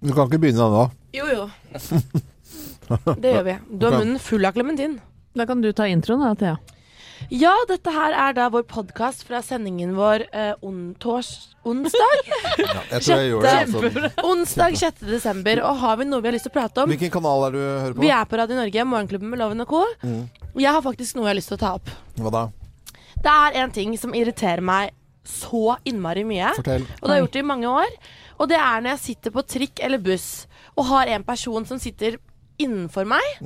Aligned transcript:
Du 0.00 0.12
kan 0.16 0.30
ikke 0.30 0.40
begynne 0.40 0.64
ennå. 0.64 0.82
Jo, 1.12 1.26
jo. 1.28 1.46
Det 3.20 3.32
gjør 3.34 3.42
vi. 3.46 3.54
Du 3.68 3.86
har 3.86 3.98
munnen 3.98 4.20
full 4.22 4.46
av 4.48 4.54
klementin. 4.56 4.94
Da 5.36 5.44
kan 5.46 5.60
du 5.60 5.68
ta 5.76 5.84
introen 5.90 6.22
da, 6.24 6.30
Thea. 6.40 6.54
Ja, 7.28 7.52
dette 7.68 7.92
her 7.92 8.14
er 8.16 8.32
da 8.32 8.46
vår 8.48 8.62
podkast 8.70 9.26
fra 9.28 9.42
sendingen 9.44 9.92
vår 9.98 10.24
eh, 10.32 10.54
on 10.64 10.94
tors 11.02 11.50
onsdag. 11.68 12.22
Jeg 12.94 13.02
tror 13.04 13.20
jeg 13.20 13.28
gjorde 13.28 13.50
det. 13.50 13.90
Altså. 13.92 14.12
onsdag 14.24 14.78
6. 14.80 15.04
desember. 15.10 15.60
Og 15.68 15.82
har 15.82 16.00
vi 16.00 16.06
noe 16.08 16.24
vi 16.24 16.30
har 16.30 16.36
lyst 16.38 16.48
til 16.48 16.54
å 16.54 16.56
prate 16.56 16.86
om? 16.86 16.94
Hvilken 16.94 17.12
kanal 17.12 17.44
er 17.50 17.58
du 17.58 17.60
hører 17.60 17.98
på? 17.98 18.04
Vi 18.06 18.14
er 18.16 18.24
på 18.30 18.40
Radio 18.40 18.56
Norge, 18.56 18.86
Morgenklubben 18.94 19.34
med 19.34 19.42
Loven 19.42 19.66
og 19.66 19.68
co. 19.74 19.82
Jeg 20.56 20.72
har 20.72 20.80
faktisk 20.86 21.18
noe 21.18 21.28
jeg 21.28 21.34
har 21.34 21.38
lyst 21.42 21.52
til 21.52 21.60
å 21.60 21.62
ta 21.66 21.74
opp. 21.76 21.92
Hva 22.16 22.32
da? 22.38 22.46
Det 23.20 23.36
er 23.36 23.60
en 23.66 23.76
ting 23.76 23.92
som 24.00 24.16
irriterer 24.16 24.64
meg 24.64 24.96
så 25.28 25.76
innmari 25.84 26.24
mye. 26.24 26.54
Fortell. 26.56 26.88
Og 26.88 27.04
det 27.04 27.12
har 27.12 27.20
jeg 27.20 27.26
gjort 27.26 27.36
det 27.36 27.44
i 27.44 27.50
mange 27.52 27.76
år. 27.84 27.96
Og 28.40 28.48
det 28.50 28.56
er 28.56 28.80
når 28.80 28.94
jeg 28.94 29.04
sitter 29.04 29.34
på 29.34 29.44
trikk 29.44 29.82
eller 29.84 30.00
buss 30.02 30.46
og 30.78 30.86
har 30.88 31.12
en 31.12 31.24
person 31.26 31.66
som 31.68 31.80
sitter 31.82 32.16
innenfor 32.60 33.04
meg. 33.08 33.40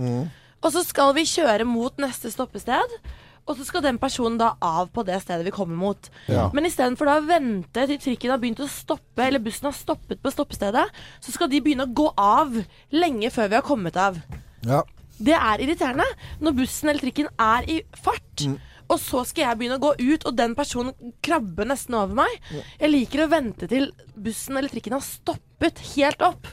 Og 0.65 0.73
så 0.73 0.85
skal 0.87 1.13
vi 1.17 1.27
kjøre 1.29 1.67
mot 1.69 1.99
neste 2.03 2.31
stoppested. 2.33 2.99
Og 3.45 3.59
så 3.59 3.67
skal 3.69 3.83
den 3.85 3.99
personen 4.01 4.39
da 4.41 4.55
av 4.65 4.89
på 4.95 5.03
det 5.05 5.19
stedet 5.21 5.45
vi 5.45 5.53
kommer 5.53 5.77
mot. 5.77 6.07
Ja. 6.33 6.47
Men 6.57 6.65
istedenfor 6.69 7.11
å 7.13 7.19
vente 7.27 7.85
til 7.91 8.01
trikken 8.01 8.33
har 8.33 8.41
begynt 8.41 8.63
å 8.65 8.69
stoppe, 8.71 9.27
eller 9.27 9.43
bussen 9.45 9.69
har 9.69 9.77
stoppet 9.77 10.23
på 10.25 10.33
stoppestedet, 10.33 10.87
så 11.21 11.35
skal 11.35 11.51
de 11.53 11.61
begynne 11.61 11.85
å 11.85 11.93
gå 11.93 12.07
av 12.17 12.57
lenge 12.95 13.29
før 13.35 13.51
vi 13.53 13.59
har 13.59 13.67
kommet 13.67 13.99
av. 14.01 14.17
Ja. 14.65 14.81
Det 15.15 15.35
er 15.37 15.61
irriterende 15.63 16.07
når 16.43 16.57
bussen 16.63 16.91
eller 16.91 17.05
trikken 17.05 17.29
er 17.37 17.69
i 17.71 17.83
fart. 18.03 18.47
Og 18.93 18.99
så 19.01 19.23
skal 19.29 19.49
jeg 19.49 19.61
begynne 19.61 19.79
å 19.81 19.85
gå 19.85 19.95
ut, 20.01 20.27
og 20.29 20.37
den 20.37 20.57
personen 20.59 21.15
krabber 21.25 21.69
nesten 21.69 21.97
over 21.99 22.25
meg. 22.25 22.51
Jeg 22.81 22.93
liker 22.93 23.25
å 23.25 23.31
vente 23.33 23.69
til 23.71 23.89
bussen 24.15 24.59
eller 24.59 24.73
trikken 24.73 24.97
har 24.99 25.05
stoppet 25.05 25.81
helt 25.95 26.25
opp. 26.25 26.51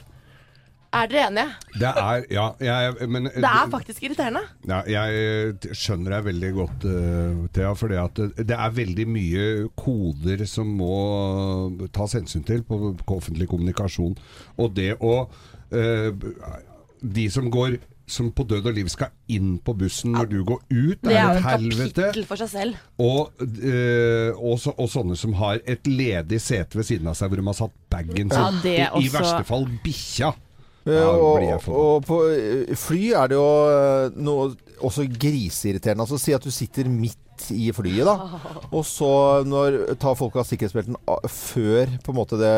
Er 0.92 1.08
dere 1.08 1.28
enige? 1.30 1.52
Det 1.80 1.88
er 1.88 2.24
Ja, 2.30 2.46
jeg, 2.60 3.08
men 3.08 3.24
Det 3.24 3.48
er 3.48 3.70
faktisk 3.72 4.02
irriterende. 4.04 4.42
Ja, 4.68 4.82
jeg 4.84 5.72
skjønner 5.72 6.18
deg 6.18 6.26
veldig 6.26 6.50
godt, 6.52 6.84
uh, 6.84 7.46
Thea. 7.56 7.70
For 7.78 7.88
det, 7.88 8.02
det, 8.18 8.46
det 8.50 8.58
er 8.58 8.74
veldig 8.76 9.06
mye 9.08 9.46
koder 9.78 10.44
som 10.50 10.68
må 10.68 11.88
tas 11.96 12.18
hensyn 12.18 12.44
til 12.44 12.60
på, 12.68 12.92
på 13.00 13.16
offentlig 13.16 13.48
kommunikasjon. 13.48 14.18
Og 14.60 14.76
det 14.76 14.92
å 15.00 15.14
uh, 15.72 16.10
De 17.02 17.24
som 17.32 17.48
går 17.50 17.80
som 18.06 18.30
på 18.34 18.44
død 18.48 18.66
og 18.66 18.74
liv 18.76 18.88
skal 18.92 19.08
inn 19.28 19.58
på 19.64 19.74
bussen 19.78 20.12
når 20.12 20.26
du 20.30 20.38
går 20.44 20.60
ut, 20.70 20.98
Det 21.02 21.12
er 21.14 21.20
er 21.22 21.30
et 21.30 21.36
et 21.38 21.50
helvete. 21.50 21.94
kapittel 22.02 22.24
for 22.26 22.36
seg 22.36 22.48
selv. 22.48 22.74
Og, 22.98 23.30
øh, 23.40 24.32
og, 24.36 24.58
så, 24.60 24.74
og 24.76 24.88
sånne 24.92 25.16
som 25.16 25.32
har 25.38 25.60
et 25.66 25.86
ledig 25.86 26.40
sete 26.40 26.76
ved 26.78 26.84
siden 26.88 27.06
av 27.08 27.14
seg 27.18 27.28
hvor 27.32 27.40
de 27.40 27.46
har 27.46 27.58
satt 27.58 27.76
bagen 27.90 28.30
sin. 28.30 28.38
Ja, 28.38 28.50
det 28.62 28.78
I, 28.78 29.06
I 29.06 29.12
verste 29.14 29.44
fall 29.48 29.68
bikkja. 29.84 30.32
Eh, 30.84 30.92
Ja, 30.92 31.10
og, 31.14 31.38
jeg 31.46 31.60
forbanna. 31.62 31.82
og 31.94 32.06
på 32.08 32.16
eh, 32.34 32.74
fly 32.74 33.12
er 33.14 33.28
det 33.30 33.36
jo 33.38 33.50
eh, 33.70 34.16
noe 34.18 34.48
også 34.82 35.04
griseirriterende. 35.06 36.02
Altså 36.02 36.18
Si 36.18 36.32
at 36.34 36.42
du 36.42 36.50
sitter 36.50 36.88
midt 36.90 37.18
i 37.50 37.70
flyet, 37.74 38.06
da. 38.06 38.14
Og 38.76 38.84
så 38.86 39.08
når, 39.48 39.96
tar 40.00 40.14
folk 40.18 40.36
av 40.38 40.46
sikkerhetsbelten 40.48 40.96
før 41.32 41.90
på 42.04 42.12
en 42.12 42.16
måte 42.20 42.38
det 42.40 42.52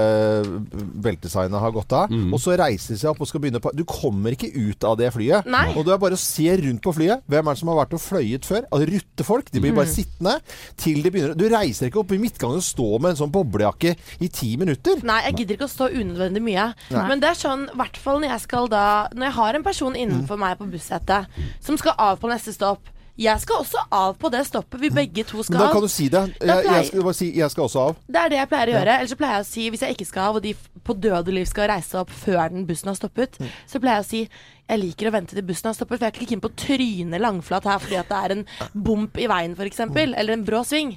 beltesignet 1.05 1.61
har 1.61 1.73
gått 1.75 1.93
av. 1.97 2.13
Mm. 2.13 2.33
Og 2.35 2.41
så 2.43 2.55
reiser 2.59 2.95
de 2.95 3.01
seg 3.01 3.11
opp 3.13 3.23
og 3.25 3.29
skal 3.31 3.43
begynne 3.45 3.61
på 3.63 3.73
Du 3.77 3.85
kommer 3.89 4.35
ikke 4.37 4.51
ut 4.55 4.85
av 4.87 4.97
det 5.01 5.11
flyet. 5.15 5.49
Nei. 5.51 5.67
Og 5.79 5.85
du 5.87 5.93
er 5.95 6.01
bare 6.03 6.19
å 6.19 6.21
se 6.21 6.47
rundt 6.61 6.83
på 6.85 6.95
flyet. 6.97 7.25
Hvem 7.31 7.49
er 7.51 7.57
det 7.57 7.63
som 7.63 7.71
har 7.73 7.81
vært 7.83 7.97
og 7.97 8.03
fløyet 8.05 8.49
før? 8.49 8.67
Altså, 8.71 8.91
Ruttefolk. 8.95 9.51
De 9.55 9.61
blir 9.63 9.73
Mm. 9.75 9.79
bare 9.81 9.91
sittende 9.91 10.35
til 10.77 11.03
de 11.03 11.11
begynner 11.11 11.35
Du 11.39 11.49
reiser 11.51 11.89
ikke 11.89 12.03
opp 12.05 12.13
i 12.13 12.19
midtgangen 12.21 12.61
og 12.61 12.63
står 12.63 13.01
med 13.01 13.11
en 13.15 13.21
sånn 13.25 13.33
boblejakke 13.35 13.97
i 14.21 14.29
ti 14.29 14.57
minutter. 14.61 15.01
Nei, 15.03 15.21
jeg 15.29 15.37
gidder 15.41 15.55
ikke 15.59 15.69
å 15.69 15.75
stå 15.75 15.89
unødvendig 15.95 16.43
mye. 16.43 16.67
Nei. 16.91 17.09
Men 17.09 17.21
det 17.21 17.31
er 17.31 17.39
sånn, 17.41 17.65
i 17.73 17.77
hvert 17.81 17.97
fall 17.97 18.21
når 18.21 18.29
jeg 18.35 18.41
skal 18.47 18.69
da 18.69 19.09
Når 19.15 19.25
jeg 19.29 19.33
har 19.39 19.55
en 19.55 19.63
person 19.67 19.95
innenfor 19.95 20.39
meg 20.39 20.59
på 20.59 20.69
bussetet 20.71 21.27
som 21.65 21.77
skal 21.81 21.95
av 21.99 22.19
på 22.21 22.29
neste 22.31 22.53
stopp. 22.55 22.81
Jeg 23.15 23.39
skal 23.45 23.61
også 23.63 23.83
av 23.95 24.17
på 24.19 24.31
det 24.35 24.41
stoppet 24.49 24.81
vi 24.83 24.89
begge 24.91 25.23
to 25.29 25.39
Men 25.49 25.61
av. 25.61 25.67
da 25.69 25.73
kan 25.73 25.85
du 25.85 25.89
si 25.93 26.09
det. 26.11 26.23
Jeg, 26.43 26.65
jeg 26.67 26.87
skal 26.89 27.15
si 27.15 27.29
jeg 27.39 27.53
skal 27.53 27.69
også 27.69 27.85
av. 27.85 28.01
Det 28.11 28.23
er 28.25 28.33
det 28.33 28.41
jeg 28.41 28.51
pleier 28.51 28.73
å 28.73 28.75
gjøre. 28.75 28.97
Ellers 28.99 29.13
så 29.15 29.19
pleier 29.21 29.37
jeg 29.39 29.45
å 29.45 29.49
si, 29.53 29.69
hvis 29.71 29.85
jeg 29.87 29.95
ikke 29.95 30.09
skal 30.09 30.31
av, 30.31 30.41
og 30.41 30.43
de 30.43 30.55
på 30.85 30.97
død 30.99 31.31
og 31.31 31.37
liv 31.37 31.47
skal 31.47 31.71
reise 31.71 32.01
opp 32.01 32.11
før 32.11 32.43
den 32.51 32.67
bussen 32.67 32.91
har 32.91 32.99
stoppet, 32.99 33.39
så 33.71 33.81
pleier 33.83 34.03
jeg 34.03 34.07
å 34.07 34.11
si 34.11 34.25
jeg 34.65 34.81
liker 34.81 35.11
å 35.11 35.15
vente 35.15 35.37
til 35.37 35.45
bussen 35.47 35.69
har 35.69 35.77
stoppet, 35.77 36.01
for 36.01 36.07
jeg 36.07 36.11
er 36.11 36.19
ikke 36.19 36.31
keen 36.33 36.43
på 36.43 36.51
å 36.51 36.59
tryne 36.59 37.21
langflat 37.21 37.67
her 37.69 37.83
fordi 37.85 37.99
at 38.01 38.11
det 38.11 38.21
er 38.25 38.35
en 38.39 38.45
bump 38.73 39.19
i 39.21 39.29
veien, 39.31 39.55
f.eks., 39.55 39.83
eller 39.85 40.35
en 40.35 40.47
brå 40.47 40.63
sving. 40.67 40.95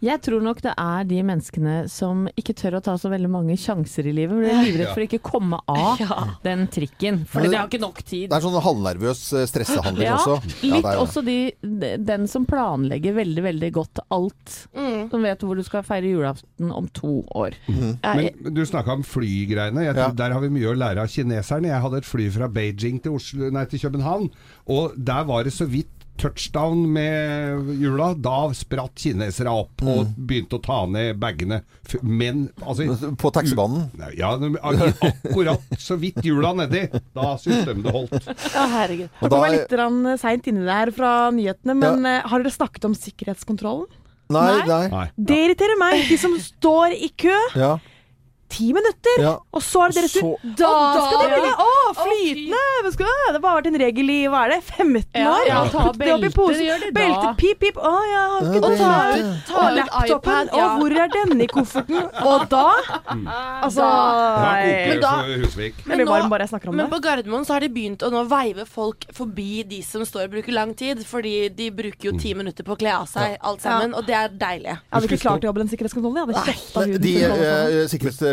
Jeg 0.00 0.20
tror 0.24 0.40
nok 0.40 0.62
det 0.64 0.72
er 0.80 1.04
de 1.04 1.18
menneskene 1.28 1.74
som 1.92 2.22
ikke 2.40 2.54
tør 2.56 2.78
å 2.78 2.80
ta 2.84 2.94
så 2.96 3.10
veldig 3.12 3.28
mange 3.28 3.56
sjanser 3.60 4.06
i 4.08 4.14
livet. 4.16 4.32
For 4.32 4.46
de 4.46 4.84
er 4.86 4.92
for 4.94 5.02
å 5.02 5.06
ikke 5.06 5.20
komme 5.22 5.58
av 5.68 6.00
Ja. 6.00 6.16
den 6.42 6.66
trikken. 6.72 7.18
For 7.28 7.44
de 7.44 7.52
har 7.54 7.68
ikke 7.68 7.80
nok 7.82 8.00
tid. 8.02 8.30
Det 8.30 8.38
er 8.38 8.44
sånn 8.46 8.56
halvnervøs 8.64 9.20
eh, 9.36 9.44
stressehandling 9.50 10.06
Ja, 10.08 10.16
også. 10.16 10.38
Ja, 10.64 10.72
litt 10.76 10.88
er 10.88 11.02
også 11.02 11.24
de, 11.26 11.36
den 12.00 12.26
som 12.32 12.46
planlegger 12.48 13.14
veldig, 13.20 13.44
veldig 13.50 13.70
godt 13.76 14.00
alt. 14.10 14.56
Mm. 14.74 15.10
Som 15.12 15.22
vet 15.28 15.44
hvor 15.44 15.60
du 15.60 15.62
skal 15.68 15.84
feire 15.84 16.08
julaften 16.14 16.72
om 16.72 16.88
to 16.96 17.20
år. 17.36 17.56
Jeg, 17.68 18.34
Men 18.40 18.54
du 18.56 18.64
snakka 18.64 18.96
om 18.96 19.04
flygreiene. 19.04 19.84
Jeg 19.84 19.94
tror, 19.94 20.08
Ja. 20.08 20.16
Der 20.20 20.32
har 20.32 20.40
vi 20.40 20.48
mye 20.48 20.72
å 20.72 20.76
lære 20.76 21.04
av 21.04 21.08
kineserne. 21.12 21.68
Jeg 21.68 21.80
hadde 21.84 21.98
et 22.00 22.08
fly 22.08 22.30
fra 22.32 22.48
Beijing 22.48 23.02
til, 23.02 23.12
Oslo, 23.20 23.50
nei, 23.52 23.64
til 23.66 23.78
København, 23.84 24.30
og 24.68 24.96
der 24.96 25.24
var 25.28 25.44
det 25.44 25.52
så 25.52 25.66
vidt 25.68 25.88
touchdown 26.20 26.82
med 26.92 27.70
hjula. 27.80 28.10
Da 28.20 28.50
spratt 28.56 29.00
kinesere 29.00 29.50
opp 29.52 29.82
og 29.82 30.04
Mm. 30.06 30.14
begynte 30.28 30.58
å 30.58 30.62
ta 30.62 30.78
ned 30.86 31.18
bagene. 31.20 31.62
Men 32.02 32.48
altså 32.62 33.14
På 33.16 33.32
taxibanen. 33.34 33.88
Ja, 34.16 34.34
akkurat 34.36 35.60
så 35.80 35.96
vidt 36.00 36.20
hjula 36.24 36.52
nedi. 36.54 36.84
Da 37.14 37.36
syns 37.40 37.64
de 37.66 37.74
det 37.82 37.92
holdt. 37.94 38.28
Ja, 38.54 38.66
herregud. 38.76 39.08
Dere 39.20 39.40
var 39.40 39.54
litt 39.54 40.20
seint 40.20 40.46
inni 40.50 40.64
der 40.68 40.92
fra 40.94 41.30
nyhetene, 41.34 41.74
men 41.76 42.04
ja. 42.04 42.20
har 42.28 42.42
dere 42.44 42.52
snakket 42.54 42.84
om 42.90 42.94
sikkerhetskontrollen? 42.94 43.88
nei, 44.30 44.62
nei. 44.66 44.84
Nei. 44.92 45.06
Det 45.18 45.36
irriterer 45.44 45.78
meg. 45.80 46.04
De 46.06 46.16
som 46.20 46.36
står 46.38 46.92
i 46.94 47.08
kø 47.18 47.34
Ja, 47.58 47.72
ti 48.50 48.72
minutter, 48.74 49.20
ja. 49.22 49.32
og 49.54 49.62
så 49.62 49.84
er 49.86 49.92
det 49.94 50.00
deres 50.00 50.12
tur. 50.18 50.36
Da, 50.58 50.70
Da 50.94 51.04
skal 51.06 51.18
de 51.20 51.24
ja. 51.24 51.30
begynne! 51.36 51.52
Å, 51.64 51.94
flytende! 52.00 52.62
Hva 52.84 52.90
skal, 52.94 53.06
det 53.10 53.34
har 53.34 53.40
bare 53.44 53.56
vært 53.60 53.68
en 53.70 53.78
regel 53.82 54.10
i 54.10 54.16
hva 54.32 54.40
er 54.46 54.54
det, 54.56 54.60
15 54.64 55.20
år? 55.30 55.44
ja, 55.48 55.60
ta 55.70 55.84
Putt 55.90 55.98
det 56.02 56.10
opp 56.14 56.24
i 56.26 56.30
posen. 56.34 56.64
gjør 56.66 56.80
de 56.84 56.90
da. 56.90 56.96
Belte, 57.00 57.30
pip, 57.40 57.58
pip. 57.62 57.76
Å, 57.80 57.92
ja, 58.10 58.22
har 58.34 58.40
ikke 58.40 58.54
Ja, 58.54 58.60
det. 58.60 58.78
belte. 58.80 59.32
Ta 59.50 59.64
ut 59.70 59.76
laptopen. 59.80 60.50
Å, 60.50 60.58
ja. 60.60 60.66
Og 60.70 60.80
hvor 60.82 60.96
er 61.04 61.12
denne 61.14 61.44
i 61.44 61.50
kofferten? 61.50 62.00
Og 62.30 62.46
da 62.50 62.64
Altså 63.64 63.80
Da 63.80 64.52
Men 64.90 65.00
da- 65.00 65.14
men. 65.86 65.98
Nå- 66.06 66.74
Men 66.80 66.90
på 66.90 67.00
Gardermoen 67.04 67.44
så 67.46 67.52
har 67.56 67.60
de 67.64 67.68
begynt 67.68 68.02
å 68.06 68.10
nå 68.12 68.24
veive 68.30 68.66
folk 68.66 69.04
forbi 69.14 69.62
de 69.68 69.80
som 69.86 70.02
står 70.06 70.24
og 70.28 70.30
bruker 70.34 70.52
lang 70.52 70.74
tid, 70.74 71.04
fordi 71.06 71.48
de 71.54 71.70
bruker 71.70 72.10
jo 72.10 72.18
ti 72.18 72.34
minutter 72.34 72.64
på 72.66 72.74
å 72.74 72.78
kle 72.80 72.92
av 72.94 73.06
seg 73.10 73.36
alt 73.40 73.60
sammen, 73.62 73.94
og 73.94 74.06
det 74.06 74.14
er 74.14 74.28
deilig. 74.28 74.74
Jeg 74.74 74.78
hadde 74.92 75.08
ikke 75.10 75.20
klart 75.22 75.44
å 75.44 75.50
jobbe 75.50 75.62
den 75.64 75.70
sikkerhetskontrollen. 75.72 76.16
Jeg 76.16 76.26
hadde 76.26 76.44
kjefta 76.50 76.80
huden. 76.86 77.02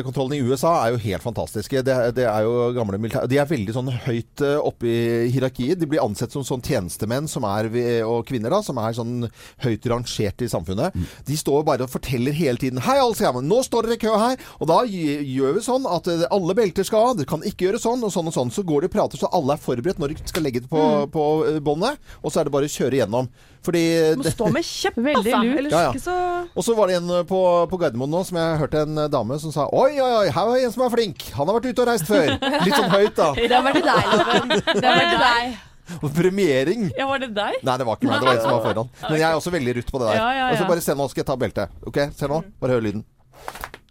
Sikkerhetskontrollene 0.07 0.37
i 0.37 0.47
USA 0.47 0.85
er 0.85 0.93
jo 0.93 1.01
helt 1.03 1.23
fantastiske. 1.23 1.83
Det, 1.83 1.95
det 2.15 2.25
er 2.27 2.45
jo 2.45 2.71
gamle 2.75 2.97
militære 2.97 3.27
De 3.29 3.37
er 3.37 3.49
veldig 3.49 3.73
sånn 3.75 3.91
høyt 4.07 4.41
eh, 4.41 4.57
oppe 4.59 4.87
i 4.87 5.29
hierarkiet. 5.33 5.79
De 5.79 5.87
blir 5.87 6.03
ansett 6.03 6.31
som 6.31 6.43
sånn 6.45 6.63
tjenestemenn 6.63 7.27
som 7.27 7.45
er, 7.47 7.69
og 8.05 8.25
kvinner 8.27 8.53
da, 8.53 8.61
som 8.63 8.77
er 8.79 8.95
sånn 8.95 9.27
høyt 9.63 9.85
rangert 9.87 10.41
i 10.41 10.49
samfunnet. 10.49 10.95
De 11.27 11.37
står 11.37 11.65
bare 11.67 11.85
og 11.85 11.91
forteller 11.91 12.35
hele 12.35 12.57
tiden 12.57 12.81
Hei, 12.83 12.97
alle 13.01 13.17
sammen, 13.17 13.47
nå 13.47 13.61
står 13.65 13.87
dere 13.87 13.97
i 13.97 14.01
kø 14.01 14.15
her. 14.17 14.37
Og 14.61 14.69
da 14.69 14.81
gjør 14.87 15.57
vi 15.57 15.65
sånn 15.65 15.87
at 15.89 16.09
eh, 16.11 16.25
alle 16.31 16.57
belter 16.57 16.87
skal 16.87 17.11
av. 17.11 17.19
Dere 17.19 17.29
kan 17.29 17.45
ikke 17.45 17.67
gjøre 17.67 17.83
sånn 17.83 18.05
og 18.05 18.13
sånn 18.13 18.31
og 18.31 18.37
sånn. 18.37 18.53
Så 18.53 18.65
går 18.67 18.85
de 18.85 18.91
og 18.91 18.95
prater 18.95 19.21
så 19.21 19.31
alle 19.35 19.57
er 19.57 19.63
forberedt 19.63 20.01
når 20.01 20.15
de 20.15 20.31
skal 20.31 20.45
legge 20.45 20.63
det 20.63 20.71
på, 20.71 20.83
på 21.13 21.27
eh, 21.49 21.61
båndet. 21.63 22.01
Og 22.23 22.31
så 22.31 22.41
er 22.41 22.47
det 22.47 22.55
bare 22.55 22.69
å 22.69 22.75
kjøre 22.77 23.01
gjennom. 23.01 23.29
Fordi 23.65 23.81
Du 24.15 24.21
må 24.23 24.31
stå 24.31 24.49
med 24.53 24.63
kjepp, 24.67 24.97
Veldig 24.97 25.33
altså. 25.33 25.43
lurt. 25.43 25.57
Ellers 25.61 25.73
Ja, 25.73 25.81
ja. 25.87 25.91
ikke 25.91 26.03
så 26.03 26.15
Og 26.55 26.63
så 26.67 26.75
var 26.77 26.87
det 26.91 26.95
en 27.01 27.09
eh, 27.17 27.23
på, 27.27 27.39
på 27.71 27.79
Gardermoen 27.81 28.11
nå 28.13 28.21
som 28.27 28.37
jeg 28.39 28.59
hørte 28.61 28.83
en 28.85 28.97
eh, 29.03 29.07
dame 29.11 29.39
som 29.43 29.51
sa 29.51 29.65
Oi, 29.73 29.97
oi, 29.99 30.11
oi, 30.21 30.27
her 30.31 30.49
var 30.51 30.57
en 30.61 30.71
som 30.75 30.83
er 30.87 30.93
flink. 30.93 31.25
Han 31.37 31.47
har 31.49 31.57
vært 31.59 31.71
ute 31.71 31.83
og 31.83 31.89
reist 31.91 32.07
før. 32.07 32.31
Litt 32.65 32.75
sånn 32.77 32.91
høyt, 32.93 33.15
da. 33.17 33.29
Det 33.37 33.63
vært 33.69 33.79
til 33.79 33.87
deg, 33.89 34.13
Loven. 34.21 34.53
Det 34.57 34.85
var 34.87 35.03
til 35.13 35.23
deg. 35.27 35.57
Og 36.03 36.09
premiering. 36.11 36.89
Ja, 36.99 37.05
var 37.07 37.21
det 37.23 37.29
deg? 37.35 37.59
Nei, 37.63 37.75
det 37.79 37.85
var 37.87 37.95
ikke 37.99 38.09
meg. 38.11 38.19
Det 38.19 38.27
var 38.27 38.35
en 38.35 38.41
som 38.43 38.55
var 38.57 38.63
foran. 38.65 38.89
Men 39.07 39.19
jeg 39.21 39.27
er 39.29 39.37
også 39.39 39.53
veldig 39.55 39.75
rutt 39.79 39.91
på 39.93 40.01
det 40.03 40.09
der. 40.11 40.17
Ja, 40.19 40.27
ja, 40.35 40.47
Og 40.51 40.59
så 40.59 40.67
bare 40.67 40.83
se 40.83 40.95
nå, 40.99 41.07
skal 41.13 41.23
jeg 41.23 41.29
ta 41.29 41.37
beltet. 41.39 41.77
Ok, 41.87 42.01
se 42.17 42.27
nå. 42.27 42.41
Bare 42.59 42.75
hør 42.75 42.83
lyden. 42.89 43.05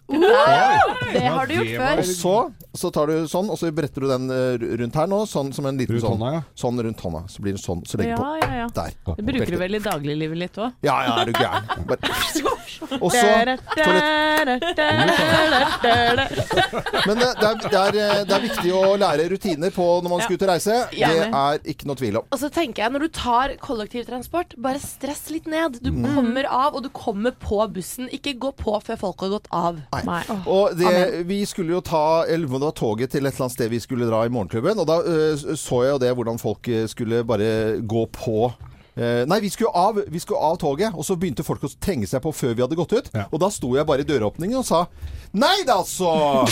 Det 0.07 1.23
har 1.27 1.47
du 1.51 1.55
gjort 1.57 1.73
før. 1.81 1.99
Og 1.99 2.05
så, 2.07 2.35
så 2.79 2.91
tar 2.95 3.11
du 3.11 3.27
sånn, 3.31 3.49
og 3.51 3.59
så 3.59 3.71
bretter 3.75 4.05
du 4.05 4.09
den 4.11 4.29
eh, 4.31 4.67
rundt 4.81 4.95
her 5.01 5.09
nå, 5.11 5.19
sånn 5.27 5.51
som 5.57 5.67
en 5.67 5.79
liten 5.81 5.97
Rundt 5.97 6.05
sånn. 6.05 6.15
hånda, 6.21 6.33
ja. 6.37 6.43
Sånn 6.59 6.79
rundt 6.87 7.01
hånda. 7.03 7.23
Så 7.33 7.43
blir 7.43 7.57
det 7.57 7.63
sånn. 7.63 7.83
Så 7.89 7.99
legger 7.99 8.15
du 8.15 8.23
Ja, 8.23 8.29
på. 8.29 8.37
ja, 8.45 8.61
ja. 8.63 8.69
Der. 8.77 8.95
Det 9.19 9.27
bruker 9.31 9.57
du 9.57 9.59
vel 9.65 9.75
i 9.79 9.83
dagliglivet 9.83 10.39
litt 10.45 10.61
òg? 10.63 10.77
Ja, 10.87 10.97
ja, 11.09 11.17
er 11.23 11.27
du 11.27 11.33
gæren. 11.41 11.65
Bare. 11.91 11.99
Og 13.01 13.09
så 13.11 13.23
Men 17.07 17.19
det, 17.19 17.29
det, 17.41 17.47
er, 17.47 17.57
det, 17.63 17.79
er, 17.81 17.97
eh, 17.97 18.23
det 18.29 18.35
er 18.37 18.43
viktig 18.45 18.73
å 18.77 18.83
lære 19.01 19.27
rutiner 19.33 19.73
på 19.75 19.87
når 20.05 20.13
man 20.13 20.23
skal 20.25 20.37
ut 20.39 20.45
og 20.47 20.51
reise. 20.51 20.77
Det 20.93 21.09
er 21.27 21.61
ikke 21.73 21.89
noe 21.89 21.99
tvil 21.99 22.19
om. 22.21 22.29
Og 22.35 22.41
så 22.41 22.51
tenker 22.53 22.85
jeg, 22.85 22.95
når 22.95 23.07
du 23.07 23.09
tar 23.17 23.55
kollektivtransport, 23.63 24.57
bare 24.63 24.81
stress 24.83 25.25
litt 25.33 25.49
ned. 25.51 25.81
Du 25.85 25.91
kommer 26.05 26.49
av, 26.51 26.77
og 26.79 26.85
du 26.87 26.91
kommer 26.95 27.35
på 27.41 27.61
bussen. 27.75 28.11
Ikke 28.15 28.37
gå 28.41 28.53
på 28.59 28.77
før 28.87 29.01
folk 29.07 29.25
har 29.27 29.35
gått 29.39 29.49
av. 29.57 29.81
Nei. 30.05 30.23
Og 30.45 30.77
det, 30.79 31.25
vi 31.29 31.41
skulle 31.49 31.77
jo 31.77 31.83
ta 31.85 32.25
eller 32.29 32.47
det 32.51 32.65
var 32.67 32.77
toget 32.77 33.13
til 33.13 33.25
et 33.25 33.33
eller 33.33 33.47
annet 33.47 33.57
sted 33.57 33.73
vi 33.73 33.81
skulle 33.83 34.09
dra 34.11 34.25
i 34.27 34.33
morgenklubben. 34.33 34.79
Og 34.83 34.89
da 34.89 35.01
uh, 35.03 35.57
så 35.57 35.83
jeg 35.85 35.97
jo 35.97 36.03
det 36.03 36.15
hvordan 36.19 36.41
folk 36.43 36.69
øh, 36.69 36.89
skulle 36.89 37.25
bare 37.25 37.81
gå 37.81 38.07
på 38.13 38.39
eh, 38.51 38.76
nei, 38.97 39.41
vi 39.45 39.51
skulle, 39.53 39.73
av, 39.77 40.01
vi 40.09 40.21
skulle 40.23 40.41
av 40.41 40.57
toget, 40.63 40.95
og 40.97 41.05
så 41.05 41.19
begynte 41.21 41.45
folk 41.47 41.65
å 41.67 41.71
trenge 41.81 42.09
seg 42.09 42.23
på 42.25 42.33
før 42.33 42.57
vi 42.57 42.65
hadde 42.65 42.79
gått 42.79 42.97
ut. 42.97 43.11
Ja. 43.13 43.27
Og 43.31 43.43
da 43.43 43.51
sto 43.53 43.75
jeg 43.77 43.89
bare 43.89 44.07
i 44.07 44.09
døråpningen 44.09 44.61
og 44.63 44.67
sa 44.67 44.87
Nei 45.37 45.65
da, 45.67 45.83
så! 45.85 46.47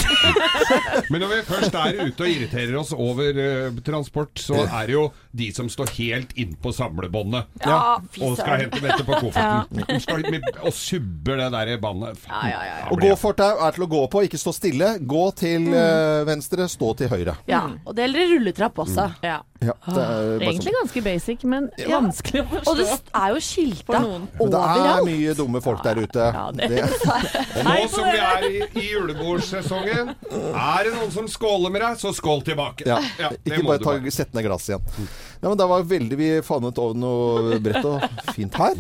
Men 1.11 1.23
når 1.23 1.31
vi 1.31 1.38
først 1.49 1.76
er 1.79 2.00
ute 2.02 2.26
og 2.26 2.29
irriterer 2.29 2.75
oss 2.76 2.91
over 2.93 3.38
uh, 3.38 3.79
transport, 3.87 4.35
så 4.41 4.64
er 4.64 4.91
det 4.91 4.96
jo 4.96 5.05
de 5.32 5.49
som 5.56 5.70
står 5.73 5.93
helt 5.96 6.35
innpå 6.41 6.73
samlebåndet 6.75 7.64
Ja, 7.64 7.96
og 8.20 8.37
skal 8.38 8.64
hente 8.64 8.82
dette 8.82 9.06
på 9.06 9.20
kofferten. 9.23 9.81
Ja. 9.81 10.00
Skal 10.05 10.26
med, 10.29 10.44
og 10.61 10.75
subber 10.76 11.41
det 11.41 11.49
der 11.55 11.73
båndet. 11.81 12.20
Ja, 12.29 12.43
ja, 12.50 12.61
ja, 12.67 12.76
ja. 12.82 12.91
Og 12.93 13.00
gåfortau 13.00 13.64
er 13.64 13.76
til 13.76 13.87
å 13.87 13.91
gå 13.94 14.02
på, 14.12 14.25
ikke 14.29 14.41
stå 14.41 14.52
stille. 14.56 14.93
Gå 15.00 15.25
til 15.38 15.70
uh, 15.73 16.26
venstre, 16.29 16.69
stå 16.70 16.93
til 17.00 17.12
høyre. 17.12 17.38
Ja, 17.50 17.64
og 17.85 17.96
det 17.96 18.08
gjelder 18.08 18.32
rulletrapp 18.35 18.85
også. 18.85 19.08
Ja. 19.25 19.41
Ja, 19.64 19.75
det 19.87 20.00
er 20.02 20.08
bare 20.19 20.49
Egentlig 20.50 20.73
sånn. 20.73 20.81
ganske 20.82 21.02
basic, 21.05 21.44
men 21.49 21.69
vanskelig 21.88 22.33
å 22.42 22.60
Og 22.70 22.78
det 22.81 22.86
er 23.14 23.34
jo 23.34 23.40
skilta 23.44 23.98
overalt. 24.00 24.50
det 24.50 24.60
er 24.90 25.04
mye 25.08 25.34
dumme 25.38 25.60
folk 25.64 25.82
der 25.86 26.00
ute. 26.02 26.28
Ja, 26.34 26.44
det- 26.52 26.69
Det- 26.75 27.64
nå 27.69 27.76
som 27.92 28.04
vi 28.08 28.19
er 28.19 28.46
i, 28.48 28.62
i 28.81 28.86
julebordsesongen, 28.92 30.14
er 30.34 30.84
det 30.88 30.94
noen 30.96 31.12
som 31.14 31.28
skåler 31.31 31.70
med 31.75 31.82
deg, 31.84 31.98
så 32.00 32.12
skål 32.16 32.42
tilbake. 32.46 32.86
Ja, 32.88 32.98
Ja, 33.20 33.31
ikke 33.44 33.62
bare 33.66 33.78
ta, 33.84 33.96
sett 34.10 34.34
ned 34.34 34.44
glasset 34.48 34.75
igjen. 34.75 35.08
Ja, 35.42 35.48
men 35.50 35.58
det 35.60 35.66
var 35.69 35.82
veldig 35.84 36.16
Vi 36.16 36.31
fanet 36.46 36.78
over 36.81 36.94
noe 36.96 37.58
bredt 37.60 37.84
og 37.84 38.02
fint 38.34 38.54
her. 38.56 38.75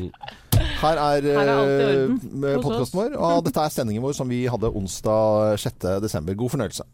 Her 0.80 0.96
er, 1.02 1.26
Her 1.34 1.50
er 1.50 1.70
eh, 2.06 2.58
podkasten 2.62 3.00
vår. 3.00 3.16
Og 3.18 3.44
dette 3.44 3.60
er 3.64 3.72
sendingen 3.74 4.02
vår 4.04 4.14
som 4.16 4.28
vi 4.30 4.44
hadde 4.50 4.70
onsdag 4.70 5.58
6. 5.60 5.88
desember. 6.04 6.34
God 6.38 6.54
fornøyelse. 6.54 6.86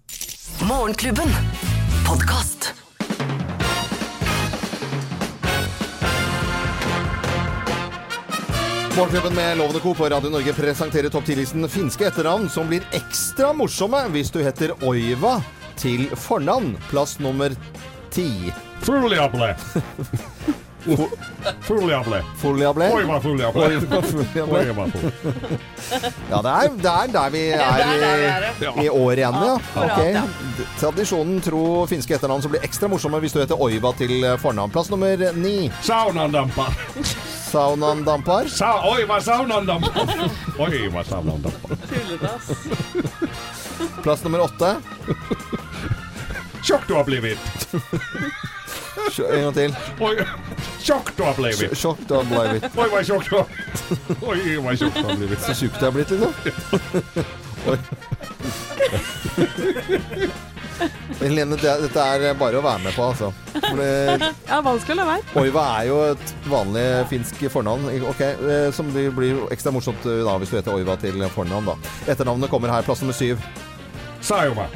Morgenklubben. 0.66 1.30
Podkast. 2.08 2.72
Morgenklubben 8.96 9.34
med 9.34 9.58
Lovende 9.58 9.81
Co. 9.81 9.94
på 9.94 10.08
Radio 10.08 10.31
Norge 10.31 10.52
presenterer 10.52 11.08
topp 11.08 11.25
10-listen 11.25 11.69
finske 11.69 12.06
etternavn 12.08 12.48
som 12.50 12.69
blir 12.69 12.82
ekstra 12.96 13.52
morsomme 13.56 14.00
hvis 14.14 14.32
du 14.34 14.40
heter 14.42 14.72
Oiva 14.84 15.38
til 15.78 16.08
fornavn. 16.19 16.75
Plass 16.90 17.19
nummer 17.22 17.54
ti. 18.12 18.50
Fuljable. 18.82 19.54
Fuljable. 21.62 22.22
Foliable. 22.40 22.90
Oiva. 22.92 23.20
Oiva 23.20 23.20
Foliable. 23.20 24.60
Oiva. 24.60 24.87
Ja, 26.31 26.43
det 26.43 26.52
er, 26.52 26.69
det 26.82 26.93
er 26.93 27.14
der 27.14 27.32
vi 27.34 27.43
er 27.54 28.46
i, 28.50 28.84
i 28.86 28.88
år 28.90 29.12
igjen, 29.22 29.40
ja. 29.44 29.56
Okay. 29.86 30.64
Tradisjonen 30.81 31.40
tro 31.44 31.64
finske 31.90 32.16
etternavn 32.16 32.43
som 32.44 32.52
blir 32.52 32.64
ekstra 32.66 32.88
morsomme 32.90 33.20
hvis 33.22 33.36
du 33.36 33.43
heter 33.43 33.60
Oiva 33.60 33.93
til 34.00 34.25
fornavn. 34.43 34.72
Plass 34.75 34.90
nummer 34.93 35.31
ni. 35.38 35.69
Saunandampar. 35.86 36.75
Saunan 37.50 38.05
damper? 38.05 38.49
Sa 38.49 38.81
oi, 38.87 39.05
hva 39.08 39.20
saunandampar. 39.20 40.06
Oi, 40.62 40.88
hva 40.93 41.02
saunandampar. 41.05 41.76
Plass 44.05 44.23
nummer 44.25 44.41
åtte. 44.44 44.76
Tjokk 46.62 46.87
du 46.87 46.94
har 46.94 47.05
blitt. 47.05 47.38
En 49.19 49.43
gang 49.43 49.55
til. 49.56 49.75
Oi, 49.99 50.17
tjokk 50.79 51.11
du 51.17 51.23
har 51.26 51.35
blitt. 51.41 51.79
Sjokk 51.79 51.99
du 52.06 52.14
har 52.14 52.25
blitt. 52.31 52.64
Oi, 52.70 52.88
hva 52.93 53.02
tjokk 53.08 53.25
du 53.26 53.35
har 53.41 53.47
Oi, 54.31 54.38
hva 54.62 54.73
tjokk 54.79 54.94
du 55.00 55.05
har 55.08 55.17
blitt. 55.25 55.43
Så 55.49 55.53
tjukk 55.64 55.75
du 55.81 55.85
har 55.88 55.94
blitt, 55.96 56.11
liksom. 56.14 56.32
Oi. 57.75 57.79
Helene, 61.21 61.56
det, 61.61 61.73
dette 61.85 62.05
er 62.15 62.35
bare 62.41 62.61
å 62.61 62.65
være 62.65 62.82
med 62.87 62.94
på, 62.97 63.09
altså. 63.11 63.32
Det, 63.55 64.31
Ja, 64.49 64.61
vanskelig 64.65 64.97
å 64.97 64.99
la 65.00 65.06
være. 65.11 65.25
Oiva 65.43 65.65
er 65.81 65.88
jo 65.91 65.99
et 66.12 66.35
vanlig 66.50 66.85
finsk 67.11 67.43
fornavn. 67.53 67.88
Ok, 68.11 68.21
eh, 68.25 68.69
Som 68.77 68.93
det 68.94 69.09
blir 69.17 69.44
ekstra 69.53 69.73
morsomt 69.75 70.06
eh, 70.09 70.23
da 70.27 70.37
hvis 70.41 70.53
du 70.53 70.59
heter 70.61 70.77
Oiva 70.77 70.97
til 71.00 71.21
fornavn, 71.35 71.73
da. 71.73 71.77
Etternavnet 72.11 72.50
kommer 72.53 72.73
her, 72.73 72.87
plass 72.87 73.03
nummer 73.05 73.17
syv. 73.17 73.43
Sauma. 74.25 74.67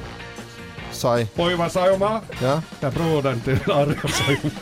Sai. 0.94 1.24
Oiva 1.42 1.66
sauma. 1.72 2.20
Ja. 2.40 2.60
Jeg 2.80 2.94
prøver 2.94 3.24
den 3.30 3.40
til 3.44 3.58
Arja 3.74 4.14
Sauma. 4.20 4.54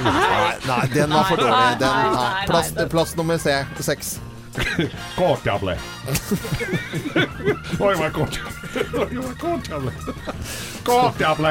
Nei, 0.00 0.54
nei, 0.64 0.80
den 0.94 1.12
var 1.12 1.26
for 1.28 1.36
dårlig. 1.36 1.76
Den, 1.82 2.14
nei, 2.16 2.46
Plass, 2.48 2.72
plass 2.90 3.12
nummer 3.18 3.38
C, 3.38 3.58
seks. 3.84 4.14
Kort 5.16 5.46
jeg 5.46 5.60
ble. 5.62 5.76
Oi, 7.80 7.94
hva 7.98 8.10
kort 8.14 8.38
Oi, 8.40 9.08
hva 9.16 9.32
kort 9.40 9.70
jeg 9.70 9.80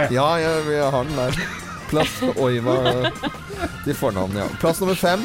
jeg. 0.05 0.11
Ja, 0.15 0.29
ja, 0.41 0.53
har 0.93 1.03
den 1.09 1.17
der. 1.19 1.41
Plass 1.89 2.19
Oiva 2.37 2.75
eh, 2.89 3.07
til 3.85 3.95
fornavn, 3.97 4.37
ja. 4.37 4.45
Plass 4.61 4.81
nummer 4.83 4.97
fem. 4.99 5.23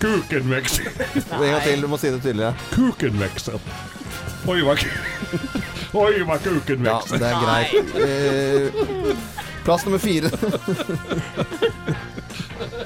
Kuken 0.00 0.48
vokser. 0.50 0.88
En 1.14 1.50
gang 1.50 1.62
til, 1.64 1.82
du 1.82 1.88
må 1.92 1.98
si 2.00 2.12
det 2.12 2.22
tydeligere. 2.24 2.54
Kuken 2.72 3.20
vokser. 3.20 3.60
Oi, 4.46 4.60
hva 4.64 4.76
Oi, 5.96 6.22
hva 6.28 6.36
kuken 6.40 6.86
Ja, 6.86 7.00
det 7.10 7.28
er 7.28 7.36
greit. 7.42 7.72
Eh, 8.06 8.66
plass 9.64 9.84
nummer 9.84 10.00
fire. 10.00 10.30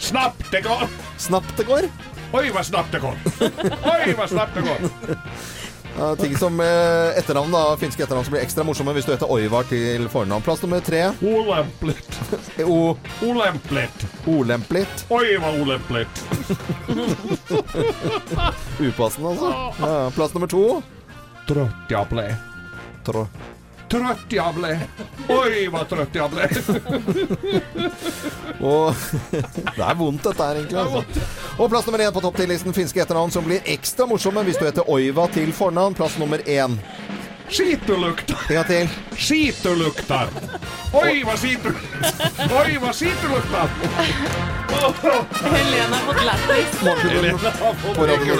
Snapp 0.01 0.45
det 0.51 0.65
går. 0.65 0.89
Snapt 1.21 1.57
det 1.61 1.67
går. 1.69 1.89
Oi, 2.31 2.47
hva 2.55 2.63
snaptegård 2.63 3.17
det 3.27 3.49
går. 3.57 3.73
Oi, 3.91 4.13
hva 4.15 4.27
snaptegård 4.31 4.85
det 4.85 4.91
går. 5.09 5.25
Ja, 5.99 6.17
ting 6.17 6.37
som 6.39 6.61
eh, 6.63 7.19
etternavn, 7.19 7.51
da. 7.53 7.77
Finske 7.81 8.05
etternavn 8.05 8.25
som 8.25 8.33
blir 8.37 8.45
ekstra 8.45 8.65
morsomme 8.65 8.95
hvis 8.95 9.09
du 9.09 9.11
heter 9.13 9.31
Oivar 9.35 9.67
til 9.69 10.07
fornavn. 10.13 10.45
Plass 10.47 10.63
nummer 10.63 10.81
tre. 10.87 11.03
Olemplit. 11.27 12.21
O 12.65 12.95
Olemplit. 13.27 14.07
Olemplit. 14.31 15.05
Oi, 15.11 15.35
hva 15.43 15.51
olempligt. 15.59 16.23
Upassende, 18.81 19.35
altså. 19.35 19.51
Ja, 19.83 20.11
plass 20.15 20.35
nummer 20.39 20.49
to. 20.51 20.65
Trøtt 21.51 21.91
jeg 21.93 22.13
ble. 22.15 22.29
Trå. 23.05 23.27
Trøtt 23.91 24.37
ble. 24.55 24.77
Oi, 25.35 25.67
hva 25.73 25.83
trøtt 25.91 26.15
ble. 26.31 26.47
Og 28.61 28.95
Det 29.77 29.85
er 29.85 29.95
vondt, 29.99 30.25
dette 30.25 30.47
her, 30.47 30.55
egentlig. 30.61 30.79
Altså. 30.79 31.03
Og 31.59 31.71
plass 31.73 31.87
nummer 31.89 32.03
én 32.05 32.13
på 32.15 32.23
topp 32.23 32.39
10-listen 32.39 32.77
finske 32.77 33.03
etternavn 33.03 33.33
som 33.35 33.45
blir 33.47 33.61
ekstra 33.69 34.07
morsomme 34.09 34.45
hvis 34.47 34.59
du 34.61 34.67
heter 34.69 34.89
Oiva 34.91 35.27
til 35.35 35.53
fornavn. 35.57 35.97
Plass 35.99 36.19
nummer 36.21 36.39
én. 36.47 36.79
Skit 37.51 37.81
Ja. 38.49 38.63
Oi, 40.95 41.23
hva 41.27 41.35
du 41.39 41.71
Oi, 42.55 42.77
hva 42.83 42.93
lukter. 43.31 43.71
Helene 44.71 45.97
har 45.97 46.05
fått 46.07 46.21
lættis. 46.27 46.77
Morgenklubben 46.87 47.39
har 47.61 47.75
fått 47.83 47.97
Norge 47.99 48.37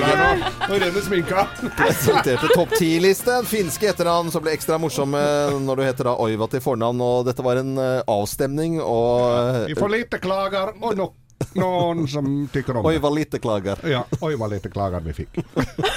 Nå 0.69 0.79
renner 0.85 1.01
sminka. 1.03 1.47
presenterte 1.79 2.51
topp 2.55 2.77
10-liste. 2.79 3.41
Finske 3.51 3.91
etternavn 3.91 4.31
som 4.31 4.45
ble 4.45 4.55
ekstra 4.55 4.79
morsomme 4.79 5.23
når 5.67 5.81
du 5.81 5.85
heter 5.89 6.11
da 6.11 6.15
Oiva 6.23 6.47
til 6.51 6.63
fornavn. 6.63 7.03
Og 7.03 7.27
dette 7.27 7.43
var 7.43 7.59
en 7.63 7.75
eh, 7.79 8.03
avstemning, 8.07 8.79
og 8.83 9.67
Vi 9.71 9.79
får 9.79 9.95
lite 9.97 10.23
klager, 10.23 10.75
og 10.79 10.97
no 10.99 11.11
noen 11.59 12.07
som 12.09 12.49
tykker 12.53 12.77
om 12.77 12.85
det. 12.85 12.95
Oiva 12.95 13.11
lite 13.11 13.39
klager. 13.43 13.81
Ja, 13.89 14.05
oi 14.21 14.35
hva 14.39 14.49
lite 14.51 14.71
klager 14.71 15.03
vi 15.05 15.15
fikk. 15.17 15.41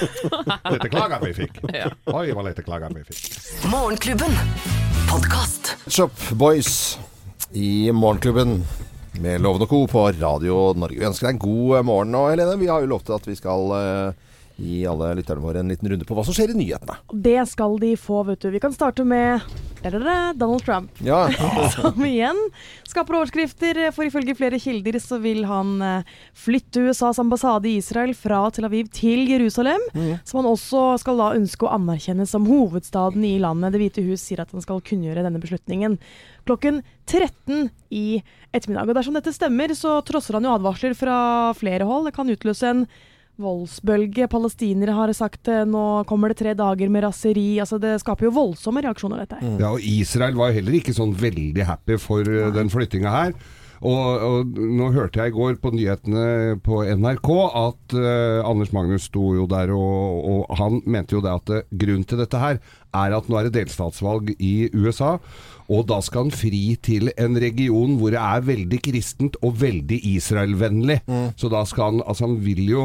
lite 0.74 0.89
klager 0.89 1.19
vi 1.25 1.33
fikk. 1.38 1.60
Oi 2.13 2.25
hva 2.33 2.45
lite 2.48 2.65
klager 2.65 2.93
vi 2.95 3.03
fikk. 3.07 3.27
Morgenklubben. 3.72 4.38
Podkast. 5.12 5.75
Shop 5.88 6.29
Boys 6.39 6.98
i 7.53 7.91
Morgenklubben 7.91 8.63
med 9.22 9.41
Loven 9.41 9.62
og 9.62 9.69
Co. 9.69 9.88
på 9.88 10.07
Radio 10.12 10.74
Norge. 10.77 11.00
Vi 11.00 11.05
ønsker 11.05 11.27
deg 11.27 11.36
en 11.36 11.43
god 11.43 11.77
eh, 11.77 11.86
morgen. 11.86 12.15
Og 12.17 12.31
Helene, 12.31 12.57
vi 12.62 12.69
har 12.72 12.81
jo 12.81 12.89
lovt 12.95 13.12
at 13.13 13.27
vi 13.29 13.36
skal 13.38 13.75
eh, 13.77 14.31
gi 14.57 14.81
alle 14.89 15.12
lytterne 15.19 15.43
våre 15.43 15.62
en 15.62 15.69
liten 15.69 15.89
runde 15.91 16.07
på 16.07 16.17
hva 16.17 16.25
som 16.25 16.36
skjer 16.36 16.53
i 16.53 16.57
nyhetene. 16.57 16.98
Det 17.13 17.41
skal 17.51 17.77
de 17.81 17.93
få, 18.00 18.24
vet 18.29 18.41
du. 18.41 18.50
Vi 18.53 18.62
kan 18.63 18.74
starte 18.74 19.05
med 19.05 19.45
Donald 19.91 20.63
Trump. 20.63 20.91
Ja, 21.03 21.27
Som 21.75 22.05
igjen 22.05 22.37
skaper 22.87 23.17
overskrifter, 23.19 23.79
for 23.95 24.07
ifølge 24.07 24.35
flere 24.37 24.59
kilder 24.61 24.99
så 25.01 25.19
vil 25.23 25.43
han 25.49 25.75
eh, 25.83 26.11
flytte 26.37 26.85
USAs 26.87 27.19
ambassade 27.19 27.69
i 27.69 27.77
Israel 27.81 28.13
fra 28.17 28.45
Tel 28.53 28.67
Aviv 28.69 28.91
til 28.93 29.27
Jerusalem, 29.27 29.81
som 30.23 30.41
han 30.41 30.51
også 30.51 30.83
skal 31.01 31.19
da 31.19 31.31
ønske 31.37 31.67
å 31.67 31.73
anerkjenne 31.75 32.27
som 32.29 32.47
hovedstaden 32.47 33.25
i 33.27 33.35
landet. 33.43 33.73
Det 33.73 33.81
hvite 33.81 34.05
hus 34.07 34.23
sier 34.23 34.43
at 34.43 34.53
han 34.53 34.63
skal 34.63 34.83
kunngjøre 34.85 35.25
denne 35.25 35.41
beslutningen 35.43 35.97
klokken 36.47 36.81
13 37.09 37.69
i 37.93 38.21
ettermiddag. 38.53 38.89
Og 38.89 38.97
dersom 38.97 39.17
dette 39.17 39.33
stemmer, 39.35 39.73
så 39.77 39.97
trosser 40.05 40.37
han 40.37 40.47
jo 40.47 40.53
advarsler 40.55 40.95
fra 40.97 41.17
flere 41.57 41.87
hold. 41.87 42.09
Det 42.09 42.15
kan 42.17 42.31
utløse 42.31 42.69
en 42.69 42.85
voldsbølge. 43.41 44.27
Palestinere 44.31 44.95
har 44.97 45.13
sagt 45.17 45.49
eh, 45.51 45.63
nå 45.65 46.03
kommer 46.09 46.31
det 46.31 46.41
tre 46.43 46.53
dager 46.57 46.91
med 46.93 47.05
raseri. 47.07 47.57
Altså 47.63 47.79
Det 47.81 47.95
skaper 48.03 48.29
jo 48.29 48.35
voldsomme 48.37 48.83
reaksjoner, 48.85 49.23
dette 49.23 49.41
her. 49.41 49.57
Ja, 49.61 49.73
og 49.73 49.83
Israel 49.83 50.37
var 50.37 50.53
heller 50.55 50.79
ikke 50.79 50.95
sånn 50.95 51.15
veldig 51.17 51.67
happy 51.67 51.99
for 52.01 52.27
Nei. 52.27 52.53
den 52.55 52.71
flyttinga 52.73 53.13
her. 53.13 53.35
Og, 53.83 54.21
og 54.23 54.53
nå 54.55 54.85
hørte 54.95 55.19
jeg 55.19 55.33
i 55.33 55.35
går 55.35 55.57
på 55.59 55.73
nyhetene 55.75 56.55
på 56.63 56.79
NRK 56.87 57.29
at 57.59 57.95
uh, 57.97 58.39
Anders 58.47 58.71
Magnus 58.71 59.09
sto 59.09 59.33
jo 59.35 59.43
der, 59.51 59.73
og, 59.75 60.23
og 60.23 60.53
han 60.55 60.79
mente 60.87 61.17
jo 61.17 61.23
det 61.23 61.33
at 61.33 61.51
eh, 61.51 61.65
grunnen 61.81 62.07
til 62.07 62.21
dette 62.21 62.39
her 62.39 62.61
er 62.95 63.17
at 63.17 63.27
nå 63.27 63.41
er 63.41 63.49
det 63.49 63.57
delstatsvalg 63.57 64.31
i 64.37 64.69
USA. 64.71 65.17
Og 65.67 65.83
da 65.89 65.99
skal 66.05 66.29
han 66.29 66.35
fri 66.35 66.77
til 66.83 67.11
en 67.17 67.35
region 67.43 67.97
hvor 67.99 68.15
det 68.15 68.23
er 68.23 68.47
veldig 68.47 68.79
kristent 68.87 69.39
og 69.43 69.59
veldig 69.59 69.99
Israel-vennlig. 70.13 71.01
Så 71.39 71.51
da 71.51 71.63
skal 71.67 71.89
han 71.89 72.03
Altså, 72.03 72.27
han 72.27 72.39
vil 72.45 72.67
jo 72.69 72.83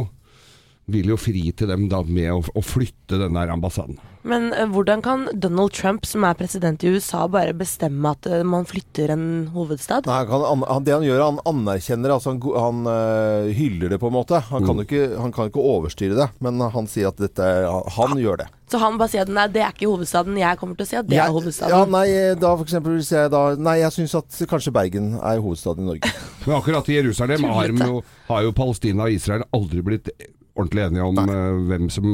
vil 0.89 1.13
jo 1.13 1.19
fri 1.21 1.49
til 1.53 1.71
dem 1.71 1.89
da 1.93 2.03
med 2.07 2.31
å, 2.33 2.41
å 2.43 2.65
flytte 2.65 3.21
den 3.21 3.37
der 3.37 3.53
ambassaden. 3.53 3.99
Men 4.29 4.51
uh, 4.53 4.67
hvordan 4.73 5.03
kan 5.05 5.27
Donald 5.33 5.73
Trump, 5.77 6.07
som 6.09 6.25
er 6.27 6.37
president 6.37 6.83
i 6.85 6.91
USA, 6.93 7.25
bare 7.31 7.55
bestemme 7.57 8.13
at 8.13 8.27
uh, 8.29 8.41
man 8.45 8.67
flytter 8.69 9.13
en 9.15 9.25
hovedstad? 9.55 10.09
Nei, 10.09 10.21
han 10.29 10.65
han, 10.65 10.85
det 10.85 10.97
han 10.97 11.07
gjør, 11.07 11.25
han 11.25 11.41
anerkjenner 11.49 12.13
altså 12.17 12.35
Han, 12.35 12.43
han 12.53 12.85
uh, 12.91 13.49
hyller 13.57 13.95
det, 13.95 14.01
på 14.03 14.11
en 14.11 14.17
måte. 14.19 14.43
Han 14.51 14.67
kan 14.67 14.81
jo 14.81 14.87
ikke, 14.89 15.09
han 15.17 15.35
kan 15.35 15.53
ikke 15.53 15.65
overstyre 15.65 16.19
det, 16.19 16.29
men 16.45 16.61
han 16.61 16.91
sier 16.91 17.13
at 17.13 17.21
dette 17.21 17.45
Han, 17.45 17.85
han 17.97 18.21
gjør 18.21 18.43
det. 18.43 18.49
Så 18.69 18.81
han 18.83 18.99
bare 19.01 19.09
sier 19.09 19.25
at 19.25 19.33
nei, 19.33 19.47
det 19.49 19.63
er 19.65 19.73
ikke 19.73 19.89
hovedstaden. 19.89 20.37
Jeg 20.37 20.61
kommer 20.61 20.77
til 20.77 20.85
å 20.85 20.91
si 20.91 20.99
at 20.99 21.09
det 21.09 21.21
er 21.23 21.33
hovedstaden. 21.33 21.73
Ja, 21.73 21.87
nei, 21.89 22.35
da 22.37 22.51
for 22.53 22.67
eksempel 22.67 22.99
sier 23.01 23.25
jeg 23.25 23.33
da 23.33 23.45
Nei, 23.57 23.79
jeg 23.81 23.95
syns 23.95 24.17
at 24.19 24.41
kanskje 24.51 24.75
Bergen 24.77 25.15
er 25.17 25.41
hovedstaden 25.41 25.87
i 25.87 25.93
Norge. 25.95 26.11
Men 26.45 26.59
akkurat 26.59 26.91
i 26.93 26.99
Jerusalem 26.99 27.49
har, 27.49 27.73
jo, 27.73 28.03
har 28.29 28.45
jo 28.45 28.53
Palestina 28.57 29.09
og 29.09 29.17
Israel 29.17 29.47
aldri 29.57 29.85
blitt 29.87 30.13
ordentlig 30.59 30.85
enige 30.89 31.07
om 31.07 31.19
eh, 31.23 31.65
hvem 31.71 31.89
som 31.93 32.13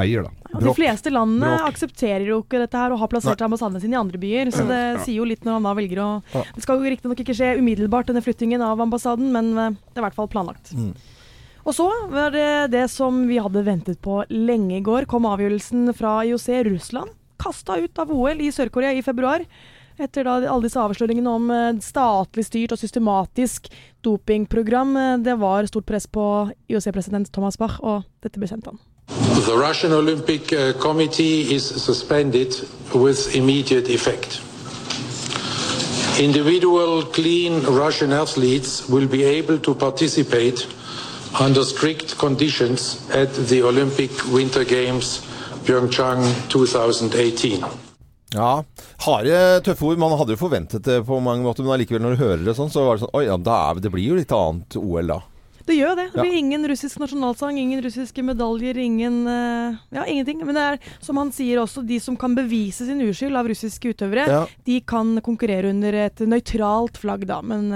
eier, 0.00 0.22
da. 0.22 0.30
Ja, 0.52 0.60
de 0.62 0.74
fleste 0.76 1.10
landene 1.10 1.48
Bråk. 1.50 1.68
aksepterer 1.72 2.26
jo 2.28 2.40
ikke 2.44 2.60
dette 2.62 2.78
her 2.78 2.94
og 2.94 3.00
har 3.02 3.10
plassert 3.10 3.42
ambassadene 3.42 3.82
sine 3.82 3.96
i 3.96 4.00
andre 4.00 4.20
byer, 4.22 4.50
så 4.54 4.66
det 4.68 4.82
sier 5.04 5.18
jo 5.18 5.26
litt 5.26 5.42
når 5.46 5.58
han 5.58 5.66
da 5.66 5.72
velger 5.78 6.02
å 6.02 6.10
Ja. 6.34 6.44
Det 6.54 6.62
skal 6.62 6.78
jo 6.78 6.92
riktignok 6.94 7.22
ikke 7.24 7.34
skje 7.34 7.56
umiddelbart, 7.58 8.06
denne 8.10 8.22
flyttingen 8.22 8.62
av 8.62 8.80
ambassaden, 8.82 9.32
men 9.34 9.50
eh, 9.58 9.78
det 9.90 9.98
er 9.98 10.04
i 10.04 10.06
hvert 10.06 10.18
fall 10.18 10.30
planlagt. 10.30 10.72
Mm. 10.74 10.92
Og 11.66 11.76
så 11.76 11.88
var 12.10 12.30
det 12.32 12.70
det 12.72 12.86
som 12.90 13.26
vi 13.28 13.40
hadde 13.42 13.66
ventet 13.66 14.00
på 14.00 14.22
lenge 14.30 14.78
i 14.78 14.84
går, 14.84 15.04
kom 15.10 15.26
avgjørelsen 15.28 15.90
fra 15.98 16.20
IOC 16.24 16.48
Russland. 16.70 17.12
Kasta 17.40 17.76
ut 17.80 17.98
av 18.00 18.10
OL 18.12 18.40
i 18.40 18.52
Sør-Korea 18.52 18.94
i 18.96 19.02
februar. 19.04 19.44
Etter 20.00 20.24
da 20.24 20.38
alle 20.40 20.64
disse 20.64 20.80
avsløringene 20.80 21.28
om 21.30 21.50
eh, 21.52 21.80
statlig 21.84 22.46
styrt 22.46 22.72
og 22.72 22.80
systematisk 22.80 23.68
dopingprogram. 24.04 24.96
Eh, 24.96 25.18
Det 25.26 25.36
var 25.38 25.68
stort 25.68 25.86
press 25.86 26.06
på 26.06 26.24
IOC-president 26.70 27.32
Thomas 27.32 27.56
Bach, 27.60 27.76
og 27.80 28.02
dette 28.24 28.40
bestemte 28.40 28.72
han. 28.72 28.80
The 29.44 29.56
Russian 29.56 29.92
Olympic 29.92 30.52
uh, 30.52 30.72
Committee 30.78 31.52
is 31.54 31.64
suspended 31.64 32.54
with 32.94 33.34
immediate 33.34 33.88
effect. 33.92 34.40
Individual 36.20 37.02
clean 37.12 37.60
Russian 37.66 38.12
athletes 38.12 38.88
will 38.88 39.08
be 39.08 39.24
able 39.24 39.58
to 39.58 39.74
participate 39.74 40.66
under 41.40 41.62
strict 41.64 42.18
conditions 42.18 43.00
at 43.10 43.28
the 43.48 43.62
Olympic 43.62 44.10
Winter 44.32 44.64
Games 44.64 45.22
Pyeongchang 45.64 46.22
2018. 46.48 47.64
Ja, 48.32 48.64
Harde, 49.00 49.36
tøffe 49.64 49.86
ord. 49.88 49.98
Man 50.00 50.12
hadde 50.20 50.34
jo 50.36 50.40
forventet 50.42 50.84
det 50.84 50.98
på 51.08 51.20
mange 51.24 51.44
måter, 51.46 51.64
men 51.64 51.72
allikevel 51.78 52.02
når 52.04 52.16
du 52.16 52.22
hører 52.24 52.42
det 52.44 52.56
sånn, 52.58 52.68
så 52.72 52.84
var 52.84 52.98
det 52.98 53.06
sånn 53.06 53.14
Oi, 53.16 53.24
ja, 53.30 53.36
da 53.40 53.58
er, 53.70 53.80
det 53.80 53.92
blir 53.94 54.04
jo 54.10 54.18
litt 54.18 54.32
annet 54.36 54.76
OL 54.76 55.06
da. 55.14 55.20
Det 55.70 55.76
gjør 55.76 55.94
det. 55.96 56.06
Det 56.12 56.18
Ja. 56.18 56.22
blir 56.24 56.36
ingen 56.36 56.64
russisk 56.66 56.98
nasjonalsang, 56.98 57.58
ingen 57.60 57.82
russiske 57.84 58.22
medaljer, 58.24 58.76
ingen 58.80 59.26
eh, 59.28 59.76
Ja, 59.94 60.04
ingenting. 60.04 60.44
Men 60.44 60.54
det 60.56 60.62
er, 60.66 60.78
som 61.00 61.16
han 61.16 61.30
sier 61.32 61.60
også, 61.62 61.86
de 61.86 61.98
som 62.00 62.16
kan 62.16 62.34
bevise 62.34 62.86
sin 62.88 63.00
uskyld 63.00 63.36
av 63.36 63.46
russiske 63.46 63.92
utøvere, 63.94 64.26
Ja. 64.26 64.46
de 64.64 64.80
kan 64.80 65.20
konkurrere 65.20 65.70
under 65.70 65.92
et 65.94 66.16
nøytralt 66.16 66.96
flagg, 66.98 67.26
da. 67.26 67.40
Men 67.40 67.70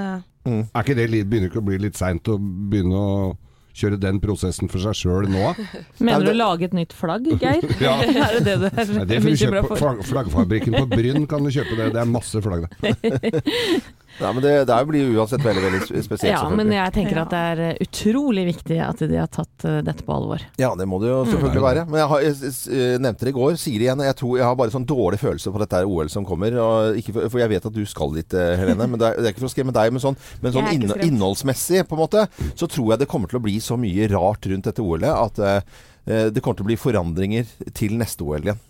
mm. 0.45 0.69
Er 0.75 0.83
ikke 0.83 0.97
det 0.97 1.11
litt, 1.11 1.29
begynner 1.31 1.49
ikke 1.53 1.63
å 1.63 1.69
bli 1.69 1.79
litt 1.79 1.95
seint 1.97 2.25
å 2.29 2.37
begynne 2.39 2.93
å 2.99 3.37
kjøre 3.75 3.99
den 4.01 4.21
prosessen 4.23 4.71
for 4.71 4.83
seg 4.83 4.97
sjøl 4.99 5.29
nå? 5.31 5.51
Mener 6.07 6.27
du 6.27 6.33
å 6.33 6.37
lage 6.39 6.69
et 6.69 6.77
nytt 6.77 6.95
flagg, 6.97 7.27
Geir? 7.43 7.67
Ja. 7.83 7.97
er 8.29 8.39
det 8.39 8.45
det 8.47 8.57
du 8.63 8.69
er 8.71 8.95
Nei, 9.01 9.07
det 9.11 9.21
får 9.25 9.35
du 9.35 9.43
kjøpe 9.43 9.65
på 9.69 9.93
Flaggfabrikken 10.13 10.79
på 10.79 10.87
Bryn 10.95 11.29
kan 11.31 11.45
du 11.45 11.53
kjøpe 11.55 11.79
det. 11.81 11.91
Det 11.97 12.03
er 12.05 12.11
masse 12.11 12.45
flagg 12.45 12.69
der. 12.71 13.93
Nei, 14.21 14.31
men 14.37 14.43
det, 14.45 14.53
det 14.71 14.77
blir 14.87 15.09
jo 15.09 15.21
uansett 15.21 15.43
veldig 15.43 15.63
veldig 15.65 15.81
spesielt, 16.05 16.29
Ja, 16.31 16.43
men 16.55 16.71
jeg 16.71 16.93
tenker 16.95 17.19
at 17.25 17.33
det 17.35 17.41
er 17.51 17.63
eh, 17.65 17.79
utrolig 17.83 18.45
viktig 18.53 18.79
at 18.85 19.01
de 19.11 19.19
har 19.19 19.31
tatt 19.33 19.65
eh, 19.67 19.81
dette 19.87 20.05
på 20.07 20.15
alvor. 20.15 20.45
Ja, 20.61 20.71
det 20.79 20.87
må 20.91 21.01
det 21.03 21.09
jo 21.11 21.21
selvfølgelig 21.33 21.65
være. 21.65 21.85
Men 21.91 21.99
jeg, 22.03 22.09
har, 22.13 22.23
jeg, 22.27 22.37
jeg, 22.45 22.55
eh, 22.79 22.99
nevnte 23.03 23.27
det 23.27 23.33
i 23.33 23.37
går, 23.39 23.57
sier 23.59 23.79
det 23.83 23.89
igjen. 23.89 24.05
Jeg 24.07 24.19
tror 24.21 24.37
jeg 24.39 24.47
har 24.47 24.59
bare 24.61 24.75
sånn 24.75 24.87
dårlig 24.87 25.19
følelse 25.23 25.55
på 25.55 25.63
dette 25.65 25.81
OL 25.91 26.13
som 26.15 26.27
kommer. 26.29 26.59
Og 26.65 27.01
ikke 27.01 27.17
for, 27.17 27.31
for 27.35 27.43
jeg 27.43 27.53
vet 27.55 27.67
at 27.71 27.75
du 27.79 27.83
skal 27.91 28.15
dit, 28.15 28.37
Helene. 28.63 28.87
Men 28.93 29.01
det 29.03 29.09
er, 29.11 29.19
det 29.19 29.31
er 29.31 29.35
ikke 29.35 29.45
for 29.47 29.51
å 29.51 29.55
skremme 29.57 29.75
deg, 29.75 29.95
men 29.97 30.05
sånn, 30.05 30.19
men 30.45 30.55
sånn 30.55 30.71
inno- 30.77 31.01
innholdsmessig, 31.09 31.83
på 31.91 31.99
en 31.99 32.05
måte, 32.05 32.27
så 32.55 32.69
tror 32.71 32.95
jeg 32.95 33.03
det 33.05 33.11
kommer 33.11 33.31
til 33.31 33.41
å 33.41 33.45
bli 33.45 33.57
så 33.63 33.79
mye 33.81 34.07
rart 34.15 34.47
rundt 34.51 34.71
dette 34.71 34.85
OL-et 34.85 35.11
at 35.11 35.43
eh, 35.49 36.31
det 36.31 36.43
kommer 36.45 36.59
til 36.61 36.67
å 36.67 36.71
bli 36.71 36.79
forandringer 36.79 37.49
til 37.75 37.99
neste 37.99 38.23
OL 38.27 38.45
igjen. 38.47 38.63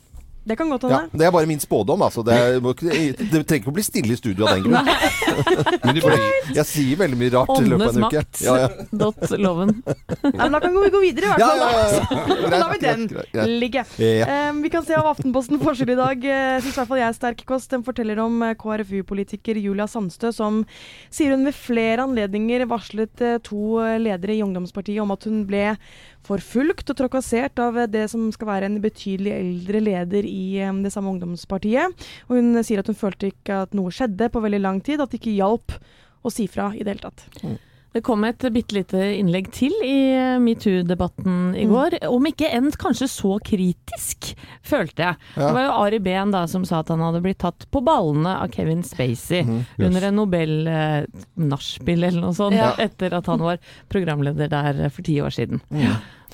Det 0.44 0.56
kan 0.60 0.70
godt 0.70 0.86
Ja, 0.90 1.00
det 1.12 1.26
er 1.26 1.32
bare 1.34 1.48
min 1.48 1.60
spådom. 1.60 2.02
Altså. 2.04 2.22
Det, 2.26 2.34
er, 2.34 2.60
det 2.60 3.44
trenger 3.46 3.62
ikke 3.62 3.72
å 3.72 3.76
bli 3.78 3.84
stille 3.86 4.12
i 4.12 4.18
studio 4.18 4.48
av 4.48 4.58
den 4.58 4.66
grunn. 4.66 4.90
Men 5.84 6.00
ble, 6.00 6.18
Jeg 6.58 6.66
sier 6.68 7.00
veldig 7.00 7.20
mye 7.20 7.32
rart 7.34 7.54
i 7.56 7.70
løpet 7.70 7.88
av 7.88 7.96
en 7.96 8.06
uke. 8.08 8.24
Åndesmakt.loven. 8.24 8.44
Ja, 8.44 8.56
ja. 8.64 8.88
Dot 9.04 9.38
loven. 9.40 9.74
Ja, 10.34 10.46
men 10.46 10.54
da 10.56 10.60
kan 10.60 10.74
vi 10.74 10.90
gå 10.90 11.00
videre, 11.02 11.28
i 11.28 11.30
hvert 11.30 11.42
fall. 11.44 11.60
ja, 11.60 11.64
da. 11.64 11.72
ja, 11.72 12.36
ja. 12.40 12.48
Da 12.50 12.58
lar 12.62 12.72
vi 12.72 12.78
den 12.82 13.58
ligge. 13.60 13.84
Ja. 14.00 14.26
Eh, 14.28 14.52
vi 14.64 14.70
kan 14.72 14.84
se 14.86 14.96
av 14.98 15.06
Aftenposten 15.10 15.60
forside 15.62 15.94
i 15.94 15.98
dag. 15.98 16.24
Uh, 16.24 16.64
Syns 16.64 16.74
i 16.74 16.80
hvert 16.80 16.90
fall 16.90 17.00
jeg 17.00 17.08
er 17.08 17.16
sterk 17.16 17.44
kost. 17.48 17.70
Den 17.72 17.84
forteller 17.86 18.20
om 18.22 18.42
eh, 18.44 18.54
KrFU-politiker 18.58 19.58
Julia 19.60 19.86
Sandstø, 19.90 20.32
som 20.34 20.62
sier 21.12 21.34
hun 21.34 21.46
ved 21.46 21.56
flere 21.56 22.04
anledninger 22.04 22.66
varslet 22.70 23.24
eh, 23.24 23.38
to 23.44 23.78
eh, 23.82 23.98
ledere 24.02 24.36
i 24.36 24.42
ungdomspartiet 24.44 25.02
om 25.04 25.14
at 25.14 25.26
hun 25.28 25.44
ble 25.48 25.66
forfulgt 26.24 26.90
og 26.92 26.98
trakassert 26.98 27.60
av 27.62 27.78
eh, 27.80 27.90
det 27.90 28.06
som 28.12 28.26
skal 28.34 28.50
være 28.50 28.70
en 28.70 28.80
betydelig 28.84 29.34
eldre 29.36 29.82
leder 29.84 30.28
i 30.28 30.46
eh, 30.62 30.80
det 30.84 30.92
samme 30.94 31.12
ungdomspartiet. 31.14 32.08
Og 32.28 32.40
hun 32.40 32.64
sier 32.64 32.82
at 32.82 32.90
hun 32.90 32.98
følte 32.98 33.32
ikke 33.32 33.64
at 33.66 33.76
noe 33.76 33.92
skjedde 33.94 34.30
på 34.32 34.42
veldig 34.44 34.62
lang 34.64 34.82
tid, 34.84 35.02
at 35.02 35.12
det 35.12 35.22
ikke 35.22 35.36
hjalp 35.36 35.78
å 36.24 36.32
si 36.32 36.48
fra 36.50 36.70
i 36.72 36.82
det 36.82 36.96
hele 36.96 37.06
tatt. 37.10 37.26
Det 37.94 38.00
kom 38.02 38.24
et 38.26 38.42
bitte 38.50 38.74
lite 38.74 38.98
innlegg 39.20 39.52
til 39.54 39.70
i 39.86 39.92
eh, 40.16 40.38
metoo-debatten 40.42 41.52
i 41.54 41.62
går. 41.70 41.94
Om 42.10 42.26
ikke 42.26 42.48
enn 42.50 42.72
kanskje 42.74 43.06
så 43.12 43.36
kritisk, 43.46 44.32
følte 44.66 45.06
jeg. 45.06 45.20
Det 45.36 45.52
var 45.54 45.62
jo 45.68 45.76
Ari 45.84 46.00
Behn 46.02 46.32
da 46.34 46.40
som 46.50 46.64
sa 46.66 46.80
at 46.82 46.90
han 46.90 47.04
hadde 47.06 47.22
blitt 47.22 47.38
tatt 47.44 47.68
på 47.70 47.84
ballene 47.86 48.34
av 48.42 48.50
Kevin 48.50 48.82
Spacey 48.82 49.44
under 49.78 50.08
en 50.08 50.18
Nobel-nachspiel 50.18 52.08
eller 52.10 52.20
noe 52.24 52.34
sånt, 52.34 52.58
Ja. 52.58 52.72
etter 52.82 53.14
at 53.14 53.30
han 53.30 53.38
var 53.46 53.62
programleder 53.88 54.50
der 54.50 54.88
for 54.90 55.02
ti 55.06 55.20
år 55.22 55.30
siden. 55.30 55.62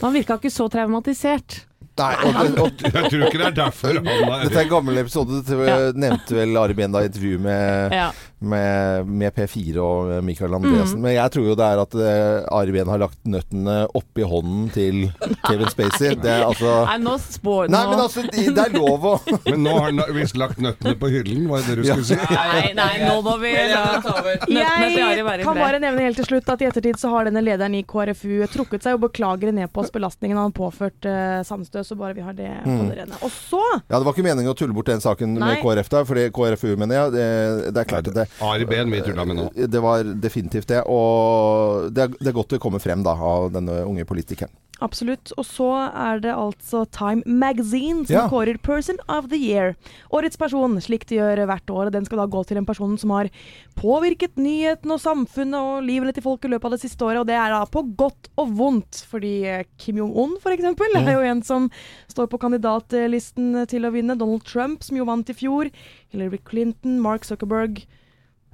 Han 0.00 0.16
virka 0.16 0.38
ikke 0.40 0.48
så 0.52 0.70
traumatisert. 0.72 1.66
Nei, 2.00 2.14
og, 2.24 2.58
og, 2.62 2.80
jeg 2.80 3.10
tror 3.12 3.22
ikke 3.26 3.38
det 3.40 3.46
er 3.50 3.56
derfor 3.58 3.98
han 3.98 4.06
Dette 4.06 4.54
er 4.54 4.60
er 4.62 4.64
en 4.64 4.70
gammel 4.70 5.00
episode. 5.02 5.42
Det 5.44 5.56
Ja. 5.68 5.92
nevnte 5.92 6.32
vel 6.38 6.56
Ari 6.56 6.72
Behn 6.78 6.92
da 6.94 7.02
i 7.04 7.10
intervju 7.10 7.38
med, 7.44 7.92
Ja. 7.92 8.06
Med, 8.40 9.06
med 9.06 9.34
P4 9.36 9.76
og 9.84 10.10
Michael 10.24 10.54
Andreassen. 10.56 11.00
Men 11.02 11.14
jeg 11.14 11.32
tror 11.34 11.48
jo 11.50 11.56
det 11.58 11.66
er 11.66 11.82
at 11.82 11.96
uh, 11.96 12.56
Ari 12.56 12.72
Behn 12.74 12.88
har 12.88 13.02
lagt 13.02 13.18
nøttene 13.28 13.76
oppi 13.96 14.24
hånden 14.26 14.70
til 14.72 15.02
Kevin 15.46 15.68
Spacey. 15.72 16.14
Det 16.20 16.30
er 16.32 16.46
altså 16.46 16.80
Nei, 16.88 16.96
nå 17.04 17.16
spår 17.20 17.70
Nei, 17.72 17.82
men 17.90 18.02
altså, 18.06 18.24
det 18.30 18.64
er 18.64 18.74
lov 18.76 19.04
å 19.12 19.14
Men 19.50 19.64
nå 19.66 19.74
har 19.76 19.90
han 19.90 20.16
visst 20.16 20.38
lagt 20.40 20.60
nøttene 20.62 20.96
på 21.00 21.10
hyllen, 21.12 21.46
var 21.50 21.64
det 21.66 21.76
det 21.76 21.84
du 21.84 21.90
skulle 21.90 22.08
si? 22.12 22.18
Nei, 22.32 22.72
nei, 22.78 22.90
nå 23.08 23.18
må 23.26 23.36
vi 23.42 23.52
la 23.70 23.84
nøttene 24.00 24.40
til 24.48 25.04
Ari 25.04 25.26
være 25.26 25.36
Jeg 25.40 25.44
i 25.44 25.48
kan 25.50 25.60
bare 25.60 25.82
nevne 25.84 26.08
helt 26.08 26.20
til 26.22 26.30
slutt 26.30 26.50
at 26.54 26.64
i 26.64 26.70
ettertid 26.70 27.00
så 27.00 27.12
har 27.12 27.28
denne 27.28 27.44
lederen 27.44 27.76
i 27.76 27.84
KrFU 27.88 28.46
trukket 28.52 28.86
seg 28.86 28.96
og 28.96 29.04
beklager 29.08 29.52
på 29.70 29.82
oss 29.82 29.92
Belastningen 29.92 30.38
han 30.38 30.50
har 30.50 30.56
påført 30.56 31.08
uh, 31.08 31.40
Sandstø, 31.46 31.82
så 31.84 31.96
bare 31.98 32.14
vi 32.16 32.24
har 32.24 32.36
det 32.36 32.48
på 32.64 32.80
det 32.88 33.00
rene. 33.02 33.20
Og 33.26 33.32
så 33.34 33.60
Ja, 33.90 33.98
det 33.98 34.04
var 34.06 34.14
ikke 34.14 34.24
meningen 34.24 34.52
å 34.52 34.56
tulle 34.56 34.76
bort 34.76 34.88
den 34.88 35.02
saken 35.02 35.34
Nei. 35.36 35.54
med 35.56 35.64
KrF 35.64 35.90
da, 35.92 36.04
fordi 36.08 36.28
KrFU, 36.34 36.70
mener 36.80 36.96
jeg. 36.96 37.14
Det, 37.16 37.26
det 37.74 37.82
er 37.82 37.90
klart 37.90 38.10
at 38.10 38.16
det 38.16 38.29
Ari 38.40 38.64
Behn 38.70 38.90
vi 38.90 39.02
tulla 39.04 39.24
med 39.28 39.36
nå. 39.36 39.48
det 39.68 39.82
var 39.82 40.04
definitivt 40.22 40.68
det. 40.70 40.82
Og 40.86 41.90
det 41.92 42.06
er, 42.06 42.16
det 42.20 42.28
er 42.32 42.38
godt 42.40 42.54
det 42.56 42.60
kommer 42.62 42.78
frem 42.82 43.02
da, 43.06 43.12
av 43.14 43.50
denne 43.52 43.82
unge 43.88 44.04
politikeren. 44.08 44.52
Absolutt. 44.80 45.28
Og 45.36 45.44
så 45.44 45.66
er 45.92 46.22
det 46.24 46.30
altså 46.32 46.86
Time 46.88 47.20
Magazine 47.28 48.06
som 48.08 48.14
Ja. 48.16 48.22
kårer 48.32 48.56
Person 48.64 48.96
of 49.12 49.26
the 49.28 49.36
Year. 49.36 49.74
Årets 50.10 50.38
person, 50.40 50.78
slik 50.80 51.04
de 51.10 51.18
gjør 51.18 51.42
hvert 51.50 51.68
år. 51.68 51.90
Den 51.92 52.06
skal 52.08 52.22
da 52.22 52.24
gå 52.32 52.40
til 52.48 52.56
en 52.56 52.64
person 52.64 52.96
som 52.96 53.10
har 53.12 53.28
påvirket 53.76 54.40
nyhetene 54.40 54.96
og 54.96 55.02
samfunnet 55.04 55.60
og 55.60 55.84
livene 55.84 56.14
til 56.16 56.24
folk 56.24 56.48
i 56.48 56.52
løpet 56.54 56.64
av 56.64 56.70
det 56.78 56.80
siste 56.80 57.04
året. 57.04 57.20
Og 57.20 57.28
det 57.28 57.36
er 57.36 57.52
da 57.52 57.60
på 57.68 57.84
godt 57.94 58.30
og 58.40 58.56
vondt, 58.56 59.02
fordi 59.10 59.34
eh, 59.52 59.64
Kim 59.76 60.00
Jong-un 60.00 60.38
f.eks. 60.40 60.64
er 60.64 61.12
jo 61.12 61.28
en 61.28 61.42
som 61.44 61.68
står 62.08 62.32
på 62.32 62.40
kandidatlisten 62.40 63.66
til 63.68 63.84
å 63.84 63.92
vinne. 63.92 64.16
Donald 64.16 64.48
Trump, 64.48 64.82
som 64.82 64.96
jo 64.96 65.04
vant 65.04 65.28
i 65.28 65.36
fjor. 65.36 65.68
Hillary 66.08 66.40
Clinton, 66.40 66.96
Mark 67.04 67.28
Zuckerberg. 67.28 67.84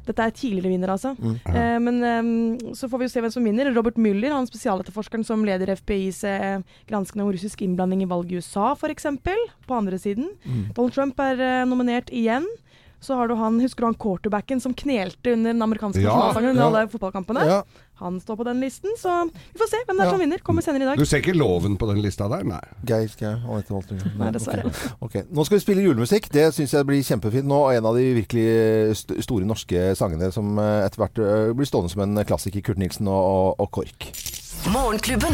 Dette 0.06 0.22
er 0.26 0.34
tidligere 0.36 0.70
vinner, 0.72 0.92
altså. 0.94 1.14
Eh, 1.50 1.78
men 1.82 1.96
eh, 2.06 2.72
så 2.78 2.88
får 2.90 3.00
vi 3.02 3.08
jo 3.08 3.12
se 3.14 3.22
hvem 3.24 3.32
som 3.34 3.46
vinner. 3.46 3.72
Robert 3.74 3.98
Müller, 4.00 4.34
han 4.34 4.46
spesialetterforskeren 4.48 5.26
som 5.26 5.42
leder 5.46 5.74
FBIs 5.76 6.22
eh, 6.28 6.60
granskende 6.90 7.26
om 7.26 7.32
russisk 7.34 7.64
innblanding 7.66 8.04
i 8.04 8.10
valget 8.10 8.36
i 8.36 8.40
USA, 8.42 8.72
f.eks. 8.76 9.08
På 9.66 9.80
andre 9.80 9.98
siden. 9.98 10.30
Donald 10.76 10.94
Trump 10.94 11.20
er 11.26 11.42
eh, 11.42 11.64
nominert 11.68 12.12
igjen. 12.14 12.46
Så 13.00 13.14
har 13.14 13.28
du 13.28 13.34
han, 13.36 13.58
Husker 13.60 13.84
du 13.84 13.90
han 13.90 13.98
quarterbacken 14.00 14.60
som 14.62 14.74
knelte 14.74 15.34
under 15.34 15.52
den 15.52 15.62
amerikanske 15.62 16.00
Ja, 16.00 16.08
nasjonalsangen 16.14 16.54
under 16.54 16.62
ja. 16.62 16.68
alle 16.70 16.88
fotballkampene? 16.90 17.42
Ja. 17.46 17.58
Han 17.96 18.18
står 18.20 18.36
på 18.36 18.44
den 18.44 18.58
listen, 18.60 18.92
så 19.00 19.12
vi 19.30 19.58
får 19.58 19.70
se 19.70 19.78
hvem 19.86 19.96
det 19.96 20.04
er 20.04 20.10
Ja. 20.10 20.10
som 20.12 20.20
vinner. 20.20 20.42
Kommer 20.44 20.62
senere 20.62 20.82
i 20.82 20.88
dag. 20.90 20.98
Du 20.98 21.04
ser 21.08 21.22
ikke 21.22 21.32
loven 21.36 21.78
på 21.80 21.88
den 21.88 22.02
lista 22.04 22.28
der? 22.28 22.44
Nei. 22.44 22.60
Geir 22.84 23.08
Skau, 23.08 23.56
etter 23.56 23.72
Walter. 23.72 24.02
Nei, 24.18 24.30
dessverre. 24.36 24.68
Ok. 25.00 25.14
Nå 25.32 25.46
skal 25.46 25.56
vi 25.56 25.64
spille 25.64 25.82
julemusikk. 25.86 26.28
Det 26.32 26.50
syns 26.54 26.74
jeg 26.76 26.84
blir 26.86 27.00
kjempefint 27.02 27.48
nå. 27.48 27.56
Og 27.66 27.72
en 27.74 27.86
av 27.88 27.96
de 27.96 28.04
virkelig 28.18 28.46
st 29.00 29.16
store 29.24 29.48
norske 29.48 29.94
sangene 29.96 30.28
som 30.32 30.58
eh, 30.58 30.84
etter 30.84 31.00
hvert 31.00 31.18
eh, 31.24 31.54
blir 31.56 31.66
stående 31.68 31.90
som 31.90 32.04
en 32.04 32.24
klassiker. 32.28 32.60
Kurt 32.60 32.78
Nilsen 32.78 33.08
og, 33.08 33.16
og, 33.24 33.60
og 33.64 33.70
KORK. 33.72 34.10
Morgenklubben. 34.72 35.32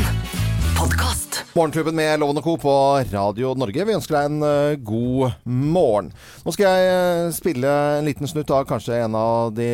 Podkast. 0.78 1.42
Morgenklubben 1.54 1.95
med 1.95 2.19
Loven 2.21 2.38
og 2.40 2.45
Co. 2.45 2.57
på 2.57 2.73
Radio 3.12 3.52
Norge. 3.59 3.85
Vi 3.87 3.95
ønsker 3.95 4.16
deg 4.16 4.31
en 4.31 4.42
uh, 4.42 4.76
god 4.83 5.35
morgen. 5.45 6.12
Nå 6.47 6.54
skal 6.54 6.71
jeg 6.71 7.28
uh, 7.28 7.35
spille 7.37 7.75
en 7.99 8.09
liten 8.09 8.26
snutt 8.31 8.50
av 8.50 8.64
kanskje 8.71 9.02
en 9.04 9.14
av 9.19 9.52
de 9.54 9.69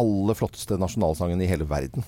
aller 0.00 0.38
flotteste 0.38 0.80
nasjonalsangen 0.80 1.40
i 1.44 1.48
hele 1.50 1.68
verden. 1.68 2.04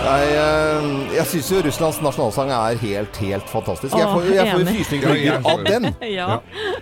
Jeg, 0.00 0.30
eh, 0.34 0.86
jeg 1.14 1.26
syns 1.30 1.48
jo 1.52 1.58
Russlands 1.62 1.98
nasjonalsang 2.02 2.50
er 2.54 2.78
helt, 2.80 3.18
helt 3.22 3.50
fantastisk. 3.52 3.94
Jeg 3.94 4.08
får, 4.10 4.28
jeg 4.34 4.54
får 4.54 4.64
frysninger 4.70 5.20
jeg 5.20 5.42
av 5.52 5.64
den. 5.66 5.90
Ja. 6.18 6.40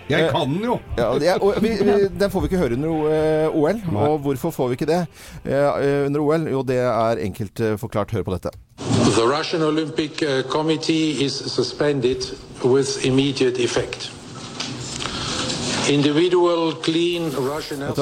Jeg 0.09 0.29
kan 0.33 0.49
den 0.49 0.63
jo! 0.65 0.79
Ja, 0.97 1.13
ja, 1.21 1.35
og 1.37 1.61
vi, 1.61 1.69
vi, 1.69 1.97
den 2.21 2.31
får 2.31 2.39
vi 2.39 2.49
ikke 2.49 2.57
høre 2.57 2.73
under 2.73 2.89
OL. 2.89 3.49
OL. 3.53 3.81
Og 3.95 4.19
hvorfor 4.19 4.49
får 4.51 4.67
vi 4.67 4.79
ikke 4.79 4.89
det 4.89 5.05
eh, 5.45 6.05
under 6.05 6.19
OL? 6.19 6.47
Jo, 6.51 6.61
det 6.61 6.77
er 6.77 7.21
enkelt 7.25 7.59
eh, 7.59 7.77
forklart. 7.77 8.11
Hør 8.11 8.23
på 8.23 8.33
dette. 8.33 8.49
The 9.17 9.25
Russian 9.25 9.61
Olympic 9.63 10.21
uh, 10.21 10.49
Committee 10.49 11.25
is 11.25 11.33
suspended 11.33 12.37
with 12.63 13.05
immediate 13.05 13.63
effect. 13.63 14.18
Dette 15.89 16.05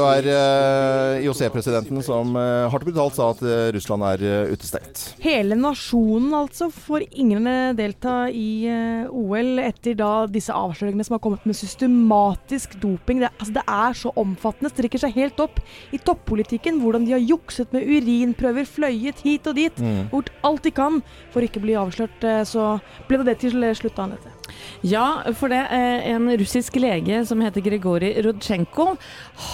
er 0.03 0.25
athletes- 0.27 0.27
eh, 0.27 1.23
IOC-presidenten 1.23 2.01
som 2.03 2.33
uh, 2.35 2.67
hardt 2.67 2.83
brutalt 2.83 3.15
sa 3.15 3.29
at 3.31 3.39
uh, 3.47 3.69
Russland 3.71 4.03
er 4.09 4.23
uh, 4.27 4.51
utestengt. 4.51 5.03
Hele 5.23 5.55
nasjonen 5.55 6.33
altså 6.35 6.67
får 6.67 7.05
ingen 7.15 7.47
delta 7.79 8.27
i 8.27 8.67
OL 9.07 9.61
etter 9.63 9.95
da 9.95 10.27
disse 10.27 10.51
avsløringene 10.51 11.07
som 11.07 11.15
har 11.15 11.23
kommet 11.23 11.45
med 11.47 11.55
systematisk 11.55 12.75
doping. 12.83 13.21
Det, 13.23 13.31
altså, 13.37 13.55
det 13.55 13.63
er 13.77 13.95
så 14.01 14.11
omfattende, 14.19 14.73
strikker 14.73 15.05
seg 15.05 15.15
helt 15.15 15.39
opp 15.39 15.61
i 15.95 16.01
toppolitikken. 16.03 16.81
Hvordan 16.83 17.07
de 17.07 17.15
har 17.15 17.23
jukset 17.23 17.71
med 17.71 17.87
urinprøver, 17.87 18.67
fløyet 18.67 19.23
hit 19.23 19.47
og 19.47 19.55
dit. 19.61 19.79
Gjort 20.11 20.33
alt 20.43 20.67
de 20.67 20.75
kan 20.75 20.99
for 21.31 21.47
ikke 21.47 21.63
å 21.63 21.69
bli 21.69 21.79
avslørt. 21.79 22.27
Så 22.51 22.73
ble 23.07 23.23
det 23.23 23.31
det 23.31 23.39
til 23.45 23.63
slutt, 23.79 23.95
da, 23.95 24.09
Anette. 24.09 24.36
Ja, 24.85 25.21
for 25.37 25.51
det 25.51 25.63
er 25.73 26.05
en 26.13 26.29
russisk 26.39 26.77
lege 26.79 27.23
som 27.27 27.41
heter 27.43 27.63
Grigori 27.65 28.13
Rodsjenko. 28.25 28.89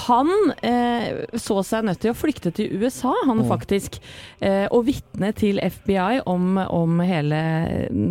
Han 0.07 0.31
eh, 0.65 1.23
så 1.39 1.59
seg 1.65 1.87
nødt 1.87 2.01
til 2.03 2.13
å 2.13 2.17
flykte 2.17 2.53
til 2.55 2.73
USA, 2.81 3.13
han 3.27 3.43
faktisk, 3.47 3.99
eh, 4.43 4.65
og 4.71 4.87
vitne 4.89 5.31
til 5.37 5.59
FBI 5.61 6.23
om, 6.29 6.57
om 6.61 7.01
hele 7.03 7.41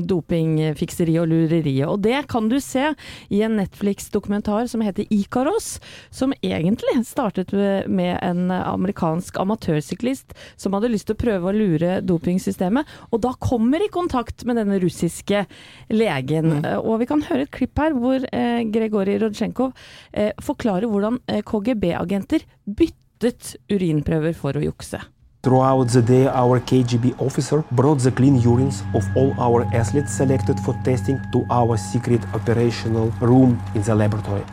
dopingfikseriet 0.08 1.22
og 1.22 1.30
lureriet. 1.32 1.88
Og 1.88 2.02
det 2.04 2.24
kan 2.32 2.48
du 2.52 2.58
se 2.62 2.92
i 3.32 3.42
en 3.44 3.58
Netflix-dokumentar 3.60 4.68
som 4.70 4.84
heter 4.84 5.08
Ikaros, 5.12 5.76
som 6.10 6.34
egentlig 6.42 6.98
startet 7.08 7.52
med 7.52 8.16
en 8.22 8.50
amerikansk 8.52 9.36
amatørsyklist 9.40 10.36
som 10.56 10.76
hadde 10.76 10.92
lyst 10.92 11.08
til 11.10 11.16
å 11.16 11.22
prøve 11.22 11.50
å 11.50 11.56
lure 11.56 12.00
dopingsystemet, 12.04 12.88
og 13.10 13.22
da 13.24 13.34
kommer 13.42 13.82
i 13.82 13.90
kontakt 13.92 14.44
med 14.48 14.58
denne 14.60 14.78
russiske 14.82 15.44
legen. 15.92 16.64
Eh, 16.64 16.71
Og 16.80 17.00
vi 17.02 17.08
kan 17.10 17.24
høre 17.28 17.46
et 17.46 17.54
klipp 17.54 17.80
her 17.82 17.96
hvor 17.98 18.24
eh, 18.32 18.62
Gregorij 18.72 19.20
Rodsjenkov 19.22 19.72
eh, 20.12 20.32
forklarer 20.42 20.88
hvordan 20.90 21.18
eh, 21.28 21.42
KGB-agenter 21.46 22.46
byttet 22.66 23.56
urinprøver 23.72 24.36
for 24.38 24.58
å 24.58 24.64
jukse. 24.64 25.02
Throughout 25.42 25.88
the 25.88 26.02
day, 26.02 26.28
our 26.28 26.61
KGB 26.61 27.20
officer 27.20 27.64
brought 27.72 27.98
the 27.98 28.12
clean 28.12 28.38
urines 28.40 28.78
of 28.94 29.05
all 29.16 29.35
our 29.40 29.64
athletes 29.74 30.12
selected 30.14 30.61
for 30.61 30.72
testing 30.85 31.20
to 31.33 31.44
our 31.50 31.76
secret 31.76 32.22
operational 32.33 33.11
room 33.20 33.61
in 33.74 33.83
the 33.83 33.92
laboratory. 33.92 34.44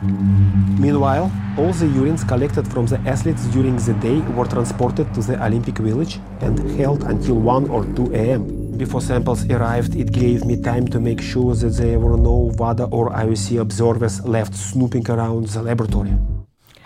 Meanwhile, 0.80 1.30
all 1.56 1.72
the 1.72 1.86
urines 1.86 2.26
collected 2.26 2.66
from 2.66 2.86
the 2.86 2.98
athletes 3.06 3.44
during 3.54 3.76
the 3.76 3.94
day 4.02 4.18
were 4.34 4.46
transported 4.46 5.14
to 5.14 5.20
the 5.22 5.40
Olympic 5.46 5.78
Village 5.78 6.18
and 6.40 6.58
held 6.76 7.04
until 7.04 7.36
1 7.36 7.70
or 7.70 7.84
2 7.94 8.12
a.m. 8.12 8.76
Before 8.76 9.00
samples 9.00 9.48
arrived, 9.48 9.94
it 9.94 10.10
gave 10.10 10.44
me 10.44 10.60
time 10.60 10.88
to 10.88 10.98
make 10.98 11.20
sure 11.20 11.54
that 11.54 11.70
there 11.76 12.00
were 12.00 12.16
no 12.16 12.50
WADA 12.58 12.86
or 12.90 13.10
IOC 13.10 13.60
observers 13.60 14.24
left 14.24 14.56
snooping 14.56 15.08
around 15.08 15.46
the 15.50 15.62
laboratory. 15.62 16.16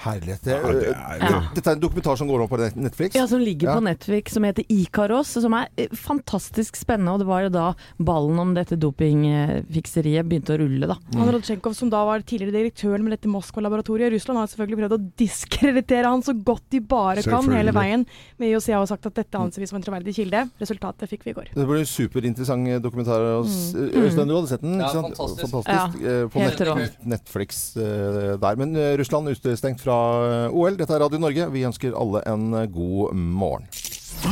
Herlighet. 0.04 0.42
Det, 0.44 0.52
Ja, 0.54 0.72
det 0.72 0.88
er- 0.92 1.18
ja. 1.30 1.40
Dette 1.54 1.70
er 1.70 1.76
en 1.78 1.80
dokumentar 1.80 2.16
som 2.20 2.28
går 2.28 2.42
over 2.44 2.48
på 2.56 2.70
Netflix. 2.76 3.14
Ja, 3.16 3.26
Som 3.26 3.40
ligger 3.40 3.68
Ja. 3.70 3.74
på 3.78 3.82
Netflix, 3.84 4.32
som 4.34 4.42
heter 4.44 4.64
Ikaros, 4.68 5.28
som 5.40 5.52
er 5.54 5.68
eh, 5.78 5.88
fantastisk 5.88 6.76
spennende. 6.76 7.12
Og 7.14 7.18
det 7.20 7.26
var 7.26 7.42
jo 7.42 7.48
da 7.50 7.74
ballen 7.98 8.38
om 8.38 8.54
dette 8.54 8.76
dopingfikseriet 8.76 10.26
begynte 10.28 10.54
å 10.54 10.58
rulle, 10.60 10.86
da. 10.90 10.96
Han 11.18 11.30
Rodsjenkov, 11.34 11.74
som 11.76 11.90
da 11.92 12.04
var 12.04 12.20
tidligere 12.26 12.52
direktøren 12.54 13.02
med 13.04 13.12
dette 13.16 13.30
Moskva-laboratoriet 13.30 14.10
i 14.12 14.14
Russland, 14.16 14.38
har 14.40 14.46
selvfølgelig 14.52 14.80
prøvd 14.82 14.96
å 14.98 15.00
diskreditere 15.20 16.04
han 16.10 16.22
så 16.22 16.34
godt 16.44 16.64
de 16.74 16.80
bare 16.80 17.22
kan 17.22 17.44
hele 17.50 17.72
veien. 17.74 18.06
Men 18.38 18.48
IOC 18.52 18.68
har 18.72 18.82
jo 18.84 18.90
sagt 18.92 19.06
at 19.10 19.14
dette 19.18 19.40
anser 19.40 19.60
vi 19.64 19.66
som 19.70 19.76
en 19.80 19.86
troverdig 19.86 20.14
kilde. 20.16 20.44
Resultatet 20.60 21.08
fikk 21.10 21.24
vi 21.24 21.30
i 21.34 21.34
går. 21.38 21.48
Det 21.54 21.66
ble 21.68 21.80
en 21.82 21.88
superinteressant 21.90 22.82
dokumentar. 22.84 23.20
Øystein, 23.44 24.24
mm. 24.24 24.28
Du 24.28 24.34
hadde 24.38 24.48
sett 24.52 24.62
den? 24.64 24.78
Ja, 24.80 24.88
ikke 24.88 24.98
sant? 24.98 25.16
fantastisk. 25.16 25.52
fantastisk. 25.54 26.04
eh, 26.04 26.24
På. 26.28 27.06
Netflix 27.14 27.62
eh, 27.76 28.36
der. 28.40 28.56
Men 28.60 28.76
eh, 28.76 28.94
Russland 29.00 29.28
utestengt 29.32 29.80
fra 29.84 29.93
eh, 29.94 30.54
OL. 30.54 30.78
Dette 30.80 30.96
er 30.96 31.04
Radio 31.04 31.20
Norge. 31.22 31.50
Vi 31.54 31.66
ønsker 31.68 31.96
alle 31.98 32.24
en 32.30 32.50
eh, 32.54 32.70
god 32.72 33.14
morgen. 33.14 33.68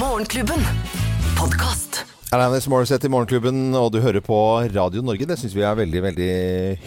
Morgenklubben. 0.01 0.67
Podcast. 1.39 2.03
Alanis 2.33 2.65
Morissette 2.65 3.05
i 3.05 3.11
Morgenklubben, 3.13 3.75
og 3.77 3.91
du 3.93 3.99
hører 4.01 4.23
på 4.25 4.37
Radio 4.73 5.03
Norge. 5.05 5.27
Det 5.29 5.35
syns 5.37 5.53
vi 5.53 5.67
er 5.69 5.75
veldig, 5.77 6.01
veldig 6.01 6.29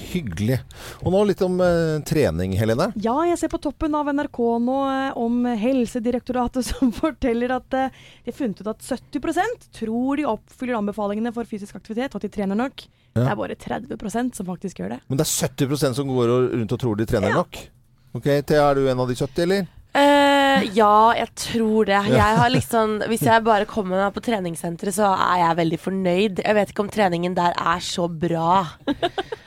hyggelig. 0.09 0.55
Og 1.03 1.13
nå 1.13 1.19
litt 1.29 1.43
om 1.45 1.59
eh, 1.61 1.99
trening, 2.09 2.55
Helene. 2.57 2.87
Ja, 2.97 3.13
jeg 3.29 3.37
ser 3.37 3.51
på 3.53 3.59
toppen 3.61 3.93
av 3.93 4.09
NRK 4.09 4.39
nå 4.65 4.77
eh, 4.89 5.19
om 5.21 5.45
Helsedirektoratet 5.45 6.65
som 6.71 6.89
forteller 6.95 7.53
at 7.59 7.77
eh, 7.77 7.93
de 8.25 8.33
har 8.33 8.39
funnet 8.39 8.63
ut 8.65 8.71
at 8.73 8.89
70% 8.89 9.69
tror 9.77 10.17
de 10.17 10.25
oppfyller 10.33 10.79
anbefalingene 10.79 11.35
for 11.35 11.45
fysisk 11.45 11.77
aktivitet, 11.77 12.09
og 12.09 12.23
at 12.23 12.25
de 12.25 12.33
trener 12.39 12.57
nok. 12.57 12.87
Det 13.13 13.29
er 13.29 13.37
bare 13.37 13.61
30% 13.61 14.33
som 14.41 14.49
faktisk 14.49 14.81
gjør 14.81 14.95
det. 14.95 15.01
Men 15.05 15.21
det 15.21 15.29
er 15.29 15.53
70% 15.53 16.01
som 16.01 16.09
går 16.09 16.33
rundt 16.57 16.73
og 16.73 16.81
tror 16.81 16.97
de 16.97 17.05
trener 17.13 17.37
nok. 17.37 17.67
Ok, 18.15 18.27
Thea, 18.47 18.69
er 18.69 18.77
du 18.79 18.85
en 18.87 18.99
av 19.03 19.09
de 19.09 19.15
70, 19.19 19.41
eller? 19.43 19.65
Eh, 19.91 20.34
ja, 20.75 21.13
jeg 21.17 21.29
tror 21.39 21.89
det. 21.89 21.99
Jeg 22.11 22.39
har 22.39 22.51
liksom 22.53 22.99
Hvis 23.09 23.25
jeg 23.25 23.43
bare 23.45 23.67
kommer 23.69 23.99
meg 24.05 24.15
på 24.15 24.23
treningssenteret, 24.25 24.95
så 24.97 25.11
er 25.13 25.41
jeg 25.43 25.59
veldig 25.61 25.79
fornøyd. 25.81 26.41
Jeg 26.45 26.57
vet 26.57 26.71
ikke 26.71 26.85
om 26.85 26.91
treningen 26.91 27.35
der 27.37 27.55
er 27.55 27.83
så 27.83 28.07
bra. 28.09 28.65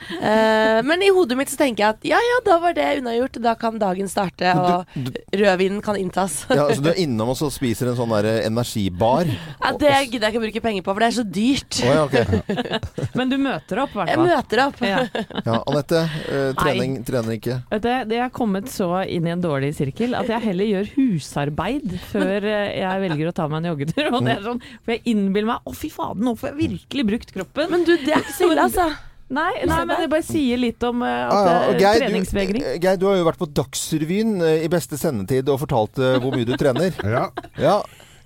Uh, 0.09 0.79
men 0.81 1.03
i 1.05 1.11
hodet 1.13 1.37
mitt 1.37 1.51
så 1.51 1.59
tenker 1.59 1.83
jeg 1.83 1.93
at 1.93 2.07
ja 2.07 2.17
ja, 2.17 2.37
da 2.45 2.57
var 2.63 2.73
det 2.77 2.87
unnagjort. 3.01 3.39
Da 3.43 3.53
kan 3.59 3.77
dagen 3.81 4.09
starte, 4.09 4.53
og 4.57 4.89
rødvinen 5.35 5.83
kan 5.85 5.99
inntas. 5.99 6.41
Ja, 6.49 6.67
så 6.73 6.81
Du 6.81 6.89
er 6.91 7.01
innom 7.01 7.33
og 7.33 7.37
så 7.37 7.51
spiser 7.53 7.91
en 7.91 7.97
sånn 7.99 8.13
der 8.17 8.45
energibar? 8.47 9.29
Ja, 9.29 9.73
det 9.77 9.93
gidder 10.09 10.27
jeg 10.27 10.33
ikke 10.33 10.41
å 10.41 10.45
bruke 10.47 10.63
penger 10.65 10.85
på, 10.85 10.95
for 10.95 11.03
det 11.03 11.09
er 11.11 11.17
så 11.19 11.25
dyrt. 11.25 11.81
Oh, 11.85 11.93
ja, 11.93 12.05
okay. 12.07 12.25
Men 13.17 13.31
du 13.31 13.37
møter 13.41 13.83
opp, 13.83 13.93
i 13.93 14.01
hvert 14.01 14.13
Jeg 14.13 14.23
møter 14.23 14.63
opp. 14.65 14.81
Ja. 14.85 15.03
Ja, 15.45 15.59
Anette, 15.59 16.03
eh, 16.29 16.49
trening 16.57 16.99
trener 17.07 17.37
ikke. 17.37 17.59
Vet 17.71 17.85
du, 17.85 17.91
det 18.09 18.21
er 18.23 18.33
kommet 18.33 18.71
så 18.73 18.89
inn 19.05 19.27
i 19.27 19.33
en 19.33 19.43
dårlig 19.43 19.73
sirkel 19.77 20.17
at 20.17 20.29
jeg 20.31 20.43
heller 20.49 20.69
gjør 20.73 20.91
husarbeid 20.99 21.95
før 22.11 22.45
eh, 22.45 22.79
jeg 22.81 23.03
velger 23.05 23.29
å 23.31 23.35
ta 23.35 23.47
meg 23.49 23.61
en 23.61 23.71
joggetur. 23.71 24.09
Og 24.11 24.25
det 24.25 24.35
er 24.35 24.41
sånn, 24.45 24.63
for 24.83 24.95
jeg 24.95 25.05
innbiller 25.13 25.53
meg 25.53 25.69
å 25.69 25.75
fy 25.75 25.91
faen, 25.93 26.19
nå 26.25 26.35
får 26.39 26.51
jeg 26.51 26.57
virkelig 26.59 27.05
brukt 27.13 27.37
kroppen. 27.37 27.71
Men 27.73 27.85
du, 27.87 27.95
det 28.03 28.17
er 28.17 28.25
ikke 28.25 28.35
så 28.37 28.49
ille, 28.51 28.65
altså. 28.67 28.89
Nei, 29.29 29.51
nei 29.69 29.83
men 29.85 29.99
det 30.01 30.09
bare 30.09 30.25
sier 30.25 30.57
litt 30.57 30.81
om 30.87 31.03
uh, 31.05 31.09
at 31.29 31.35
Ah, 31.37 31.49
ja, 31.69 31.73
Geir, 31.77 32.03
treningsvegring. 32.07 32.63
Du, 32.65 32.69
eh, 32.71 32.79
Geir, 32.81 32.97
du 32.97 33.05
har 33.11 33.19
jo 33.19 33.27
vært 33.27 33.41
på 33.41 33.47
Dagsrevyen 33.59 34.39
i 34.41 34.69
beste 34.73 34.97
sendetid 34.97 35.51
og 35.53 35.61
fortalt 35.61 36.01
uh, 36.01 36.15
hvor 36.17 36.33
mye 36.33 36.47
du 36.49 36.55
trener. 36.57 36.95
Ja. 37.05 37.27
Ja, 37.61 37.77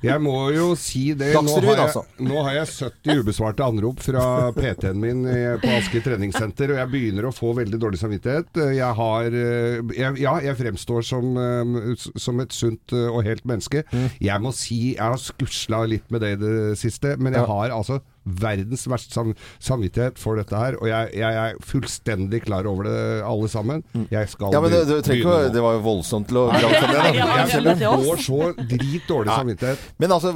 Jeg 0.03 0.23
må 0.23 0.37
jo 0.53 0.73
si 0.79 1.13
det. 1.17 1.31
Nå 1.35 1.55
har, 1.55 1.69
jeg, 1.69 1.79
altså. 1.87 2.03
nå 2.23 2.41
har 2.45 2.57
jeg 2.59 2.71
70 2.73 3.23
ubesvarte 3.23 3.65
anrop 3.65 4.03
fra 4.03 4.25
PT-en 4.55 4.99
min 4.99 5.23
på 5.63 5.71
Aske 5.77 6.01
treningssenter, 6.03 6.73
og 6.73 6.81
jeg 6.81 6.91
begynner 6.91 7.29
å 7.29 7.33
få 7.35 7.53
veldig 7.57 7.79
dårlig 7.81 8.01
samvittighet. 8.01 8.61
Jeg 8.75 8.99
har 8.99 9.37
eh, 9.37 9.79
jeg, 9.95 10.21
Ja, 10.23 10.37
jeg 10.43 10.57
fremstår 10.59 11.05
som, 11.07 11.33
eh, 11.39 12.07
som 12.19 12.41
et 12.43 12.55
sunt 12.55 12.95
eh, 12.95 13.09
og 13.09 13.23
helt 13.27 13.45
menneske. 13.49 13.83
Mm. 13.91 14.09
Jeg 14.23 14.43
må 14.43 14.53
si 14.55 14.81
jeg 14.93 15.03
har 15.03 15.19
skusla 15.21 15.83
litt 15.89 16.09
med 16.13 16.23
det 16.23 16.35
i 16.35 16.41
det 16.41 16.55
siste, 16.79 17.15
men 17.19 17.35
jeg 17.37 17.47
har 17.49 17.73
altså 17.75 17.99
verdens 18.25 18.85
verste 18.87 19.13
sam 19.13 19.33
samvittighet 19.63 20.17
for 20.21 20.37
dette 20.39 20.55
her, 20.57 20.77
og 20.81 20.87
jeg, 20.87 21.09
jeg 21.19 21.39
er 21.43 21.57
fullstendig 21.63 22.43
klar 22.45 22.67
over 22.69 22.87
det, 22.87 22.97
alle 23.27 23.49
sammen. 23.51 23.83
Jeg 24.11 24.29
skal 24.31 24.53
Ja, 24.53 24.61
men 24.63 24.71
det, 24.71 24.83
det, 24.87 25.17
å- 25.25 25.49
det 25.53 25.61
var 25.63 25.77
jo 25.77 25.81
voldsomt 25.85 26.27
til 26.29 26.37
å. 26.43 26.45
Jeg 26.53 27.89
får 27.89 28.21
så 28.23 28.39
drit 28.69 29.07
dårlig 29.09 29.31
samvittighet. 29.33 29.79
Men 29.99 30.11
altså, 30.15 30.31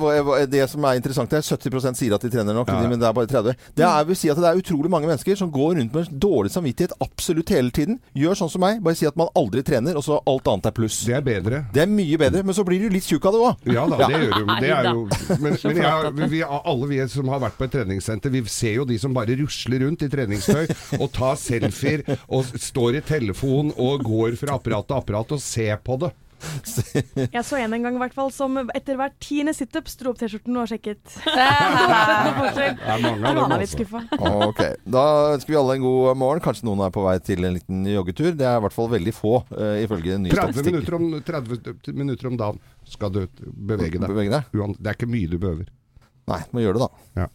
det 0.52 0.64
som 0.72 0.86
er 0.90 1.00
interessant, 1.00 1.34
er 1.38 1.46
70% 1.46 2.00
sier 2.00 2.16
at 2.18 2.24
de 2.26 2.32
trener 2.34 2.56
nok, 2.58 2.68
men 2.72 3.00
det 3.00 3.08
er 3.10 3.16
bare 3.16 3.30
30 3.32 3.56
Det 3.78 3.86
er, 3.88 4.06
vil 4.08 4.16
si 4.20 4.30
at 4.32 4.38
det 4.42 4.50
er 4.52 4.60
utrolig 4.62 4.92
mange 4.92 5.10
mennesker 5.10 5.38
som 5.40 5.52
går 5.54 5.78
rundt 5.80 5.96
med 5.96 6.12
dårlig 6.24 6.52
samvittighet 6.54 6.96
absolutt 7.04 7.50
hele 7.54 7.72
tiden. 7.74 8.00
Gjør 8.18 8.38
sånn 8.42 8.52
som 8.54 8.64
meg, 8.64 8.82
bare 8.86 8.96
si 9.00 9.08
at 9.10 9.18
man 9.20 9.30
aldri 9.38 9.64
trener, 9.68 9.98
og 10.00 10.04
så 10.06 10.20
alt 10.28 10.48
annet 10.52 10.70
er 10.72 10.76
pluss. 10.78 11.00
Det 11.08 11.16
er 11.18 11.26
bedre. 11.26 11.64
Det 11.74 11.84
er 11.86 11.92
mye 11.92 12.20
bedre, 12.22 12.44
men 12.48 12.56
så 12.58 12.66
blir 12.68 12.84
du 12.84 12.90
litt 12.94 13.08
tjukk 13.08 13.28
av 13.30 13.36
det 13.38 13.44
òg. 13.48 13.68
Ja 13.78 13.86
da, 13.90 14.00
det 14.08 14.22
gjør 14.24 14.34
du. 14.38 14.54
Det 14.62 14.72
er 14.74 14.90
jo, 14.92 15.08
men 15.44 15.58
men 15.68 15.82
jeg, 15.82 16.30
vi, 16.32 16.42
alle 16.48 16.88
vi 16.90 17.00
som 17.12 17.30
har 17.32 17.42
vært 17.44 17.58
på 17.60 17.68
et 17.68 17.77
treningssenter, 17.78 18.34
vi 18.34 18.44
ser 18.52 18.80
jo 18.82 18.88
de 18.90 19.00
som 19.02 19.16
bare 19.16 19.38
rusler 19.40 19.86
rundt 19.86 20.06
i 20.06 20.12
treningstøy 20.12 20.66
og 21.00 21.10
tar 21.16 21.38
selfier 21.40 22.06
og 22.28 22.48
står 22.58 23.00
i 23.00 23.06
telefon 23.08 23.74
og 23.78 24.06
går 24.08 24.40
fra 24.40 24.58
apparat 24.58 24.90
til 24.90 25.00
apparat 25.02 25.38
og 25.38 25.44
ser 25.44 25.78
på 25.86 26.02
det. 26.06 26.14
Jeg 27.34 27.42
så 27.46 27.58
en 27.58 27.74
en 27.74 27.82
gang 27.84 27.96
i 27.98 28.02
hvert 28.02 28.14
fall 28.14 28.30
som 28.34 28.60
etter 28.76 28.98
hver 29.00 29.10
tiende 29.24 29.54
situp 29.58 29.90
dro 30.00 30.12
opp 30.14 30.20
T-skjorten 30.22 30.60
og 30.62 30.70
sjekket. 30.70 31.16
Det 32.58 32.68
er 32.68 33.02
mange 33.02 33.32
av 33.32 33.40
dem 33.40 33.56
også. 33.56 33.72
skuffa. 33.74 34.04
Ok, 34.46 34.62
Da 34.86 35.04
ønsker 35.34 35.54
vi 35.54 35.58
alle 35.60 35.78
en 35.80 35.86
god 35.88 36.20
morgen. 36.22 36.44
Kanskje 36.46 36.68
noen 36.70 36.86
er 36.86 36.94
på 36.94 37.04
vei 37.06 37.16
til 37.26 37.48
en 37.48 37.58
liten 37.58 37.82
joggetur. 37.90 38.32
Det 38.38 38.46
er 38.46 38.60
i 38.60 38.66
hvert 38.68 38.76
fall 38.76 38.92
veldig 38.94 39.16
få, 39.18 39.34
uh, 39.50 39.76
ifølge 39.82 40.20
ny 40.22 40.30
30 40.30 40.38
statistikk. 40.38 40.72
minutter, 40.78 41.00
om, 41.00 41.10
30 41.32 41.98
minutter 42.04 42.32
om 42.32 42.40
dagen 42.40 42.62
skal 42.88 43.14
du 43.18 43.24
bevege 43.42 43.98
deg. 43.98 44.08
Bevege 44.08 44.38
deg? 44.38 44.78
Det 44.78 44.94
er 44.94 45.00
ikke 45.00 45.10
mye 45.10 45.34
du 45.34 45.38
behøver. 45.42 45.74
Nei, 46.28 46.42
må 46.52 46.60
gjøre 46.60 46.76
det, 46.76 46.88
da. 46.88 47.22
Ja. 47.22 47.28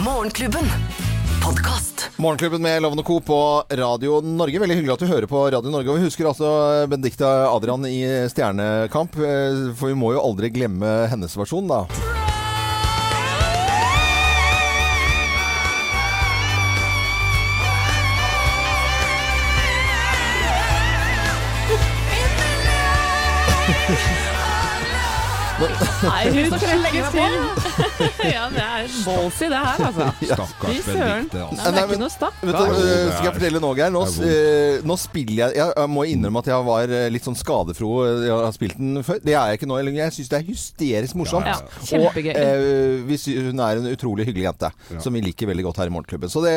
Morgenklubben. 0.00 0.70
Podkast. 1.44 2.06
Morgenklubben 2.16 2.62
med 2.64 2.80
Lovende 2.80 3.04
Co. 3.04 3.18
på 3.20 3.36
Radio 3.68 4.22
Norge. 4.24 4.62
Veldig 4.62 4.78
hyggelig 4.78 4.94
at 4.94 5.04
du 5.04 5.10
hører 5.10 5.28
på 5.28 5.42
Radio 5.52 5.68
Norge. 5.68 5.92
Og 5.92 6.00
vi 6.00 6.06
husker 6.06 6.30
altså 6.30 6.48
Benedicte 6.88 7.28
Adrian 7.28 7.84
i 7.84 8.00
Stjernekamp, 8.32 9.20
eh, 9.20 9.60
for 9.76 9.92
vi 9.92 9.98
må 10.00 10.14
jo 10.16 10.24
aldri 10.24 10.48
glemme 10.56 10.94
hennes 11.12 11.36
versjon, 11.36 11.68
da. 11.68 11.84
Nei, 25.54 26.22
hun 26.34 26.54
trekker 26.58 27.10
til. 27.14 27.34
ja, 28.34 28.46
det 28.50 28.62
er 28.64 28.88
ballsy 29.06 29.48
det 29.52 29.60
her, 29.60 29.82
altså. 29.88 30.06
Stakkars. 30.34 30.88
Benedicte, 30.88 31.42
altså. 31.44 31.70
Det 31.74 31.80
er 31.82 31.88
ikke 31.88 32.00
noe 32.02 32.12
stakk. 32.14 32.40
Vet 32.42 32.56
du, 32.56 32.64
Jo, 32.64 32.74
eh, 32.74 32.88
det 32.90 33.12
skal 33.14 33.28
jeg 33.28 33.34
fortelle 33.38 33.62
noe, 33.62 33.76
Geir? 33.78 33.92
Nå, 33.94 34.02
eh, 34.26 34.78
nå 34.86 34.96
spiller 35.00 35.54
jeg 35.54 35.70
Jeg 35.76 35.90
må 35.92 36.04
innrømme 36.10 36.42
at 36.42 36.50
jeg 36.50 36.66
var 36.68 36.94
eh, 36.98 37.06
litt 37.14 37.28
sånn 37.28 37.38
skadefro. 37.38 37.90
Jeg 38.24 38.32
har 38.34 38.56
spilt 38.56 38.80
den 38.80 39.02
før. 39.06 39.20
Det 39.22 39.34
er 39.36 39.52
jeg 39.52 39.60
ikke 39.60 39.70
nå. 39.70 39.78
Jeg 39.94 40.16
syns 40.18 40.32
det 40.32 40.40
er 40.40 40.48
hysterisk 40.48 41.18
morsomt. 41.20 41.48
Ja, 41.48 41.58
kjempegøy. 41.90 42.32
Og 42.34 43.14
eh, 43.14 43.38
hun 43.48 43.64
er 43.68 43.82
en 43.82 43.90
utrolig 43.92 44.28
hyggelig 44.28 44.48
jente, 44.48 44.72
Ja. 44.94 45.00
som 45.04 45.14
vi 45.14 45.22
liker 45.24 45.48
veldig 45.50 45.64
godt 45.68 45.80
her 45.82 45.90
i 45.90 45.94
Morgenklubben. 45.94 46.32
Så 46.32 46.42
det, 46.44 46.54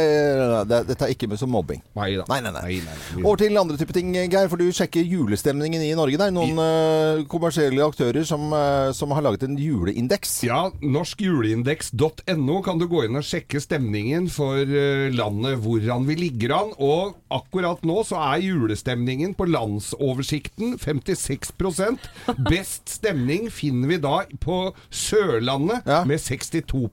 det, 0.69 0.81
dette 0.89 1.07
er 1.07 1.13
ikke 1.13 1.29
med 1.31 1.39
som 1.41 1.51
mobbing. 1.53 1.81
Nei 1.97 2.09
da. 2.17 2.25
Nei, 2.31 2.41
nei, 2.45 2.53
nei. 2.57 3.21
Over 3.23 3.39
til 3.43 3.57
andre 3.61 3.77
type 3.79 3.93
ting, 3.95 4.11
Geir. 4.17 4.49
For 4.51 4.59
du 4.59 4.67
sjekker 4.73 5.05
julestemningen 5.05 5.83
i 5.85 5.93
Norge. 5.97 6.17
Det 6.19 6.29
er 6.29 6.35
noen 6.35 6.59
eh, 6.63 7.23
kommersielle 7.29 7.85
aktører 7.85 8.25
som, 8.27 8.49
eh, 8.57 8.91
som 8.97 9.13
har 9.13 9.21
laget 9.25 9.43
en 9.45 9.57
juleindeks. 9.61 10.39
Ja, 10.47 10.63
norskjuleindeks.no 10.81 12.57
kan 12.65 12.79
du 12.81 12.87
gå 12.89 13.03
inn 13.05 13.19
og 13.19 13.25
sjekke 13.27 13.61
stemningen 13.61 14.27
for 14.33 14.57
eh, 14.65 15.07
landet 15.13 15.59
hvordan 15.63 16.07
vi 16.09 16.17
ligger 16.19 16.55
an. 16.57 16.73
Og 16.81 17.15
akkurat 17.33 17.83
nå 17.87 17.99
så 18.07 18.19
er 18.33 18.43
julestemningen 18.47 19.35
på 19.37 19.47
landsoversikten 19.53 20.77
56% 20.81 22.09
Best 22.49 22.97
stemning 22.97 23.51
finner 23.53 23.93
vi 23.93 24.01
da 24.03 24.17
på 24.43 24.61
Sørlandet 24.89 25.85
Ja. 25.87 26.01
med 26.07 26.19
62 26.21 26.87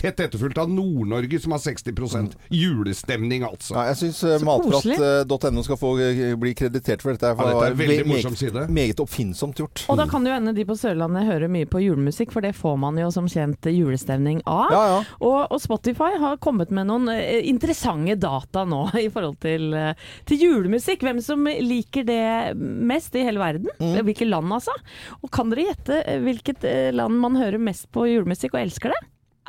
Tett 0.00 0.20
etterfulgt 0.24 0.56
av 0.62 0.70
Nord-Norge 0.72 1.40
som 1.42 1.52
har 1.52 1.60
60% 1.60 2.36
Julestemning, 2.56 3.42
altså. 3.44 3.74
Ja, 3.76 3.82
jeg 3.90 3.98
syns 4.00 4.20
koselig. 4.64 4.96
matprat.no 4.96 5.64
skal 5.66 5.76
få 5.80 5.90
eh, 6.00 6.32
bli 6.40 6.54
kreditert 6.56 7.02
for 7.04 7.12
dette. 7.12 7.28
Ja, 7.34 7.48
dette 7.50 7.66
er 7.68 7.76
veldig 7.76 7.98
Ve- 7.98 8.08
morsom 8.08 8.32
meget- 8.32 8.40
side. 8.40 8.62
Meget 8.72 9.02
oppfinnsomt 9.04 9.60
gjort. 9.60 9.84
Og 9.92 9.98
da 10.00 10.06
kan 10.08 10.24
det 10.24 10.32
jo 10.32 10.38
hende 10.38 10.54
de 10.56 10.64
på 10.64 10.76
Sørlandet 10.80 11.26
hører 11.28 11.52
mye 11.52 11.68
på 11.68 11.82
julemusikk, 11.84 12.32
for 12.32 12.40
det 12.40 12.54
får 12.56 12.78
man 12.80 12.96
jo 13.02 13.10
som 13.12 13.28
kjent 13.28 13.68
julestemning 13.68 14.40
av. 14.46 14.72
Ja, 14.72 14.82
ja. 14.94 15.02
Og, 15.20 15.38
og 15.52 15.60
Spotify 15.60 16.14
har 16.22 16.40
kommet 16.40 16.72
med 16.72 16.88
noen 16.88 17.08
eh, 17.12 17.44
interessante 17.50 18.16
data 18.20 18.64
nå 18.64 18.86
i 19.04 19.08
forhold 19.12 19.36
til, 19.44 19.68
eh, 19.76 19.92
til 20.24 20.40
julemusikk. 20.46 21.04
Hvem 21.04 21.20
som 21.24 21.44
liker 21.44 22.08
det 22.08 22.56
mest 22.56 23.14
i 23.20 23.26
hele 23.28 23.40
verden. 23.42 23.68
Mm. 23.80 24.00
Hvilke 24.08 24.28
land, 24.28 24.52
altså. 24.56 24.72
Og 25.20 25.30
kan 25.34 25.52
dere 25.52 25.68
gjette 25.74 26.00
eh, 26.06 26.20
hvilket 26.24 26.64
eh, 26.64 26.90
land 26.96 27.20
man 27.20 27.36
hører 27.36 27.60
mest 27.60 27.90
på 27.92 28.08
julemusikk 28.08 28.56
og 28.56 28.64
elsker 28.64 28.96
det? 28.96 29.00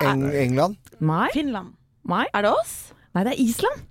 Eng 0.05 0.25
England? 0.45 0.77
Nei. 0.99 1.27
Finland. 1.33 1.73
Nei. 2.09 2.25
Er 2.33 2.47
det 2.47 2.51
oss? 2.55 2.73
Nei, 3.13 3.23
det 3.27 3.33
er 3.33 3.41
Island. 3.43 3.81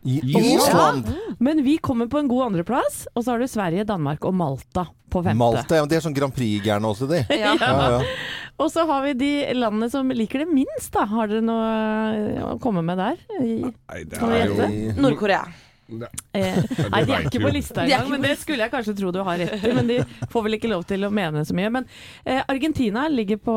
Island? 0.41 1.11
Men 1.45 1.59
vi 1.67 1.75
kommer 1.79 2.09
på 2.09 2.19
en 2.23 2.29
god 2.31 2.47
andreplass, 2.51 3.03
og 3.15 3.25
så 3.27 3.35
har 3.35 3.43
du 3.43 3.47
Sverige, 3.53 3.85
Danmark 3.85 4.25
og 4.25 4.33
Malta 4.35 4.87
på 5.13 5.21
femte. 5.23 5.37
Malta? 5.37 5.77
Ja, 5.77 5.83
men 5.85 5.91
de 5.93 5.99
er 5.99 6.05
sånn 6.07 6.17
Grand 6.17 6.33
Prix-gærne 6.33 6.89
også, 6.89 7.09
de. 7.11 7.21
Ja. 7.37 7.53
Ja, 7.61 7.75
ja. 7.99 8.01
Og 8.61 8.69
så 8.69 8.83
har 8.85 9.01
vi 9.07 9.15
de 9.17 9.29
landene 9.57 9.87
som 9.89 10.11
liker 10.13 10.43
det 10.43 10.49
minst, 10.53 10.91
da. 10.93 11.07
Har 11.09 11.31
dere 11.31 11.41
noe 11.41 12.43
å 12.45 12.59
komme 12.61 12.83
med 12.85 12.99
der? 13.01 13.17
I- 13.41 13.71
Nei, 13.71 14.01
det 14.05 14.19
er 14.21 14.51
jo? 14.51 14.67
Nord-Korea. 15.01 15.47
Eh, 15.91 16.59
nei, 16.93 17.03
de 17.07 17.15
er 17.17 17.27
ikke 17.29 17.43
på 17.43 17.53
lista 17.55 17.85
engang, 17.85 18.11
men 18.13 18.25
det 18.25 18.35
skulle 18.41 18.67
jeg 18.67 18.73
kanskje 18.75 18.97
tro 18.99 19.13
du 19.15 19.21
har 19.27 19.41
rett 19.41 19.65
i. 19.67 19.73
Men 19.77 19.91
de 19.91 19.99
får 20.33 20.47
vel 20.47 20.59
ikke 20.59 20.73
lov 20.73 20.85
til 20.91 21.07
å 21.07 21.13
mene 21.15 21.45
så 21.47 21.57
mye. 21.57 21.73
Men 21.79 21.89
eh, 22.25 22.43
Argentina 22.43 23.07
ligger 23.13 23.41
på, 23.43 23.57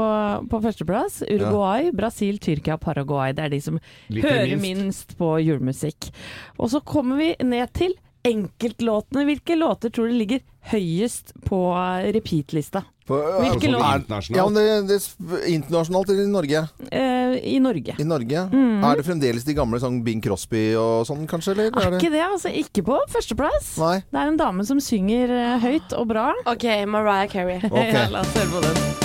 på 0.52 0.62
førsteplass. 0.67 1.22
Uruguay, 1.30 1.91
Brasil, 1.96 2.39
Tyrkia, 2.43 2.80
Paraguay. 2.82 3.36
Det 3.38 3.48
er 3.48 3.54
de 3.54 3.62
som 3.63 3.82
Litt 4.13 4.28
hører 4.28 4.56
minst. 4.56 4.65
minst 4.84 5.19
på 5.19 5.36
julemusikk. 5.43 6.10
Og 6.58 6.74
så 6.74 6.84
kommer 6.86 7.22
vi 7.22 7.34
ned 7.43 7.74
til 7.78 7.96
enkeltlåtene. 8.24 9.28
Hvilke 9.28 9.60
låter 9.60 9.91
tror 9.93 10.10
du 10.10 10.17
ligger 10.17 10.43
høyest 10.72 11.34
på 11.48 11.60
repeat-lista? 12.15 12.86
Hvilke 13.08 13.67
låter 13.67 13.72
låt? 13.72 13.84
er, 13.84 14.00
internasjonalt. 14.00 14.38
ja, 14.38 14.46
det, 14.56 14.88
det, 14.88 15.00
er 15.41 15.48
internasjonalt 15.52 16.12
eller 16.13 16.24
i 16.24 16.32
Norge? 16.32 16.62
Eh, 16.88 17.12
I 17.41 17.60
Norge. 17.63 17.96
I 18.00 18.04
Norge? 18.08 18.46
Mm. 18.54 18.84
Er 18.84 19.00
det 19.00 19.06
fremdeles 19.08 19.46
de 19.48 19.56
gamle 19.58 19.80
sånn 19.82 20.02
Bing 20.06 20.22
Crosby 20.24 20.74
og 20.80 21.06
sånn, 21.10 21.26
kanskje? 21.30 21.56
Eller? 21.56 21.72
Er 21.74 21.88
Er 21.88 21.96
det? 21.96 22.02
ikke 22.02 22.13
det, 22.13 22.26
altså. 22.28 22.54
Ikke 22.63 22.84
på 22.89 23.00
førsteplass. 23.13 23.74
Nei. 23.82 23.96
Det 24.10 24.19
er 24.24 24.34
en 24.34 24.38
dame 24.39 24.65
som 24.67 24.80
synger 24.84 25.32
eh, 25.34 25.56
høyt 25.63 25.96
og 25.98 26.08
bra. 26.13 26.30
OK, 26.46 26.67
Mariah 26.88 27.28
Carey. 27.32 27.60
Okay. 27.63 28.06
La 28.13 28.22
oss 28.26 28.38
høre 28.38 28.52
på 28.54 28.62
den. 28.67 29.03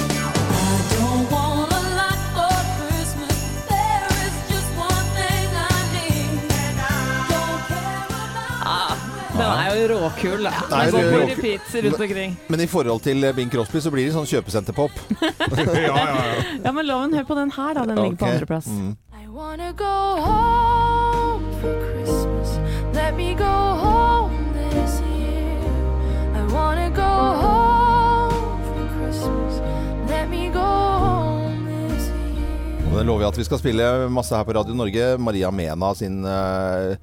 Den 9.49 9.59
er 9.65 9.77
jo 9.81 9.89
råkul, 9.95 10.43
da. 10.45 10.53
Den 10.71 10.91
går 10.93 10.99
på 10.99 11.17
råkul. 11.17 11.29
repeats 11.35 11.75
rundt 11.75 12.01
omkring. 12.01 12.37
Men 12.49 12.61
i 12.61 12.67
forhold 12.67 13.01
til 13.07 13.25
eh, 13.25 13.35
Bing 13.37 13.51
Crosby 13.53 13.81
så 13.81 13.91
blir 13.95 14.05
det 14.09 14.15
sånn 14.17 14.29
kjøpesenterpop. 14.29 14.91
ja, 15.57 15.67
ja, 15.81 15.97
ja. 15.97 16.43
Ja, 16.65 16.73
men 16.73 16.87
Loven, 16.89 17.15
hør 17.17 17.25
på 17.29 17.37
den 17.39 17.53
her, 17.57 17.75
da. 17.79 17.85
Den 17.89 18.03
ligger 18.03 18.21
på 18.21 18.29
andreplass. 18.33 18.67
Mm. 18.69 18.97
I 19.17 19.27
wanna 19.33 19.73
go 19.73 19.95
home 20.27 21.53
for 21.63 21.75
Christmas. 21.87 22.59
Let 22.95 23.17
me 23.17 23.33
go 23.39 23.55
home 23.85 24.53
this 24.55 25.01
year. 25.01 25.61
I 26.35 26.45
wanna 26.53 26.91
go 26.91 27.13
home 27.45 28.61
for 28.69 28.87
Christmas. 28.99 29.61
Let 30.11 30.29
me 30.31 30.49
go 30.53 30.67
home 31.07 31.65
this 31.89 32.09
year. 32.11 32.91
Og 32.91 32.99
det 32.99 33.07
lover 33.09 33.25
jeg 33.27 33.33
at 33.33 33.41
vi 33.41 33.49
skal 33.49 33.63
spille 33.63 33.89
masse 34.13 34.37
her 34.37 34.45
på 34.49 34.57
Radio 34.59 34.77
Norge. 34.77 35.09
Maria 35.19 35.51
Mena 35.55 35.95
sin 35.95 36.21
eh, 36.25 36.97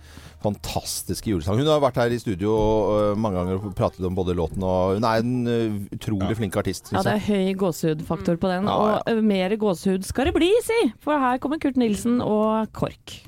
fantastiske 0.46 1.32
julesang. 1.32 1.60
Hun 1.60 1.70
har 1.70 1.82
vært 1.84 2.00
her 2.02 2.14
i 2.14 2.20
studio 2.22 2.56
eh, 2.96 3.12
mange 3.20 3.42
ganger 3.42 3.60
og 3.60 3.76
pratet 3.78 4.06
om 4.06 4.16
både 4.18 4.36
låten 4.38 4.64
og 4.66 4.96
Hun 4.98 5.08
er 5.10 5.24
en 5.24 5.36
eh, 5.52 5.78
utrolig 5.96 6.38
flink 6.40 6.58
artist. 6.62 6.94
Ja, 6.94 7.04
det 7.06 7.18
er 7.18 7.24
høy 7.28 7.54
gåsehudfaktor 7.60 8.40
på 8.42 8.52
den. 8.52 8.70
Ja, 8.70 8.76
ja. 8.76 9.00
Og 9.04 9.14
eh, 9.14 9.24
mer 9.26 9.56
gåsehud 9.62 10.08
skal 10.08 10.30
det 10.30 10.36
bli, 10.38 10.52
si! 10.66 10.82
For 11.04 11.20
her 11.22 11.42
kommer 11.44 11.62
Kurt 11.62 11.80
Nilsen 11.82 12.22
og 12.24 12.72
KORK. 12.76 13.20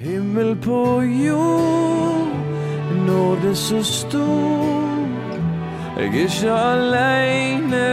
Himmel 0.00 0.54
på 0.64 1.02
jord, 1.04 2.30
nåde 3.06 3.54
så 3.56 3.82
stor. 3.84 4.90
Jeg 6.00 6.06
er 6.06 6.14
ikke 6.24 6.52
aleine 6.52 7.86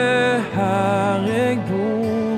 her 0.54 1.26
jeg 1.28 1.58
bor. 1.68 2.38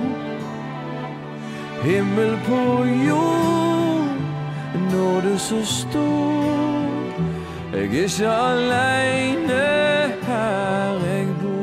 Himmel 1.84 2.34
på 2.48 2.62
jord, 3.08 3.59
nåde 5.00 5.36
så 5.40 5.60
stor. 5.64 7.20
Jeg 7.70 7.86
er 7.86 8.08
ikke 8.10 8.28
aleine 8.28 9.60
her 10.26 10.98
jeg 11.06 11.28
bor. 11.40 11.56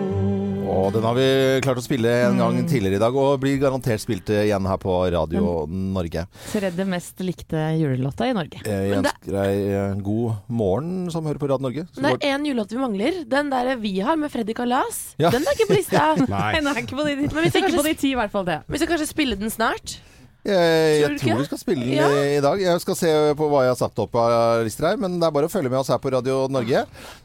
Og 0.76 0.92
Den 0.94 1.04
har 1.06 1.16
vi 1.18 1.26
klart 1.64 1.80
å 1.80 1.84
spille 1.84 2.10
en 2.28 2.38
gang 2.40 2.56
tidligere 2.68 2.98
i 2.98 3.02
dag, 3.02 3.16
og 3.18 3.40
blir 3.42 3.58
garantert 3.60 4.00
spilt 4.02 4.30
igjen 4.32 4.66
her 4.70 4.78
på 4.80 4.94
Radio 5.12 5.64
Norge. 5.68 6.24
Tredje 6.52 6.86
mest 6.88 7.20
likte 7.26 7.60
julelåta 7.80 8.28
i 8.30 8.34
Norge. 8.36 8.62
Jeg 8.64 8.90
Men 8.94 9.04
det- 9.06 9.12
ønsker 9.12 9.36
deg 9.36 9.66
eh, 9.74 9.94
god 10.06 10.36
morgen 10.48 11.10
som 11.12 11.26
hører 11.26 11.38
på 11.42 11.50
Radio 11.52 11.66
Norge. 11.68 11.86
Så 11.92 12.00
Det 12.02 12.14
er 12.22 12.36
én 12.38 12.46
julelåt 12.48 12.72
vi 12.72 12.80
mangler. 12.80 13.24
Den 13.28 13.50
der 13.50 13.76
vi 13.76 13.98
har 14.00 14.16
med 14.16 14.30
Freddy 14.32 14.54
Kalas. 14.54 15.14
Ja. 15.18 15.30
Den 15.30 15.42
er 15.42 15.52
ikke 15.58 15.68
på 15.72 15.78
lista. 15.80 16.14
Nei. 16.28 16.52
Den 16.60 16.66
er 16.72 16.82
ikke 16.84 16.96
på 16.96 17.04
de, 17.08 17.16
Men 17.16 17.28
vi 17.44 17.50
skal 17.50 17.62
kanskje, 17.68 17.76
på 17.82 17.88
de 17.90 17.94
ti, 17.94 18.12
i 18.12 18.18
hvert 18.22 18.30
fall 18.32 18.44
det. 18.48 18.60
vi 18.68 18.78
skal 18.78 18.94
kanskje 18.94 19.10
spille 19.12 19.36
den 19.36 19.50
snart. 19.50 19.98
Jeg, 20.46 21.02
Tror 21.02 21.10
jeg 21.10 21.20
tror 21.20 21.32
du 21.40 21.42
vi 21.42 21.48
skal 21.48 21.60
spille 21.60 21.84
den 21.84 21.96
Ja. 21.96 22.06
i, 22.08 22.36
i 22.36 22.42
dag. 22.44 22.60
Jeg 22.62 22.82
skal 22.84 22.98
se 22.98 23.10
på 23.38 23.48
hva 23.50 23.64
jeg 23.66 23.72
har 23.74 23.80
satt 23.80 23.98
opp 24.04 24.14
av 24.22 24.62
lister 24.66 24.90
her, 24.92 25.00
men 25.02 25.18
det 25.18 25.26
er 25.26 25.34
bare 25.34 25.50
å 25.50 25.52
følge 25.52 25.72
med 25.72 25.80
oss 25.80 25.90
her 25.90 25.98
på 26.02 26.12
Radio 26.14 26.44
Norge. 26.52 26.84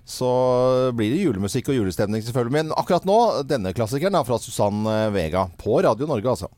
Så 0.10 0.32
blir 0.98 1.14
det 1.14 1.22
julemusikk 1.22 1.70
og 1.72 1.78
julestemning 1.82 2.26
selvfølgelig. 2.26 2.56
Men 2.58 2.74
akkurat 2.78 3.06
nå, 3.06 3.20
denne 3.46 3.76
klassikeren 3.78 4.18
er 4.18 4.26
fra 4.28 4.42
Susann 4.42 4.84
Vega. 5.14 5.46
På 5.62 5.82
Radio 5.86 6.10
Norge, 6.10 6.34
altså. 6.34 6.50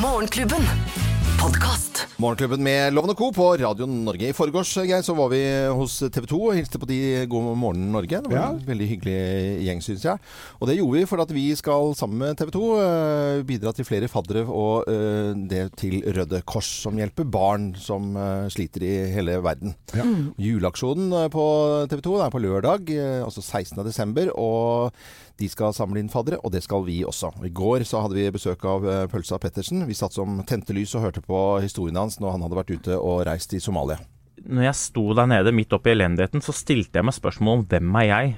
Morgenklubben. 0.00 1.09
Podkast. 1.40 2.02
Morgenklubben 2.20 2.60
med 2.62 2.92
Loven 2.92 3.10
og 3.14 3.16
Co. 3.16 3.30
på 3.32 3.44
Radio 3.56 3.86
Norge. 3.88 4.28
I 4.28 4.34
forgårs 4.36 4.74
Geir, 4.84 5.00
så 5.02 5.14
var 5.16 5.30
vi 5.32 5.38
hos 5.72 5.94
TV 6.12 6.26
2 6.28 6.40
og 6.50 6.56
hilste 6.58 6.76
på 6.80 6.88
de 6.90 6.98
God 7.32 7.54
morgen 7.56 7.86
Norge. 7.94 8.20
Det 8.20 8.28
var 8.28 8.36
Ja. 8.36 8.48
en 8.52 8.60
veldig 8.66 8.88
hyggelig 8.90 9.64
gjeng, 9.64 9.80
syns 9.80 10.04
jeg. 10.04 10.18
Og 10.60 10.68
det 10.68 10.76
gjorde 10.76 10.98
vi 10.98 11.06
for 11.06 11.22
at 11.22 11.32
vi 11.32 11.54
skal 11.56 11.94
sammen 11.96 12.18
med 12.18 12.36
TV 12.36 12.50
2 12.52 12.64
eh, 12.82 13.42
bidra 13.42 13.72
til 13.72 13.84
flere 13.88 14.08
faddere 14.08 14.44
og 14.46 14.84
eh, 14.86 15.32
det 15.48 15.76
til 15.80 16.02
Røde 16.12 16.42
Kors, 16.44 16.68
som 16.82 16.96
hjelper 17.00 17.24
barn 17.24 17.74
som 17.74 18.14
eh, 18.16 18.48
sliter 18.52 18.82
i 18.84 19.10
hele 19.10 19.40
verden. 19.42 19.74
Ja. 19.96 20.04
Juleaksjonen 20.36 21.30
på 21.32 21.88
TV 21.88 22.02
2 22.04 22.20
er 22.20 22.30
på 22.30 22.42
lørdag, 22.44 22.90
altså 23.24 23.40
16. 23.40 23.82
desember. 23.86 24.28
Og 24.36 24.92
de 25.40 25.48
skal 25.48 25.74
samle 25.76 26.02
inn 26.02 26.10
faddere, 26.12 26.38
og 26.44 26.52
det 26.54 26.62
skal 26.64 26.84
vi 26.86 27.00
også. 27.06 27.32
I 27.46 27.52
går 27.54 27.84
så 27.88 28.04
hadde 28.04 28.18
vi 28.18 28.28
besøk 28.34 28.64
av 28.68 28.86
eh, 28.86 29.04
Pølsa 29.10 29.40
Pettersen. 29.40 29.86
Vi 29.88 29.96
satt 29.96 30.16
som 30.16 30.40
tente 30.48 30.76
lys 30.76 30.94
og 30.98 31.06
hørte 31.06 31.24
på 31.24 31.38
historien 31.64 31.98
hans 32.00 32.20
når 32.20 32.36
han 32.36 32.44
hadde 32.46 32.60
vært 32.60 32.74
ute 32.76 32.98
og 32.98 33.24
reist 33.28 33.56
i 33.56 33.62
Somalia. 33.62 34.00
når 34.40 34.70
jeg 34.70 34.80
sto 34.80 35.02
der 35.16 35.28
nede 35.28 35.52
midt 35.52 35.72
oppi 35.76 35.92
elendigheten, 35.92 36.40
så 36.40 36.54
stilte 36.56 36.96
jeg 36.96 37.04
meg 37.04 37.16
spørsmål 37.16 37.58
om 37.58 37.64
hvem 37.68 37.96
er 38.00 38.06
jeg 38.08 38.36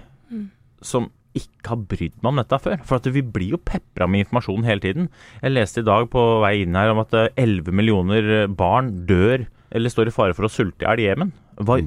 som 0.83 1.11
ikke 1.39 1.71
har 1.71 1.85
brydd 1.89 2.17
meg 2.21 2.29
om 2.33 2.41
dette 2.43 2.59
før. 2.61 2.81
For 2.85 2.99
at 2.99 3.09
vi 3.15 3.23
blir 3.25 3.55
jo 3.55 3.61
pepra 3.63 4.09
med 4.11 4.27
informasjon 4.27 4.67
hele 4.67 4.83
tiden. 4.85 5.09
Jeg 5.41 5.55
leste 5.55 5.81
i 5.81 5.87
dag 5.87 6.09
på 6.13 6.23
vei 6.43 6.57
inn 6.65 6.77
her 6.77 6.93
om 6.93 7.01
at 7.05 7.15
eh, 7.17 7.31
11 7.41 7.73
millioner 7.79 8.33
barn 8.51 8.93
dør 9.09 9.47
eller 9.73 9.93
står 9.93 10.11
i 10.11 10.15
fare 10.15 10.37
for 10.37 10.45
å 10.45 10.53
sulte 10.53 10.85
i 10.85 10.89
hjel 10.89 11.01
i 11.01 11.07
Jemen. 11.07 11.33
Hva, 11.63 11.79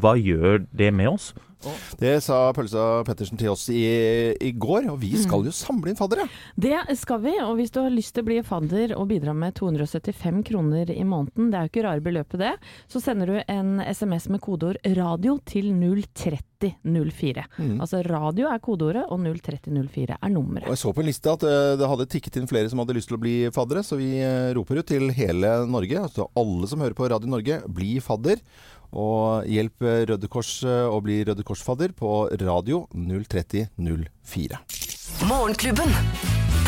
hva 0.00 0.14
gjør 0.16 0.64
det 0.72 0.88
med 0.96 1.10
oss? 1.10 1.32
Det 2.00 2.14
sa 2.24 2.38
Pølsa 2.56 3.02
Pettersen 3.06 3.40
til 3.40 3.52
oss 3.52 3.66
i, 3.72 3.84
i 4.38 4.52
går, 4.52 4.88
og 4.92 4.98
vi 5.02 5.12
skal 5.20 5.46
jo 5.46 5.54
samle 5.54 5.92
inn 5.92 5.98
faddere. 5.98 6.26
Det 6.56 6.76
skal 7.00 7.22
vi, 7.24 7.34
og 7.44 7.56
hvis 7.58 7.72
du 7.74 7.80
har 7.82 7.94
lyst 7.94 8.14
til 8.16 8.24
å 8.24 8.28
bli 8.28 8.40
fadder 8.46 8.94
og 8.98 9.08
bidra 9.10 9.34
med 9.36 9.56
275 9.58 10.42
kroner 10.48 10.92
i 10.94 11.04
måneden, 11.06 11.50
det 11.50 11.58
er 11.58 11.66
jo 11.66 11.72
ikke 11.72 11.86
rare 11.88 12.04
beløpet 12.04 12.42
det, 12.42 12.52
så 12.90 13.02
sender 13.02 13.30
du 13.32 13.38
en 13.40 13.78
SMS 13.84 14.28
med 14.32 14.42
kodeord 14.44 14.78
'radio' 14.84 15.38
til 15.48 15.72
03004. 15.74 17.46
Altså 17.80 18.02
radio 18.06 18.48
er 18.52 18.62
kodeordet, 18.62 19.04
og 19.08 19.20
03004 19.24 20.18
er 20.20 20.32
nummeret. 20.32 20.68
Og 20.68 20.74
jeg 20.76 20.82
så 20.84 20.92
på 20.94 21.04
en 21.04 21.10
liste 21.10 21.32
at 21.32 21.44
eh, 21.48 21.74
det 21.80 21.90
hadde 21.90 22.08
tikket 22.10 22.38
inn 22.40 22.48
flere 22.50 22.70
som 22.72 22.80
hadde 22.82 22.96
lyst 22.96 23.10
til 23.10 23.18
å 23.18 23.22
bli 23.24 23.34
faddere, 23.54 23.84
så 23.86 23.98
vi 24.00 24.10
eh, 24.22 24.52
roper 24.56 24.80
ut 24.80 24.88
til 24.88 25.10
hele 25.16 25.56
Norge, 25.70 25.98
altså 26.08 26.28
alle 26.36 26.70
som 26.70 26.84
hører 26.84 26.96
på 26.96 27.08
Radio 27.12 27.30
Norge, 27.30 27.60
bli 27.68 27.98
fadder. 28.04 28.40
Og 28.94 29.48
hjelp 29.50 29.82
Røde 30.10 30.30
Kors 30.30 30.56
eh, 30.62 30.86
å 30.86 31.00
bli 31.02 31.20
Røde 31.26 31.42
Kors-fadder 31.46 31.94
på 31.98 32.12
radio 32.42 32.84
03004. 32.94 34.60
Morgenklubben. 35.26 35.90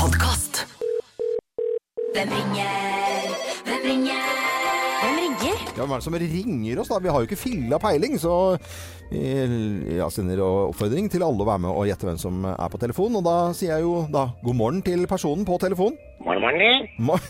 Podkast. 0.01 0.65
Hvem 2.17 2.33
ringer? 2.35 3.37
Hvem 3.69 3.91
ringer? 3.93 4.26
Ja, 5.77 5.85
Hvem 5.85 5.93
er 5.93 6.01
det 6.01 6.07
som 6.07 6.15
ringer 6.17 6.79
oss, 6.81 6.89
da? 6.89 6.99
Vi 7.05 7.11
har 7.12 7.21
jo 7.21 7.29
ikke 7.29 7.37
filla 7.37 7.77
peiling, 7.81 8.15
så 8.17 8.57
vi 9.11 9.99
ja, 9.99 10.07
sender 10.11 10.41
oppfordring 10.41 11.11
til 11.12 11.23
alle 11.23 11.45
å 11.45 11.47
være 11.47 11.62
med 11.67 11.71
og 11.71 11.85
gjette 11.87 12.09
hvem 12.09 12.17
som 12.21 12.47
er 12.49 12.71
på 12.73 12.81
telefon. 12.81 13.19
Og 13.21 13.27
da 13.27 13.35
sier 13.55 13.75
jeg 13.75 13.85
jo 13.85 14.07
da 14.09 14.25
god 14.41 14.57
morgen 14.57 14.81
til 14.87 15.05
personen 15.11 15.45
på 15.45 15.59
telefon. 15.61 15.99
Morgen, 16.25 16.89
morgen. 16.97 17.29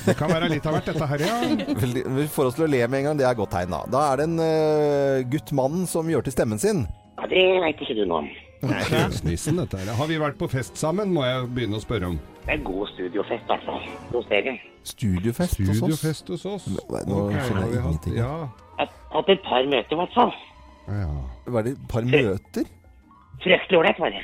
Det 0.10 0.16
kan 0.18 0.34
være 0.34 0.50
litt 0.50 0.66
av 0.66 0.76
hvert, 0.76 0.90
dette 0.90 1.10
her, 1.12 1.24
ja. 1.24 1.38
Vi 2.18 2.26
får 2.34 2.50
oss 2.50 2.58
til 2.58 2.66
å 2.66 2.72
le 2.74 2.82
med 2.90 3.04
en 3.04 3.10
gang, 3.12 3.22
det 3.22 3.28
er 3.28 3.32
et 3.32 3.40
godt 3.40 3.54
tegn. 3.54 3.70
Da 3.70 3.86
Da 3.94 4.04
er 4.10 4.20
det 4.20 4.28
en 4.32 4.38
uh, 4.42 5.22
gutt, 5.30 5.54
mann, 5.56 5.86
som 5.88 6.10
gjør 6.10 6.26
til 6.26 6.34
stemmen 6.34 6.58
sin. 6.58 6.88
Ja, 7.20 7.30
det 7.30 7.46
veit 7.62 7.86
ikke 7.86 8.00
du 8.02 8.02
noe 8.02 8.24
om. 8.24 8.32
Fjøsnissen, 8.60 9.56
dette 9.56 9.78
her. 9.80 9.92
Har 9.96 10.08
vi 10.10 10.18
vært 10.20 10.36
på 10.40 10.48
fest 10.52 10.76
sammen, 10.80 11.12
må 11.14 11.24
jeg 11.24 11.46
begynne 11.56 11.78
å 11.78 11.82
spørre 11.82 12.10
om. 12.12 12.18
Det 12.44 12.56
er 12.58 12.64
god 12.66 12.90
studiofest, 12.92 13.44
i 13.46 13.52
hvert 13.52 13.64
fall. 13.68 13.86
Hos 14.12 14.26
dere. 14.28 14.56
Studiofest 14.90 15.60
hos 15.60 15.70
oss. 15.70 15.78
Studiofest 15.78 16.32
hos 16.34 16.44
oss. 16.50 16.66
Nå, 16.74 16.82
nå 17.08 17.22
okay, 17.26 17.46
skjønner 17.46 17.60
jeg 17.60 17.62
har 17.62 17.70
vi 17.70 17.78
hatt- 17.78 17.86
ingenting. 17.86 18.18
Ja. 18.18 18.34
Hatt 18.80 18.98
hatt 19.14 19.32
et 19.32 19.42
par 19.46 19.64
møter, 19.72 19.94
i 19.96 20.00
hvert 20.02 20.14
fall. 20.18 20.34
ja. 20.88 21.08
Var 21.56 21.62
det 21.66 21.72
et 21.76 21.88
par 21.88 22.02
møter? 22.02 22.68
Fryktelig 23.40 23.78
ålreit, 23.80 23.98
var 24.04 24.12
det. 24.16 24.22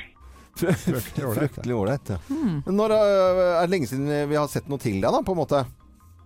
Fryktelig 0.57 1.75
ålreit, 1.77 2.09
ja. 2.13 2.17
Når, 2.65 2.93
øh, 2.93 3.41
er 3.57 3.65
det 3.65 3.71
lenge 3.73 3.89
siden 3.89 4.29
vi 4.29 4.35
har 4.37 4.47
sett 4.49 4.69
noe 4.69 4.81
til 4.81 5.01
deg, 5.01 5.09
da, 5.13 5.21
på 5.25 5.33
en 5.33 5.41
måte? 5.41 5.65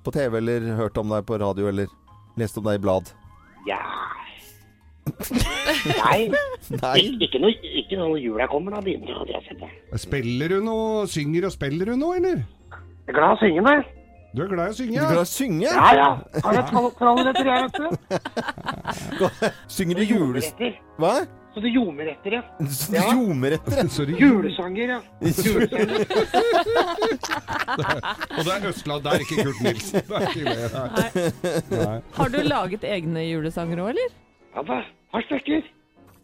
På 0.03 0.11
TV, 0.11 0.37
eller 0.39 0.71
hørt 0.79 0.97
om 0.97 1.11
deg 1.11 1.23
på 1.27 1.39
radio, 1.39 1.67
eller 1.71 1.87
lest 2.39 2.57
om 2.57 2.63
deg 2.67 2.79
i 2.79 2.83
blad? 2.83 3.11
Ja 3.67 3.79
Nei, 5.11 6.19
Nei. 6.81 6.97
ikke, 7.01 7.25
ikke 7.27 7.39
noe, 7.43 7.53
ikke 7.83 7.97
noe 8.01 8.19
jula 8.21 8.47
kommer, 8.51 8.75
da. 8.77 8.81
Begynner 8.85 9.17
hadde 9.21 9.33
jeg 9.35 9.43
sett 9.49 9.59
det. 9.63 9.71
Spiller 10.05 10.47
du 10.55 10.59
noe? 10.65 11.07
Synger 11.11 11.49
og 11.49 11.55
spiller 11.55 11.91
du 11.91 11.95
noe, 11.99 12.15
eller? 12.21 12.43
Jeg 12.71 13.15
er 13.15 13.17
glad 13.17 13.33
i 13.33 13.35
å 13.35 13.41
synge, 13.41 13.65
da. 13.67 13.75
Du 14.31 14.39
er 14.45 14.47
glad 14.47 14.69
i 14.69 14.71
å 14.71 14.77
synge? 14.77 14.95
Du 14.95 15.03
er 15.03 15.09
glad 15.11 15.19
i 15.19 15.25
å 15.25 15.27
synge? 15.27 15.67
Ja, 15.67 15.89
ja. 15.97 16.09
Har 16.45 16.53
jeg 16.55 16.65
tralleretter, 17.01 17.45
jeg, 17.51 17.59
vet 17.67 17.75
du. 17.75 17.85
Synger 19.77 19.95
du 19.99 20.03
jules... 20.07 20.47
Juleretter. 20.47 20.77
Hva? 21.01 21.13
Så 21.51 21.59
du 21.59 21.67
ljomer 21.67 22.07
etter, 22.13 22.37
ja. 22.37 22.41
Så 22.71 22.93
du 22.93 22.95
Ja. 22.95 23.09
ljomer 23.11 23.57
etter? 23.57 23.81
Så 23.97 24.05
det- 24.07 24.15
Julesanger, 24.21 24.93
ja. 24.93 24.99
Julesanger. 25.27 26.05
Og 28.31 28.45
det 28.47 28.53
er 28.55 28.69
Østland, 28.69 29.03
det 29.03 29.11
er 29.11 29.25
ikke 29.25 29.43
Kurt 29.49 29.59
Nilsen. 29.65 30.07
Det 30.07 30.15
er 30.15 30.23
ikke 30.29 30.45
med. 30.47 31.73
Nei. 31.75 31.97
Har 32.15 32.31
du 32.31 32.39
laget 32.47 32.87
egne 32.87 33.25
julesanger 33.27 33.83
òg, 33.83 33.91
eller? 33.97 34.15
Ja 34.55 34.63
da. 34.67 34.79
Har 35.13 35.21
stykker. 35.27 35.61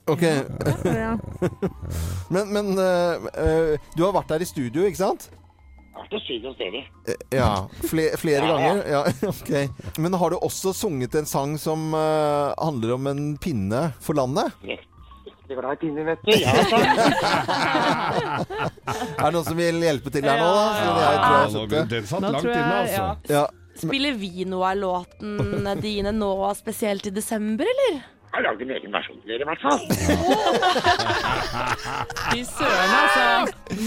Ok. 0.07 0.23
Ja. 0.85 1.17
Men, 2.31 2.53
men 2.53 2.65
øh, 2.79 3.27
øh, 3.37 3.77
du 3.97 4.03
har 4.05 4.13
vært 4.15 4.29
der 4.31 4.43
i 4.43 4.47
studio, 4.47 4.85
ikke 4.87 4.97
sant? 5.01 5.29
Jeg 5.31 5.95
har 5.97 6.03
vært 6.05 6.13
og 6.15 6.21
sydd 6.27 6.45
hos 6.47 6.57
dere. 6.59 6.81
Eh, 7.09 7.15
Ja. 7.35 7.49
Fle 7.89 8.05
flere 8.21 8.45
Ja, 8.45 8.47
ja. 8.47 8.51
ganger? 8.53 8.83
Ja, 8.93 9.01
ok. 9.33 9.51
Men 9.99 10.13
har 10.21 10.29
du 10.31 10.37
også 10.39 10.71
sunget 10.77 11.15
en 11.19 11.25
sang 11.27 11.57
som 11.59 11.89
øh, 11.97 12.53
handler 12.61 12.93
om 12.95 13.07
en 13.11 13.25
pinne 13.41 13.89
for 13.99 14.13
landet? 14.19 14.53
Det 15.47 15.55
var 15.55 15.63
da 15.63 15.75
en 15.75 15.79
pinne, 15.79 16.03
vet 16.07 16.23
du. 16.27 16.31
Ja, 16.35 16.55
sånn. 16.67 16.87
Er 19.17 19.23
det 19.23 19.31
noen 19.35 19.45
som 19.47 19.57
vil 19.59 19.79
hjelpe 19.83 20.11
til 20.13 20.27
her 20.27 20.39
nå, 20.41 20.49
da? 20.55 20.65
Så 20.67 20.81
jeg 20.83 20.91
tror 20.97 20.97
jeg 20.97 21.71
Ja, 21.71 21.83
det. 21.83 21.87
den 21.93 22.07
satt 22.09 22.21
langt 22.27 22.43
inne, 22.51 22.75
altså. 22.81 23.07
ja. 23.31 23.39
Ja. 23.41 23.45
Spiller 23.77 24.15
vi 24.17 24.45
noe 24.49 24.71
av 24.71 24.77
låten 24.81 25.67
dine 25.83 26.11
nå 26.15 26.31
spesielt 26.57 27.05
i 27.07 27.13
desember, 27.13 27.67
eller? 27.69 27.99
Har 28.33 28.41
lagd 28.43 28.61
en 28.61 28.71
egen 28.75 28.91
versjon 28.93 29.17
til 29.23 29.29
dere, 29.31 29.41
i 29.41 29.45
hvert 29.47 29.61
fall. 29.63 29.79
Fy 32.27 32.41
søren, 32.45 32.91
altså. 32.97 33.25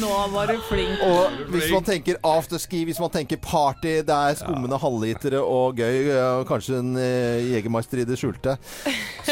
Nå 0.00 0.12
var 0.33 0.46
du 0.50 0.57
flink. 0.66 1.03
Og 1.05 1.22
hvis 1.53 1.68
man 1.74 1.85
tenker 1.87 2.14
afterski, 2.26 2.81
hvis 2.88 3.00
man 3.03 3.12
tenker 3.14 3.38
party, 3.44 3.92
det 4.09 4.16
er 4.16 4.38
skummende 4.40 4.79
halvlitere 4.81 5.40
og 5.44 5.76
gøy, 5.81 6.09
og 6.16 6.46
kanskje 6.48 6.79
en 6.81 6.90
eh, 7.00 7.50
Jegermeister 7.53 7.98
i 8.03 8.07
det 8.09 8.18
skjulte, 8.20 8.53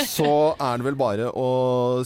så 0.05 0.31
er 0.55 0.73
det 0.83 0.87
vel 0.91 0.99
bare 1.01 1.27
å 1.33 1.49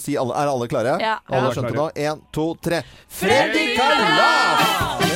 si 0.01 0.13
alle, 0.21 0.33
Er 0.39 0.47
alle 0.55 0.67
klare? 0.71 0.95
Ja. 1.03 1.17
Alle 1.29 1.51
Ja. 1.53 1.63
det 1.69 1.75
nå? 1.77 1.87
Én, 2.07 2.17
to, 2.33 2.47
tre. 2.63 2.79
Freddy 3.11 3.75
Kalas! 3.77 5.12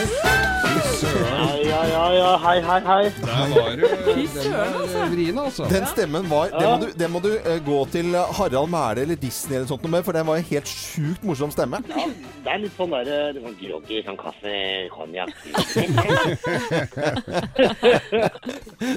Ja. 2.16 2.30
Hei, 2.42 2.56
hei, 2.64 2.80
hei. 2.86 3.02
Der 3.20 3.50
var 3.54 3.70
du 3.76 3.86
Fy 4.06 4.24
søren, 4.32 4.74
altså. 4.80 5.04
vrien, 5.12 5.38
altså. 5.42 5.66
Den 5.70 5.86
stemmen 5.90 6.28
var 6.30 6.50
Det 6.54 6.66
må 6.70 6.76
du, 6.82 6.86
det 7.02 7.08
må 7.12 7.20
du 7.24 7.30
eh, 7.36 7.58
gå 7.66 7.78
til 7.92 8.14
Harald 8.38 8.70
Mæhle 8.72 9.02
eller 9.06 9.18
Disney 9.20 9.56
eller 9.58 9.68
sånt 9.70 9.82
noe 9.84 9.92
med, 9.96 10.04
for 10.06 10.12
den 10.16 10.26
var 10.28 10.40
en 10.40 10.46
helt 10.50 10.68
sjukt 10.70 11.22
morsom 11.26 11.50
stemme. 11.54 11.80
Ja, 11.92 12.06
det 12.46 12.52
er 12.54 12.58
litt 12.62 12.76
sånn 12.78 12.92
der, 12.94 13.10
litt 13.36 13.44
sånn 13.44 13.58
groggy, 13.60 14.00
sånn 14.06 14.18
kaffe, 14.20 14.54
konjakk. 14.94 15.34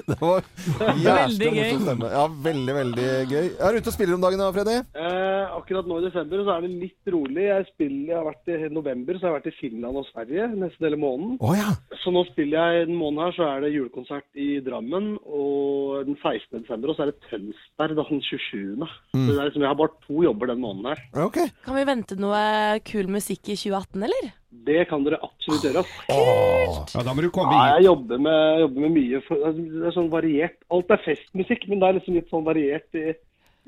Det 0.10 0.18
var 0.20 0.42
Veldig 0.80 1.04
jævlig 1.04 1.48
gøy. 1.50 1.58
morsom 1.60 1.82
stemme. 1.86 2.08
Ja, 2.14 2.24
veldig, 2.50 2.74
veldig 2.80 3.08
gøy. 3.32 3.46
Er 3.60 3.68
du 3.76 3.78
ute 3.82 3.92
og 3.92 3.96
spiller 3.96 4.16
om 4.18 4.24
dagen 4.24 4.40
da, 4.42 4.50
Freddy? 4.56 4.78
Eh, 5.00 5.44
akkurat 5.60 5.86
nå 5.90 5.96
i 6.00 6.06
desember 6.08 6.38
så 6.46 6.50
er 6.56 6.60
det 6.66 6.72
litt 6.86 7.04
rolig. 7.14 7.44
Jeg 7.50 7.62
spiller, 7.74 8.06
jeg 8.14 8.18
har 8.20 8.28
vært 8.30 8.46
i 8.54 8.58
november 8.76 9.14
så 9.18 9.22
har 9.26 9.30
jeg 9.34 9.38
vært 9.40 9.52
i 9.52 9.58
Finland 9.60 9.96
og 10.02 10.06
Sverige 10.12 10.44
nesten 10.54 10.82
hele 10.88 11.00
måneden. 11.02 11.34
Å 11.42 11.42
ja. 11.58 11.70
Så 12.04 12.08
nå 12.16 12.22
spiller 12.30 12.56
jeg 12.60 12.72
en 12.88 12.96
måned 13.00 13.09
måneden 13.10 13.26
her 13.26 13.36
så 13.36 13.45
er 13.50 13.63
det 13.63 13.74
julekonsert 13.74 14.39
i 14.39 14.48
Drammen, 14.63 15.12
og 15.26 16.06
den 16.06 16.17
16. 16.22 16.62
desember, 16.62 16.91
og 16.91 16.98
så 16.98 17.06
er 17.06 17.12
det 17.12 17.30
Tønsberg 17.30 17.95
da, 17.98 18.06
den 18.10 18.22
27. 18.22 18.76
Mm. 18.78 18.89
Så 19.13 19.28
det 19.28 19.38
er 19.39 19.50
liksom, 19.50 19.63
jeg 19.65 19.72
har 19.72 19.80
bare 19.80 19.95
to 20.06 20.24
jobber 20.24 20.52
den 20.52 20.62
måneden 20.62 20.91
her. 20.91 21.02
Okay. 21.26 21.50
Kan 21.65 21.80
vi 21.80 21.88
vente 21.89 22.19
noe 22.19 22.43
kul 22.86 23.10
musikk 23.12 23.50
i 23.50 23.58
2018, 23.58 24.06
eller? 24.10 24.30
Det 24.69 24.84
kan 24.89 25.04
dere 25.06 25.19
absolutt 25.26 25.65
gjøre. 25.65 25.84
ass. 25.86 26.93
Ja, 26.95 27.04
da 27.06 27.13
må 27.13 27.22
du 27.26 27.30
komme 27.34 27.54
Ja, 27.54 27.78
jeg 27.78 27.89
jobber 27.89 28.22
med, 28.22 28.60
jobber 28.65 28.86
med 28.86 28.95
mye. 28.98 29.22
For, 29.28 29.45
altså, 29.50 29.65
det 29.74 29.89
er 29.89 29.98
sånn 29.98 30.13
variert. 30.13 30.58
Alt 30.74 30.93
er 30.93 31.04
festmusikk, 31.06 31.67
men 31.69 31.82
det 31.82 31.89
er 31.89 32.00
liksom 32.00 32.17
litt 32.17 32.32
sånn 32.34 32.48
variert 32.48 32.98
i, 32.98 33.13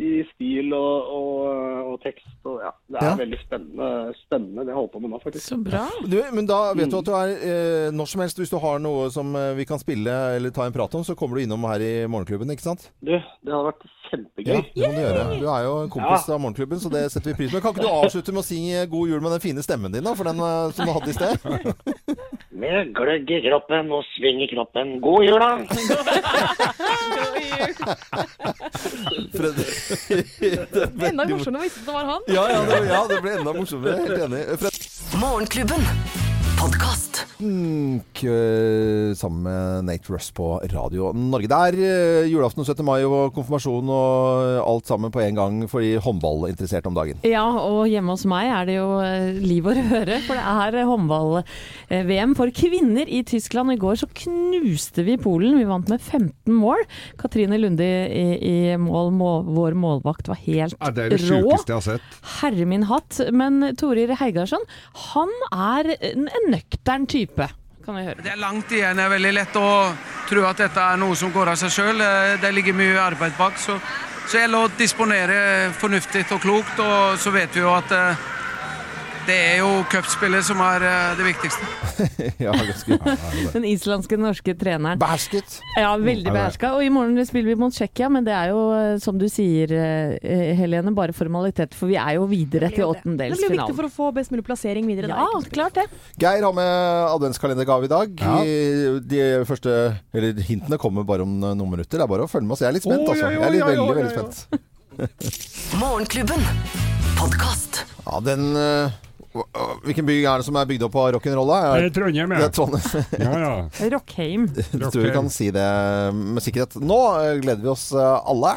i 0.01 0.11
stil 0.31 0.73
og, 0.73 1.11
og, 1.13 1.91
og 1.91 1.97
tekst. 2.01 2.27
Og, 2.49 2.57
ja, 2.63 2.71
det 2.89 3.01
er 3.01 3.05
Ja. 3.11 3.15
veldig 3.19 3.39
spennende, 3.43 3.89
spennende 4.23 4.65
det 4.65 4.73
jeg 4.73 4.79
holder 4.79 4.93
på 4.95 5.01
med 5.03 5.13
nå, 5.13 5.19
faktisk. 5.23 5.45
Så 5.51 5.57
bra. 5.63 5.83
Du, 6.09 6.17
men 6.33 6.47
da 6.49 6.59
vet 6.77 6.89
du 6.89 6.97
at 6.99 7.05
du 7.05 7.13
er 7.17 7.33
eh, 7.37 7.91
når 7.93 8.09
som 8.09 8.23
helst 8.25 8.41
hvis 8.41 8.49
du 8.53 8.57
har 8.63 8.81
noe 8.81 9.09
som 9.13 9.35
eh, 9.37 9.51
vi 9.59 9.65
kan 9.69 9.79
spille 9.81 10.15
eller 10.37 10.49
ta 10.55 10.65
en 10.65 10.73
prat 10.75 10.95
om, 10.97 11.03
så 11.05 11.15
kommer 11.19 11.37
du 11.37 11.43
innom 11.45 11.63
her 11.69 11.83
i 11.85 11.91
Morgenklubben, 12.09 12.49
ikke 12.55 12.65
sant? 12.65 12.89
Du, 13.01 13.13
det 13.13 13.53
hadde 13.53 13.67
vært 13.69 13.85
kjempegøy. 14.11 14.51
Ja, 14.51 14.61
det 14.61 14.91
må 14.91 14.93
du 14.93 15.01
gjøre. 15.01 15.23
Du 15.41 15.47
er 15.49 15.61
jo 15.65 15.73
en 15.85 15.91
kompis 15.93 16.29
av 16.29 16.41
Morgenklubben, 16.43 16.79
så 16.83 16.91
det 16.93 17.03
setter 17.13 17.31
vi 17.31 17.37
pris 17.41 17.51
på. 17.53 17.61
Kan 17.63 17.73
ikke 17.75 17.85
du 17.87 17.91
avslutte 17.91 18.35
med 18.35 18.43
å 18.43 18.47
si 18.47 18.59
god 18.91 19.05
jul 19.11 19.21
med 19.23 19.31
den 19.35 19.43
fine 19.43 19.61
stemmen 19.65 19.93
din, 19.93 20.05
da? 20.05 20.13
For 20.17 20.25
den 20.29 20.39
eh, 20.45 20.71
som 20.75 20.85
du 20.85 20.93
hadde 20.95 21.11
i 21.11 21.17
sted? 21.17 21.35
Med 22.61 22.91
gløgg 22.93 23.25
i 23.31 23.39
kroppen 23.47 23.89
og 23.95 24.03
sving 24.13 24.43
i 24.43 24.47
kroppen. 24.51 24.99
God 25.01 25.23
jul, 25.25 25.39
da! 25.41 25.51
Enda 31.09 31.25
morsommere 31.25 31.61
hvis 31.65 31.79
det 31.79 31.93
var 31.93 32.05
han. 32.05 32.21
Ja, 32.27 32.49
ja, 32.51 32.59
det, 32.69 32.81
ja, 32.89 33.01
det 33.09 33.21
ble 33.23 33.31
enda 33.39 33.53
morsommere. 33.57 33.97
Helt 34.05 34.27
enig. 34.27 34.43
Fred 34.61 34.75
Morgenklubben. 35.21 36.30
Podkast. 36.61 37.23
K 38.13 38.27
sammen 39.17 39.41
med 39.47 39.85
Nate 39.87 40.11
Russ 40.13 40.27
på 40.37 40.59
Radio 40.69 41.09
Norge. 41.17 41.47
Det 41.49 41.57
er 41.57 41.77
eh, 41.81 42.27
julaften 42.29 42.61
og 42.61 42.67
17. 42.69 42.83
mai 42.85 42.99
og 43.01 43.31
konfirmasjon 43.33 43.89
og 43.89 44.59
alt 44.61 44.91
sammen 44.91 45.09
på 45.13 45.23
en 45.23 45.39
gang 45.39 45.55
for 45.71 45.81
de 45.81 45.95
håndballinteresserte 46.05 46.91
om 46.91 46.97
dagen. 46.97 47.17
Ja, 47.25 47.41
og 47.65 47.89
hjemme 47.89 48.13
hos 48.13 48.27
meg 48.29 48.51
er 48.53 48.69
det 48.69 48.75
jo 48.77 48.91
eh, 49.01 49.39
liv 49.41 49.65
og 49.71 49.79
røre, 49.79 50.19
for 50.27 50.37
det 50.37 50.43
er 50.51 50.77
eh, 50.83 50.91
håndball-VM 50.91 52.35
for 52.37 52.53
kvinner 52.53 53.09
i 53.09 53.23
Tyskland. 53.25 53.73
I 53.73 53.79
går 53.81 53.97
så 54.03 54.11
knuste 54.21 55.05
vi 55.07 55.17
Polen. 55.21 55.57
Vi 55.57 55.65
vant 55.65 55.89
med 55.89 55.97
15 55.97 56.53
mål. 56.53 56.85
Katrine 57.21 57.57
Lunde 57.57 57.89
i, 57.89 58.27
i 58.37 58.55
mål, 58.77 59.09
må, 59.17 59.31
vår 59.49 59.79
målvakt, 59.81 60.29
var 60.29 60.41
helt 60.45 60.77
Ja, 60.77 60.93
det 60.93 61.07
er 61.07 61.17
det 61.17 61.21
rå. 61.25 61.41
sjukeste 61.41 61.73
jeg 61.73 61.79
har 61.79 61.87
sett. 61.89 62.21
Herre 62.37 62.69
min 62.69 62.85
hatt. 62.91 63.17
Men 63.33 63.73
Torir 63.81 64.13
Heigarsson, 64.21 64.69
han 65.09 65.33
er 65.51 65.95
en 66.13 66.50
nøktern 66.51 67.07
type. 67.09 67.47
Kan 67.81 67.97
vi 67.97 68.05
høre. 68.05 68.21
Det 68.21 68.33
er 68.33 68.41
langt 68.41 68.71
igjen. 68.71 68.97
Det 68.97 69.05
er 69.05 69.13
veldig 69.15 69.33
lett 69.33 69.57
å 69.57 69.69
tro 70.29 70.45
at 70.47 70.61
dette 70.61 70.83
er 70.93 70.99
noe 71.01 71.17
som 71.17 71.31
går 71.33 71.53
av 71.53 71.59
seg 71.59 71.73
sjøl. 71.73 72.03
Det 72.41 72.51
ligger 72.53 72.77
mye 72.77 72.99
arbeid 73.01 73.33
bak. 73.39 73.57
Så, 73.57 73.79
så 74.27 74.35
det 74.35 74.43
gjelder 74.43 74.67
å 74.67 74.73
disponere 74.77 75.39
fornuftig 75.81 76.27
og 76.29 76.43
klokt. 76.43 76.83
Og 76.83 77.17
så 77.21 77.33
vet 77.33 77.57
vi 77.57 77.63
jo 77.63 77.73
at 77.73 77.95
eh, 77.97 78.29
det 79.27 79.35
er 79.35 79.57
jo 79.61 79.69
cupspillet 79.91 80.45
som 80.45 80.61
er 80.65 80.83
eh, 80.85 81.11
det 81.19 81.25
viktigste. 81.27 81.67
ja, 82.45 82.53
ganske 82.55 82.97
Den 83.53 83.65
islandske 83.69 84.17
norske 84.19 84.55
treneren. 84.57 84.99
Behersket. 85.01 85.59
Ja, 85.77 85.91
veldig 86.01 86.31
beherska. 86.33 86.71
Og 86.77 86.85
i 86.85 86.89
morgen 86.93 87.19
spiller 87.27 87.51
vi 87.51 87.57
mot 87.59 87.75
Tsjekkia, 87.75 88.09
men 88.13 88.25
det 88.25 88.33
er 88.33 88.51
jo, 88.53 88.63
eh, 88.77 88.95
som 89.03 89.19
du 89.21 89.27
sier, 89.31 89.73
eh, 89.77 90.53
Helene, 90.57 90.93
bare 90.97 91.15
formalitet. 91.15 91.75
For 91.77 91.91
vi 91.91 91.99
er 92.01 92.17
jo 92.17 92.25
videre 92.31 92.71
til 92.73 92.95
Det 92.97 93.29
blir 93.35 93.53
viktig 93.53 93.77
for 93.77 93.89
å 93.89 93.91
få 93.93 94.09
best 94.15 94.33
mulig 94.33 94.45
plassering 94.47 94.89
videre. 94.89 95.11
Ja, 95.11 95.27
klart 95.53 95.77
det. 95.77 95.85
Geir 96.21 96.47
har 96.47 96.57
med 96.57 96.71
adventskalendergave 97.11 97.89
i 97.89 97.91
dag. 97.91 98.25
Ja. 98.25 98.39
De 99.11 99.21
første 99.49 99.77
eller 100.15 100.41
hintene 100.47 100.81
kommer 100.81 101.05
bare 101.07 101.27
om 101.27 101.37
noen 101.41 101.69
minutter. 101.69 101.99
Det 101.99 102.07
er 102.07 102.11
bare 102.11 102.25
å 102.25 102.31
følge 102.31 102.49
med 102.49 102.57
oss. 102.57 102.65
Jeg 102.65 102.71
er 102.71 102.77
litt 102.79 102.87
spent, 102.87 103.05
altså. 103.05 103.29
Jeg 103.29 103.45
er 103.45 103.55
litt, 103.57 103.67
veldig, 103.69 103.95
veldig 104.01 104.13
spent. 104.17 105.79
Morgenklubben. 105.81 106.49
Podkast. 107.21 107.83
Ja, 108.07 108.19
den 108.25 108.49
Hvilken 109.31 110.05
by 110.07 110.15
er 110.27 110.41
det 110.41 110.45
som 110.47 110.57
er 110.59 110.67
bygd 110.67 110.83
opp 110.87 110.95
av 110.99 111.11
rock'n'roll? 111.15 111.51
Er 111.55 111.89
Trondheim, 111.95 112.33
ja. 112.35 112.49
Ja, 113.25 113.31
ja. 113.39 113.53
Rockheim. 113.93 114.49
Jeg 114.55 114.91
tror 114.91 115.05
vi 115.05 115.13
kan 115.15 115.29
si 115.31 115.51
det 115.55 115.67
med 116.15 116.43
sikkerhet. 116.43 116.75
Nå 116.83 116.99
eh, 117.21 117.37
gleder 117.43 117.63
vi 117.63 117.71
oss 117.71 117.91
eh, 117.95 118.31
alle. 118.31 118.55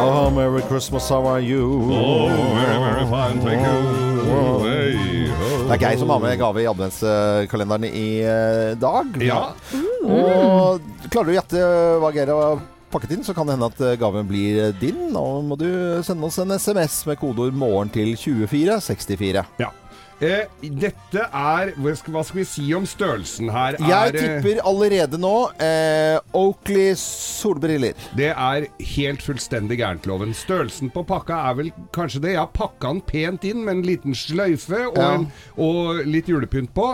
Oh, 0.00 0.30
Merry 0.32 0.62
Christmas, 0.62 1.08
how 1.10 1.26
are 1.26 1.40
you? 1.40 1.66
Oh, 1.92 2.28
very, 2.56 2.78
very 2.78 3.04
fine, 3.04 3.40
thank 3.44 3.60
you 3.60 4.10
Det 5.68 5.76
er 5.76 5.82
Geir 5.82 5.98
som 6.00 6.10
har 6.10 6.22
med 6.22 6.38
gave 6.40 6.62
i 6.62 6.66
adventskalenderen 6.66 7.84
i 7.86 8.08
eh, 8.24 8.72
dag. 8.80 9.14
Ja. 9.22 9.52
Og 10.02 10.80
klarer 11.10 11.28
du 11.28 11.34
å 11.34 11.36
gjette 11.36 11.66
hva 12.02 12.10
Geir 12.16 12.32
har 12.34 12.62
pakket 12.90 13.16
inn, 13.16 13.24
så 13.26 13.34
kan 13.36 13.46
det 13.48 13.56
hende 13.56 13.70
at 13.70 13.80
eh, 13.80 13.96
gaven 14.00 14.26
blir 14.28 14.72
din. 14.80 15.08
Nå 15.14 15.26
må 15.46 15.56
du 15.60 15.68
sende 16.06 16.26
oss 16.26 16.38
en 16.42 16.50
SMS 16.56 17.04
med 17.06 17.18
kodeord 17.20 17.54
'morgen' 17.54 17.92
til 17.92 18.16
2464. 18.16 19.46
ja. 19.60 19.70
Eh, 20.20 20.44
dette 20.60 21.22
er 21.32 21.70
hva 21.80 21.94
skal, 21.96 22.12
hva 22.12 22.20
skal 22.28 22.38
vi 22.42 22.44
si 22.44 22.74
om 22.76 22.84
størrelsen 22.84 23.48
her? 23.48 23.78
Jeg 23.80 23.88
Er, 23.88 24.16
eh, 24.18 24.42
tipper 24.42 24.58
allerede 24.68 25.16
nå 25.16 25.48
eh, 25.58 26.18
Oakley 26.36 26.90
solbriller. 26.94 27.94
Det 28.14 28.28
er 28.28 28.66
helt 28.84 29.22
fullstendig 29.24 29.78
gærent, 29.80 30.04
loven. 30.10 30.34
Størrelsen 30.36 30.90
på 30.92 31.06
pakka 31.08 31.38
er 31.48 31.54
vel 31.54 31.70
kanskje 31.96 32.20
det. 32.20 32.34
Jeg 32.34 32.42
har 32.42 32.52
pakka 32.52 32.88
den 32.92 33.00
pent 33.00 33.44
inn 33.48 33.64
med 33.64 33.78
en 33.78 33.82
liten 33.82 34.12
sløyfe 34.12 34.82
og, 34.90 34.98
Ja. 35.00 35.14
en, 35.14 35.32
og 35.56 36.04
litt 36.04 36.28
julepynt 36.28 36.74
på. 36.76 36.90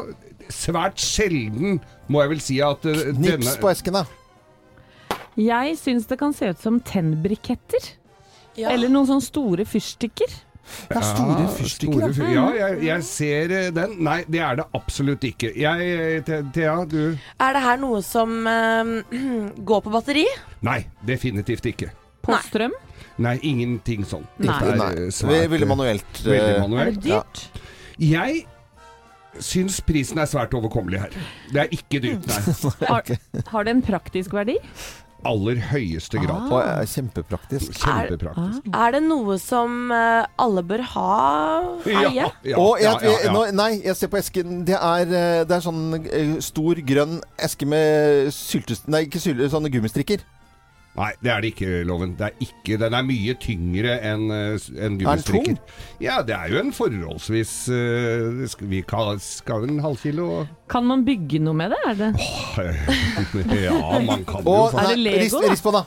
Svært 0.49 1.03
sjelden, 1.03 1.81
må 2.07 2.23
jeg 2.23 2.31
vel 2.31 2.41
si, 2.41 2.61
at 2.63 2.81
Knips 2.87 3.19
Nips 3.19 3.57
på 3.59 3.73
esken, 3.75 3.99
da. 3.99 4.05
Jeg 5.37 5.77
syns 5.81 6.07
det 6.09 6.19
kan 6.21 6.33
se 6.37 6.49
ut 6.55 6.61
som 6.63 6.81
tennbriketter. 6.81 7.93
Ja. 8.57 8.71
Eller 8.73 8.89
noen 8.89 9.09
sånne 9.09 9.25
store 9.25 9.67
fyrstikker. 9.69 10.33
Det 10.89 10.97
er 10.99 11.05
store 11.07 11.45
fyrstikker. 11.55 12.01
store 12.01 12.09
ja. 12.09 12.15
fyr- 12.17 12.33
Ja, 12.35 12.47
jeg, 12.57 12.79
jeg 12.89 13.05
ser 13.07 13.53
eh, 13.55 13.69
den. 13.77 13.93
Nei, 14.03 14.17
det 14.33 14.41
er 14.43 14.57
det 14.63 14.65
absolutt 14.75 15.23
ikke. 15.29 15.53
Jeg, 15.61 15.93
eh, 16.27 16.41
Thea, 16.57 16.79
du 16.91 16.99
Er 17.39 17.53
det 17.55 17.63
her 17.63 17.79
noe 17.85 18.01
som 18.03 18.33
eh, 18.51 18.91
går 19.71 19.85
på 19.85 19.93
batteri? 19.95 20.25
Nei, 20.67 20.81
definitivt 21.07 21.69
ikke. 21.71 21.93
På 22.27 22.35
Nei. 22.35 22.43
strøm. 22.49 22.75
Nei, 23.23 23.37
ingenting 23.47 24.03
sånn. 24.09 24.27
Nei. 24.43 24.57
Er, 24.59 24.77
Nei, 24.81 24.91
vi 25.07 25.15
svært, 25.15 25.47
ville 25.53 25.69
eh, 25.69 25.73
manuelt. 25.77 26.21
Veldig 26.25 26.61
manuelt. 26.65 26.89
Er 26.89 26.99
det 26.99 27.07
dyrt? 27.07 27.63
Jeg 28.03 28.43
syns 29.45 29.79
prisen 29.85 30.19
er 30.21 30.29
svært 30.29 30.55
overkommelig 30.57 31.05
her. 31.05 31.17
Det 31.53 31.63
er 31.63 31.73
ikke 31.77 32.01
dyrt, 32.03 32.27
nei. 32.29 32.57
Har, 32.91 33.17
har 33.53 33.69
det 33.69 33.77
en 33.77 33.83
praktisk 33.85 34.35
verdi? 34.37 34.57
Aller 35.27 35.61
høyeste 35.73 36.21
grad. 36.23 36.53
Ah. 36.55 36.83
kjempepraktisk. 36.87 37.75
Kjempepraktisk. 37.81 38.69
Er 38.71 38.95
det 38.97 39.03
noe 39.07 39.39
som 39.43 39.91
eh, 39.95 40.27
alle 40.43 40.63
bør 40.67 40.85
ha 40.93 41.11
eie? 41.87 42.13
Ja, 42.15 42.31
ja, 42.47 42.61
og 42.61 42.79
jeg, 42.83 42.87
ja, 42.87 42.97
ja, 43.03 43.17
ja. 43.27 43.35
Nå, 43.35 43.45
nei, 43.57 43.71
jeg 43.85 43.99
ser 43.99 44.13
på 44.13 44.21
esken. 44.21 44.63
Det 44.69 44.79
er, 44.79 45.11
eh, 45.11 45.43
det 45.49 45.59
er 45.59 45.67
sånn 45.67 46.01
eh, 46.05 46.37
stor 46.45 46.81
grønn 46.87 47.19
eske 47.43 47.69
med 47.69 48.33
syltest... 48.35 48.89
Nei, 48.93 49.07
ikke 49.09 49.23
sylte, 49.23 49.51
sånne 49.53 49.73
gummistrikker. 49.75 50.23
Nei, 50.97 51.11
det 51.21 51.29
er 51.33 51.43
det 51.45 51.49
ikke, 51.53 51.83
Loven. 51.85 52.15
Det 52.17 52.25
er 52.31 52.39
ikke, 52.41 52.79
den 52.81 52.95
er 52.97 53.03
mye 53.05 53.35
tyngre 53.43 53.99
enn 54.01 54.23
uh, 54.33 54.55
en 54.57 54.95
den 54.97 54.99
gummistrikker. 55.03 55.59
Ja, 56.01 56.23
det 56.25 56.33
er 56.37 56.55
jo 56.55 56.61
en 56.63 56.73
forholdsvis 56.73 57.53
uh, 57.69 58.41
skal 58.49 58.71
Vi 58.73 58.81
ka- 58.89 59.19
skal 59.21 59.67
en 59.69 59.83
halvkilo 59.85 60.47
Kan 60.73 60.89
man 60.89 61.05
bygge 61.05 61.39
noe 61.45 61.55
med 61.57 61.75
det? 61.75 61.83
Er 61.91 61.99
det? 62.01 62.11
Ja, 63.67 63.99
man 64.01 64.25
kan 64.25 64.41
jo 64.45 64.57
faktisk 64.73 64.83
Er 64.83 64.95
det 64.95 64.99
Lego, 65.05 65.41
da? 65.43 65.51
rist 65.53 65.63
på 65.67 65.73
da. 65.77 65.85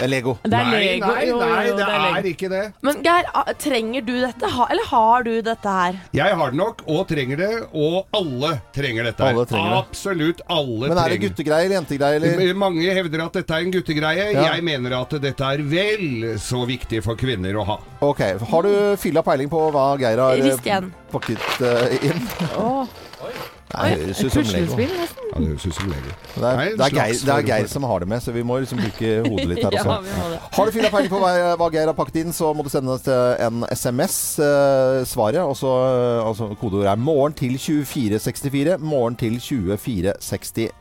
Det 0.00 0.06
er 0.06 0.12
Lego. 0.14 0.32
Det 0.42 0.56
er 0.56 0.64
Nei, 0.64 0.80
Lego. 0.80 1.06
nei, 1.12 1.24
Jo, 1.28 1.34
jo, 1.36 1.40
nei, 1.44 1.64
jo, 1.68 1.74
det 1.76 1.84
det 1.84 1.86
er 1.86 2.00
er 2.00 2.14
Lego. 2.16 2.28
ikke 2.30 2.48
det. 2.54 2.60
Men 2.88 3.02
Geir, 3.04 3.26
trenger 3.60 4.06
du 4.06 4.12
dette? 4.24 4.50
Ha, 4.54 4.66
eller 4.72 4.86
har 4.90 5.26
du 5.26 5.32
dette 5.44 5.74
her? 5.76 5.98
Jeg 6.16 6.36
har 6.40 6.50
det 6.54 6.58
nok, 6.60 6.82
og 6.88 7.02
trenger 7.10 7.36
det, 7.42 7.50
og 7.76 8.16
alle 8.16 8.52
trenger 8.76 9.04
dette. 9.10 9.20
her. 9.22 9.34
Alle 9.36 9.44
trenger 9.50 9.74
det. 9.74 9.80
Absolutt 9.84 10.40
alle 10.48 10.88
Men 10.88 10.90
er 10.90 10.94
det 10.96 11.04
trenger 11.10 11.28
guttegreier 11.28 11.66
eller 11.68 11.76
jentegreier? 11.80 12.26
Eller? 12.30 12.54
Mange 12.64 12.94
hevder 12.96 13.24
at 13.26 13.38
dette 13.40 13.58
er 13.60 13.66
en 13.68 13.74
guttegreie. 13.76 14.26
Ja. 14.32 14.46
Jeg 14.54 14.64
mener 14.64 14.96
at 15.02 15.14
dette 15.20 15.52
er 15.52 15.62
vel 15.76 16.38
så 16.40 16.64
viktig 16.68 17.02
for 17.04 17.20
kvinner 17.20 17.60
å 17.60 17.66
ha. 17.68 17.78
Ok, 18.00 18.24
Har 18.50 18.62
du 18.64 18.96
fylla 18.96 19.22
peiling 19.26 19.50
på 19.52 19.66
hva 19.74 19.90
Geir 20.00 20.18
har 20.24 20.38
eh, 20.40 20.44
Rist 20.48 20.64
igjen. 20.66 20.88
pakket 21.12 21.60
eh, 21.60 22.08
inn? 22.08 22.26
Åh, 22.56 22.86
Nei, 23.70 23.90
det 23.94 24.00
høres 24.02 24.20
ut 24.24 24.32
som 24.34 24.42
Lego. 24.50 24.78
Ja, 24.80 25.38
det 25.38 25.46
høres 25.46 25.66
ut 25.66 25.76
som 25.76 25.90
Lego. 25.92 26.14
Det 26.34 26.48
er, 26.50 26.72
det, 26.74 26.86
er 26.86 26.94
Geir, 26.96 27.20
det 27.26 27.34
er 27.36 27.46
Geir 27.46 27.68
som 27.70 27.86
har 27.86 28.02
det 28.02 28.08
med, 28.10 28.22
så 28.24 28.34
vi 28.34 28.42
må 28.42 28.58
liksom 28.62 28.80
bruke 28.82 29.12
hodet 29.28 29.46
litt 29.52 29.62
her 29.62 29.76
også. 29.78 29.98
ja. 30.10 30.40
Har 30.56 30.66
du 30.66 30.74
fylla 30.74 30.90
peiling 30.90 31.12
på 31.12 31.20
hva, 31.22 31.30
hva 31.60 31.68
Geir 31.70 31.86
har 31.86 31.96
pakket 31.98 32.20
inn, 32.24 32.34
så 32.34 32.50
må 32.56 32.66
du 32.66 32.70
sende 32.72 32.98
en 33.46 33.62
SMS. 33.70 34.16
Eh, 34.42 35.04
svaret, 35.06 35.38
og 35.44 35.54
så 35.58 35.70
eh, 35.86 36.26
altså, 36.26 36.50
kodeordet 36.60 36.90
er 36.90 36.98
'morgen 36.98 37.36
til 37.38 37.54
2464'. 37.60 38.80
Morgen 38.82 39.16
til 39.20 39.38
2464. 39.38 40.79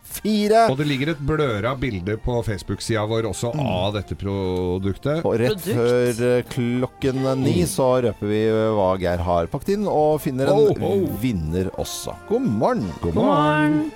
Og 0.70 0.78
det 0.80 0.88
ligger 0.90 1.14
et 1.14 1.22
bløra 1.24 1.76
bilde 1.80 2.18
på 2.24 2.40
Facebook-sida 2.46 3.06
vår 3.10 3.30
også 3.30 3.54
av 3.60 3.94
dette 3.96 4.18
produktet. 4.20 5.24
Og 5.24 5.38
rett 5.42 5.56
Produkt. 5.56 5.70
før 5.80 6.24
eh, 6.30 6.44
klokken 6.50 7.24
ni 7.44 7.56
så 7.70 7.92
røper 8.08 8.32
vi 8.32 8.42
eh, 8.50 8.74
hva 8.76 8.90
Geir 9.02 9.24
har 9.26 9.50
pakket 9.52 9.76
inn, 9.78 9.88
og 9.90 10.20
finner 10.24 10.52
en 10.52 10.60
Oh, 10.60 10.84
oh. 10.90 11.08
vinner 11.22 11.72
også. 11.80 12.16
God 12.30 12.42
morgen! 12.48 12.60
morgen. 12.60 12.94
God 13.02 13.16
morgen. 13.16 13.92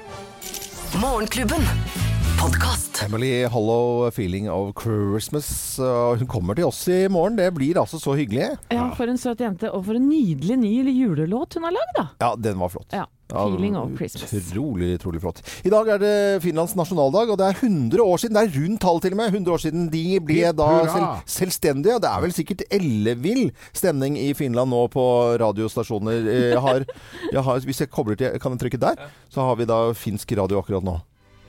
Morgenklubben. 1.01 2.12
Podkast. 2.43 2.97
Emily 3.05 3.45
Hollow, 3.47 4.09
'Feeling 4.11 4.49
of 4.51 4.73
Christmas'. 4.75 5.79
Hun 6.19 6.27
kommer 6.27 6.53
til 6.57 6.65
oss 6.67 6.81
i 6.91 7.07
morgen. 7.07 7.37
Det 7.37 7.45
blir 7.55 7.77
altså 7.79 7.95
så 8.01 8.17
hyggelig. 8.19 8.49
Ja, 8.71 8.89
for 8.97 9.07
en 9.07 9.17
søt 9.17 9.39
jente, 9.39 9.69
og 9.71 9.85
for 9.85 9.95
en 9.95 10.09
nydelig 10.09 10.57
ny 10.59 10.71
julelåt 10.91 11.55
hun 11.55 11.63
har 11.63 11.71
lagd, 11.71 11.93
da. 11.95 12.03
Ja, 12.19 12.33
den 12.35 12.59
var 12.59 12.67
flott. 12.73 12.91
Ja. 12.91 13.05
'Feeling 13.31 13.77
of 13.79 13.95
Christmas'. 13.95 14.33
Utrolig, 14.35 14.89
utrolig 14.99 15.21
flott. 15.23 15.39
I 15.63 15.69
dag 15.71 15.87
er 15.87 15.97
det 16.03 16.41
Finlands 16.43 16.75
nasjonaldag, 16.75 17.31
og 17.31 17.37
det 17.39 17.47
er 17.47 17.55
100 17.63 18.03
år 18.03 18.17
siden, 18.19 18.35
det 18.35 18.43
er 18.43 18.59
rundt 18.59 18.81
tall 18.81 18.99
til 18.99 19.11
og 19.15 19.17
med, 19.17 19.31
100 19.31 19.53
år 19.53 19.63
siden 19.63 19.87
de 19.89 20.19
ble 20.19 20.51
da 20.51 20.67
selv, 20.91 21.07
selvstendige. 21.25 22.01
Det 22.03 22.11
er 22.11 22.21
vel 22.27 22.35
sikkert 22.35 22.65
ellevill 22.69 23.51
stemning 23.71 24.17
i 24.19 24.33
Finland 24.33 24.69
nå 24.69 24.83
på 24.91 25.39
radiostasjoner. 25.39 26.27
Eh, 26.27 26.49
Jeg 26.51 26.59
har, 26.59 26.83
jeg 27.39 27.41
har, 27.43 27.59
hvis 27.63 27.79
jeg 27.79 27.89
kobler 27.89 28.15
til, 28.19 28.35
kan 28.37 28.51
jeg 28.51 28.59
trykke 28.67 28.83
der, 28.83 28.95
så 29.31 29.47
har 29.47 29.55
vi 29.55 29.65
da 29.65 29.93
finsk 29.93 30.35
radio 30.35 30.59
akkurat 30.59 30.83
nå. 30.83 30.99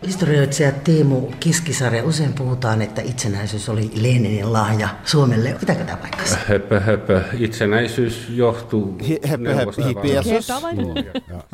Historioitsija 0.03 0.73
Teemu 0.73 1.21
Kiskisarja 1.41 2.05
usein 2.05 2.33
puhutaan, 2.33 2.83
että 2.83 3.03
itsenäisyys 3.03 3.69
oli 3.69 3.91
Leninin 3.95 4.53
lahja 4.53 4.89
Suomelle. 5.05 5.57
Pitääkö 5.61 5.85
tämä 5.85 5.97
paikkansa? 5.97 6.39
Höpö, 6.49 6.81
höpö. 6.81 7.23
Itsenäisyys 7.39 8.27
johtuu 8.29 8.99
Heppe, 9.29 9.55
heppe, 9.57 9.85
hippie 9.89 10.15
Jesus. 10.15 10.49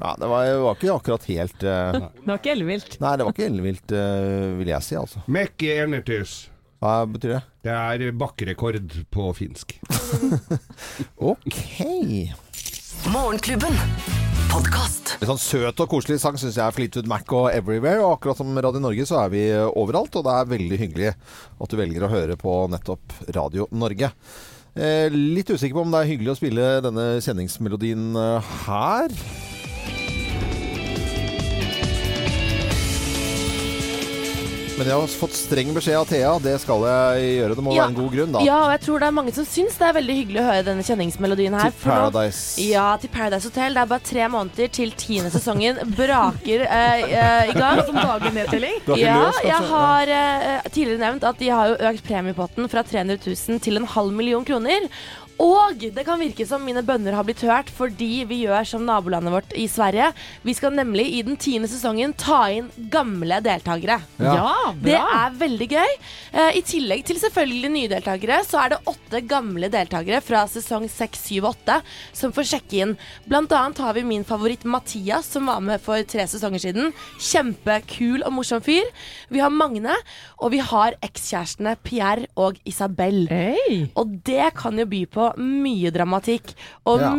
Ja, 0.02 0.16
det 0.20 0.28
var, 0.28 0.44
det 0.46 0.62
var 0.62 0.72
ikke 0.76 0.92
akkurat 0.92 1.28
helt 1.28 1.62
eh, 1.62 1.92
Det 1.92 2.26
var 2.26 2.34
ikke 2.34 2.52
ellevilt. 2.52 2.96
Nei, 3.00 3.16
det 3.18 3.24
var 3.24 3.32
ikke 3.34 3.46
ellevilt, 3.46 3.92
eh, 3.92 4.58
vil 4.58 4.68
jeg 4.68 4.82
si, 4.82 4.96
altså. 4.96 5.20
Mekki 5.26 5.70
Enertys. 5.76 6.50
Hva 6.80 7.04
betyr 7.06 7.34
det? 7.36 7.42
Det 7.64 7.72
er 8.08 8.12
bakkerekord 8.12 8.96
på 9.12 9.32
finsk. 9.36 9.76
Ok. 11.30 11.56
Morgenklubben. 13.12 13.76
Podkast. 14.50 15.12
En 15.22 15.28
sånn 15.30 15.38
søt 15.38 15.80
og 15.84 15.92
koselig 15.92 16.16
sang 16.18 16.34
syns 16.40 16.56
jeg 16.58 16.64
er 16.64 16.74
Fleetwood 16.74 17.06
Mac 17.10 17.30
og 17.38 17.52
Everywhere. 17.52 18.02
Og 18.02 18.16
akkurat 18.16 18.40
som 18.40 18.50
Radio 18.58 18.82
Norge 18.82 19.06
så 19.06 19.20
er 19.22 19.30
vi 19.30 19.42
overalt, 19.54 20.16
og 20.18 20.26
det 20.26 20.32
er 20.34 20.48
veldig 20.50 20.78
hyggelig 20.80 21.12
at 21.14 21.70
du 21.70 21.76
velger 21.78 22.06
å 22.06 22.10
høre 22.10 22.38
på 22.40 22.56
nettopp 22.72 23.14
Radio 23.36 23.68
Norge. 23.70 24.10
Eh, 24.74 25.06
litt 25.14 25.50
usikker 25.54 25.78
på 25.78 25.84
om 25.86 25.94
det 25.94 26.02
er 26.02 26.10
hyggelig 26.10 26.34
å 26.34 26.38
spille 26.40 26.66
denne 26.82 27.06
kjenningsmelodien 27.22 28.10
eh, 28.18 28.52
her. 28.66 29.14
Men 34.80 34.88
jeg 34.88 34.96
har 34.96 35.10
fått 35.20 35.34
streng 35.36 35.74
beskjed 35.76 35.96
av 35.98 36.06
Thea. 36.08 36.28
Det 36.40 36.54
skal 36.62 36.80
jeg 36.88 37.24
gjøre. 37.36 37.56
Det 37.58 37.64
må 37.66 37.74
Ja. 37.74 37.82
være 37.84 37.90
en 37.90 37.96
god 37.98 38.12
grunn, 38.14 38.32
da. 38.32 38.40
Ja, 38.46 38.58
og 38.64 38.70
jeg 38.72 38.80
tror 38.86 38.98
det 39.02 39.08
er 39.10 39.12
mange 39.12 39.34
som 39.36 39.44
syns 39.44 39.76
det 39.76 39.84
er 39.90 39.92
veldig 39.92 40.14
hyggelig 40.16 40.40
å 40.40 40.46
høre 40.46 40.64
denne 40.64 40.82
kjenningsmelodien 40.86 41.52
her. 41.52 41.68
Til 41.68 41.76
for 41.82 41.90
nå- 41.90 42.10
Paradise. 42.10 42.56
Ja, 42.64 42.96
til 42.96 43.10
Paradise 43.12 43.44
Hotel. 43.50 43.74
Det 43.76 43.82
er 43.82 43.90
bare 43.90 44.00
tre 44.08 44.24
måneder 44.32 44.70
til 44.72 44.90
tiende 44.96 45.30
sesongen 45.30 45.76
braker 45.94 46.64
eh, 46.64 47.02
eh, 47.12 47.50
i 47.50 47.52
gang. 47.52 47.82
Som 47.90 47.94
daglig 48.00 48.32
nedtelling. 48.32 48.80
Ja, 48.96 49.30
jeg 49.44 49.60
har 49.68 50.08
eh, 50.08 50.62
tidligere 50.72 50.98
nevnt 51.04 51.24
at 51.28 51.38
de 51.38 51.48
har 51.52 51.68
jo 51.68 51.76
økt 51.92 52.02
premiepotten 52.08 52.70
fra 52.72 52.82
300 52.82 53.18
000 53.20 53.60
til 53.60 53.76
en 53.76 53.84
halv 53.84 54.12
million 54.16 54.44
kroner. 54.48 54.88
Og 55.40 55.78
det 55.80 56.02
kan 56.04 56.20
virke 56.20 56.44
som 56.44 56.60
mine 56.66 56.82
bønner 56.84 57.14
har 57.16 57.24
blitt 57.24 57.40
hørt 57.48 57.70
fordi 57.72 58.26
vi 58.28 58.42
gjør 58.42 58.66
som 58.68 58.82
nabolandet 58.84 59.32
vårt 59.32 59.54
i 59.56 59.64
Sverige. 59.72 60.10
Vi 60.44 60.52
skal 60.56 60.74
nemlig 60.76 61.06
i 61.16 61.22
den 61.24 61.38
tiende 61.40 61.68
sesongen 61.70 62.12
ta 62.20 62.42
inn 62.52 62.68
gamle 62.92 63.38
deltakere. 63.44 64.00
Ja, 64.20 64.34
Ja, 64.40 64.72
bra. 64.72 64.82
Det 64.84 64.98
er 65.00 65.38
veldig 65.40 65.68
gøy. 65.72 65.94
Eh, 66.32 66.58
I 66.60 66.62
tillegg 66.66 67.06
til 67.08 67.16
selvfølgelig 67.22 67.70
nye 67.72 67.88
deltakere, 67.92 68.42
så 68.44 68.60
er 68.64 68.74
det 68.74 68.80
åtte 68.92 69.22
gamle 69.30 69.70
deltakere 69.72 70.20
fra 70.24 70.44
sesong 70.50 70.84
6, 70.92 71.24
7 71.30 71.40
og 71.40 71.48
8 71.54 71.78
som 72.20 72.34
får 72.36 72.48
sjekke 72.52 72.82
inn. 72.84 72.94
Blant 73.28 73.52
annet 73.56 73.80
har 73.80 73.96
vi 73.96 74.04
min 74.04 74.24
favoritt 74.28 74.64
Mathias, 74.68 75.30
som 75.32 75.48
var 75.48 75.60
med 75.64 75.80
for 75.80 76.04
tre 76.04 76.26
sesonger 76.28 76.60
siden. 76.66 76.92
Kjempekul 77.20 78.26
og 78.26 78.32
morsom 78.36 78.60
fyr. 78.64 78.86
Vi 79.32 79.40
har 79.40 79.50
Magne, 79.50 79.96
og 80.40 80.52
vi 80.52 80.60
har 80.64 80.96
ekskjærestene 81.04 81.76
Pierre 81.84 82.28
og 82.36 82.60
Isabel. 82.68 83.24
Og 83.96 84.14
det 84.26 84.52
kan 84.60 84.76
jo 84.78 84.86
by 84.90 85.04
på 85.10 85.29
mye 85.38 85.92
dramatikk 85.94 86.54
og 86.86 87.00
Ja. 87.00 87.14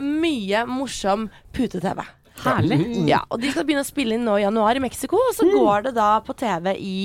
mye 0.00 0.66
morsom 0.66 1.30
pute-TV. 1.52 2.04
Herlig. 2.44 3.08
Ja, 3.08 3.22
og 3.30 3.40
De 3.40 3.50
skal 3.52 3.64
begynne 3.64 3.84
å 3.84 3.88
spille 3.88 4.18
inn 4.18 4.24
nå 4.26 4.38
i 4.40 4.44
januar 4.44 4.76
i 4.76 4.82
Mexico, 4.82 5.16
og 5.16 5.36
så 5.36 5.46
går 5.48 5.88
det 5.88 5.94
da 5.94 6.20
på 6.20 6.34
TV 6.36 6.74
i, 6.76 6.96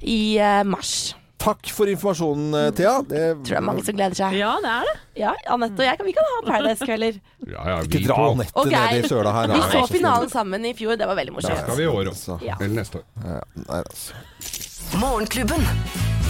i 0.00 0.38
eh, 0.38 0.62
mars. 0.64 1.14
Takk 1.42 1.70
for 1.74 1.90
informasjonen, 1.90 2.54
eh, 2.54 2.70
Thea. 2.70 3.02
Det 3.02 3.22
Tror 3.34 3.48
det 3.50 3.56
er 3.58 3.64
mange 3.66 3.84
som 3.84 3.96
gleder 3.98 4.18
seg. 4.18 4.36
Ja, 4.38 4.52
det 4.62 4.70
er 4.70 4.88
det. 4.88 4.94
Ja, 5.22 5.32
Anette 5.54 5.82
og 5.82 5.88
jeg 5.88 6.06
vi 6.06 6.14
kan 6.16 6.28
ha 6.30 6.42
Paradise-kvelder. 6.46 7.18
Ja, 7.48 7.64
ja, 7.72 7.78
Ikke 7.82 8.02
dra. 8.06 8.18
Anette 8.30 8.54
okay. 8.54 8.76
ned 8.94 9.04
i 9.04 9.10
søla 9.10 9.34
her. 9.34 9.54
Vi 9.56 9.62
så 9.74 9.86
finalen 9.90 10.30
sammen 10.32 10.68
i 10.70 10.74
fjor, 10.78 10.96
det 10.96 11.08
var 11.10 11.18
veldig 11.18 11.34
Det 11.42 11.56
skal 11.64 11.76
vi 11.80 11.88
i 11.88 11.90
år 11.90 12.12
også. 12.14 12.38
Ja. 12.46 12.58
Eller 12.60 12.76
neste 12.82 13.02
år. 13.02 13.08
Ja, 13.26 13.40
nei, 13.66 13.82
altså. 13.82 14.22
Morgenklubben. 15.02 15.66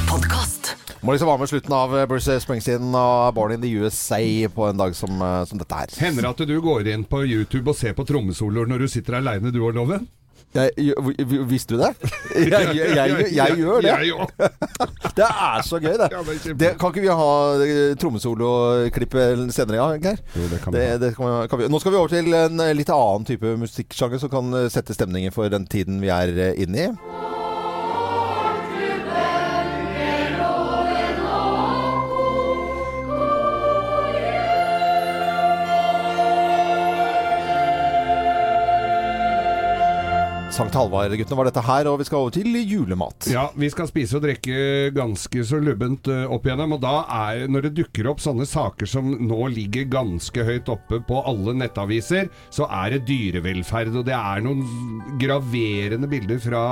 Podkast. 0.09 0.77
Må 1.03 1.17
liksom 1.17 1.27
være 1.33 1.43
med 1.43 1.51
slutten 1.51 1.73
av 1.75 1.95
eh, 1.99 2.05
Bruce 2.07 2.35
Springsteen 2.45 2.93
og 2.95 3.35
Born 3.35 3.57
in 3.57 3.63
the 3.65 3.71
USA 3.83 4.23
på 4.55 4.69
en 4.69 4.79
dag 4.79 4.95
som, 4.95 5.11
eh, 5.19 5.41
som 5.51 5.59
dette 5.59 5.75
her. 5.81 5.95
Hender 5.99 6.29
det 6.29 6.31
at 6.31 6.43
du 6.47 6.59
går 6.63 6.87
inn 6.93 7.03
på 7.11 7.25
YouTube 7.27 7.73
og 7.73 7.79
ser 7.79 7.97
på 7.99 8.07
trommesoloer 8.07 8.71
når 8.71 8.85
du 8.85 8.93
sitter 8.93 9.19
aleine, 9.19 9.51
du 9.51 9.65
og 9.67 9.75
Loven? 9.75 10.07
Jeg, 10.53 10.93
visste 11.49 11.75
du 11.75 11.81
det? 11.81 11.91
Jeg, 12.37 12.75
jeg, 12.77 12.93
jeg, 12.93 13.27
jeg, 13.33 13.57
gjør 13.57 13.81
det. 13.85 14.51
Det 15.17 15.27
er 15.27 15.65
så 15.65 15.81
gøy, 15.81 15.97
det. 16.01 16.09
Det 16.61 16.71
kan 16.81 16.93
ikke 16.93 17.03
vi 17.03 17.11
ha 17.19 17.33
eh, 17.65 17.97
trommesoloklippet 18.01 19.43
senere, 19.57 19.81
ja, 19.81 19.89
Geir? 20.07 20.23
Jo, 20.37 20.47
det 20.53 20.63
kan 20.63 20.77
vi 20.77 20.79
Det, 20.79 20.89
det 21.03 21.13
kan 21.17 21.27
vi, 21.27 21.49
kan 21.51 21.65
vi. 21.65 21.71
Nå 21.73 21.83
skal 21.83 21.97
vi 21.97 22.03
over 22.05 22.15
til 22.15 22.33
en 22.37 22.67
litt 22.79 22.95
annen 22.95 23.27
type 23.29 23.57
musikksjanger 23.65 24.23
som 24.23 24.33
kan 24.33 24.55
sette 24.73 24.95
stemningen 24.95 25.35
for 25.35 25.51
den 25.53 25.67
tiden 25.67 25.99
vi 26.05 26.13
er 26.15 26.53
inne 26.53 26.87
i. 26.87 27.32
Sankt 40.53 40.75
Halvard-guttene 40.77 41.37
var 41.39 41.49
dette 41.49 41.63
her, 41.65 41.89
og 41.89 41.97
vi 42.03 42.05
skal 42.05 42.27
over 42.27 42.35
til 42.35 42.57
julemat. 42.69 43.25
Ja, 43.33 43.47
vi 43.57 43.71
skal 43.73 43.89
spise 43.89 44.19
og 44.19 44.27
drikke 44.27 44.91
ganske 44.93 45.45
så 45.49 45.57
lubbent 45.57 46.11
eh, 46.13 46.27
opp 46.29 46.45
igjennom. 46.45 46.75
Og 46.77 46.83
da 46.83 47.07
er 47.09 47.47
når 47.49 47.67
det 47.67 47.71
dukker 47.79 48.11
opp 48.11 48.21
sånne 48.21 48.45
saker 48.49 48.91
som 48.91 49.09
nå 49.25 49.39
ligger 49.55 49.89
ganske 49.89 50.45
høyt 50.45 50.69
oppe 50.73 51.01
på 51.09 51.23
alle 51.25 51.55
nettaviser, 51.57 52.29
så 52.53 52.69
er 52.69 52.99
det 52.99 53.07
dyrevelferd. 53.09 53.95
Og 53.97 54.05
det 54.05 54.17
er 54.19 54.45
noen 54.45 54.61
graverende 55.23 56.11
bilder 56.13 56.43
fra 56.43 56.63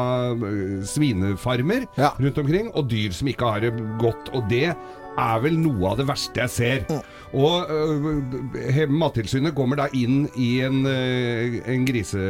svinefarmer 0.85 1.31
svinefarmer 1.41 1.87
rundt 2.21 2.39
omkring, 2.45 2.71
og 2.77 2.89
dyr 2.91 3.17
som 3.17 3.33
ikke 3.33 3.49
har 3.55 3.65
det 3.65 3.73
godt. 4.01 4.29
Og 4.37 4.45
det 4.53 4.75
er 5.19 5.43
vel 5.45 5.59
noe 5.61 5.91
av 5.91 5.99
det 6.01 6.07
verste 6.11 6.45
jeg 6.45 6.55
ser. 6.55 7.03
Og 7.35 7.71
uh, 7.71 8.81
Mattilsynet 8.91 9.57
kommer 9.57 9.81
da 9.81 9.89
inn 9.97 10.25
i 10.37 10.53
en, 10.67 10.83
øh, 10.87 11.61
en 11.71 11.85
grise, 11.89 12.23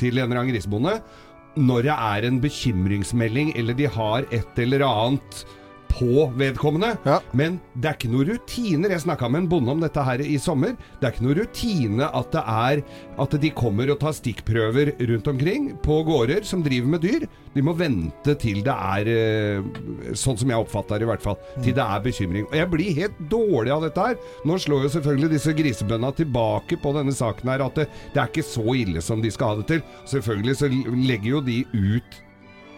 til 0.00 0.18
en 0.18 0.24
eller 0.26 0.42
annen 0.42 0.54
grisebonde 0.54 0.96
når 1.52 1.82
det 1.84 1.92
er 1.92 2.24
en 2.24 2.38
bekymringsmelding, 2.40 3.52
eller 3.60 3.76
de 3.76 3.88
har 3.92 4.24
et 4.32 4.60
eller 4.62 4.84
annet 4.86 5.42
på 5.92 6.26
vedkommende. 6.38 6.94
Men 7.36 7.58
det 7.76 7.90
er 7.90 7.98
ikke 7.98 8.12
noe 8.12 8.26
rutiner. 8.28 8.94
Jeg 8.94 9.04
snakka 9.04 9.28
med 9.30 9.44
en 9.44 9.50
bonde 9.50 9.74
om 9.74 9.82
dette 9.82 10.04
her 10.06 10.22
i 10.24 10.38
sommer. 10.40 10.74
Det 11.00 11.08
er 11.08 11.14
ikke 11.14 11.26
noe 11.26 11.38
rutine 11.38 12.08
at 12.08 12.32
det 12.34 12.42
er 12.42 12.82
at 13.22 13.36
de 13.42 13.52
kommer 13.56 13.92
og 13.92 14.00
tar 14.02 14.16
stikkprøver 14.16 14.94
rundt 15.12 15.30
omkring 15.32 15.70
på 15.84 16.00
gårder 16.08 16.46
som 16.48 16.64
driver 16.64 16.94
med 16.94 17.04
dyr. 17.04 17.28
De 17.52 17.64
må 17.64 17.74
vente 17.76 18.34
til 18.40 18.62
det 18.64 18.72
er 18.72 19.10
eh, 19.12 19.70
Sånn 20.16 20.38
som 20.40 20.50
jeg 20.50 20.60
oppfatter 20.62 21.00
det 21.00 21.06
i 21.06 21.10
hvert 21.10 21.24
fall. 21.24 21.38
Til 21.60 21.76
det 21.76 21.84
er 21.84 22.04
bekymring. 22.04 22.48
Og 22.48 22.56
jeg 22.56 22.70
blir 22.72 22.98
helt 22.98 23.22
dårlig 23.32 23.74
av 23.74 23.86
dette 23.86 24.08
her. 24.08 24.18
Nå 24.48 24.58
slår 24.62 24.86
jo 24.86 24.94
selvfølgelig 24.96 25.32
disse 25.34 25.56
grisebøndene 25.56 26.12
tilbake 26.22 26.78
på 26.80 26.94
denne 26.96 27.14
saken 27.16 27.52
her 27.52 27.64
at 27.66 27.80
det, 27.80 27.88
det 28.14 28.22
er 28.22 28.32
ikke 28.32 28.46
så 28.46 28.76
ille 28.78 29.04
som 29.04 29.22
de 29.22 29.32
skal 29.32 29.52
ha 29.52 29.62
det 29.62 29.68
til. 29.70 29.86
Selvfølgelig 30.08 30.58
så 30.60 30.70
legger 30.72 31.30
jo 31.36 31.42
de 31.44 31.62
ut 31.72 32.22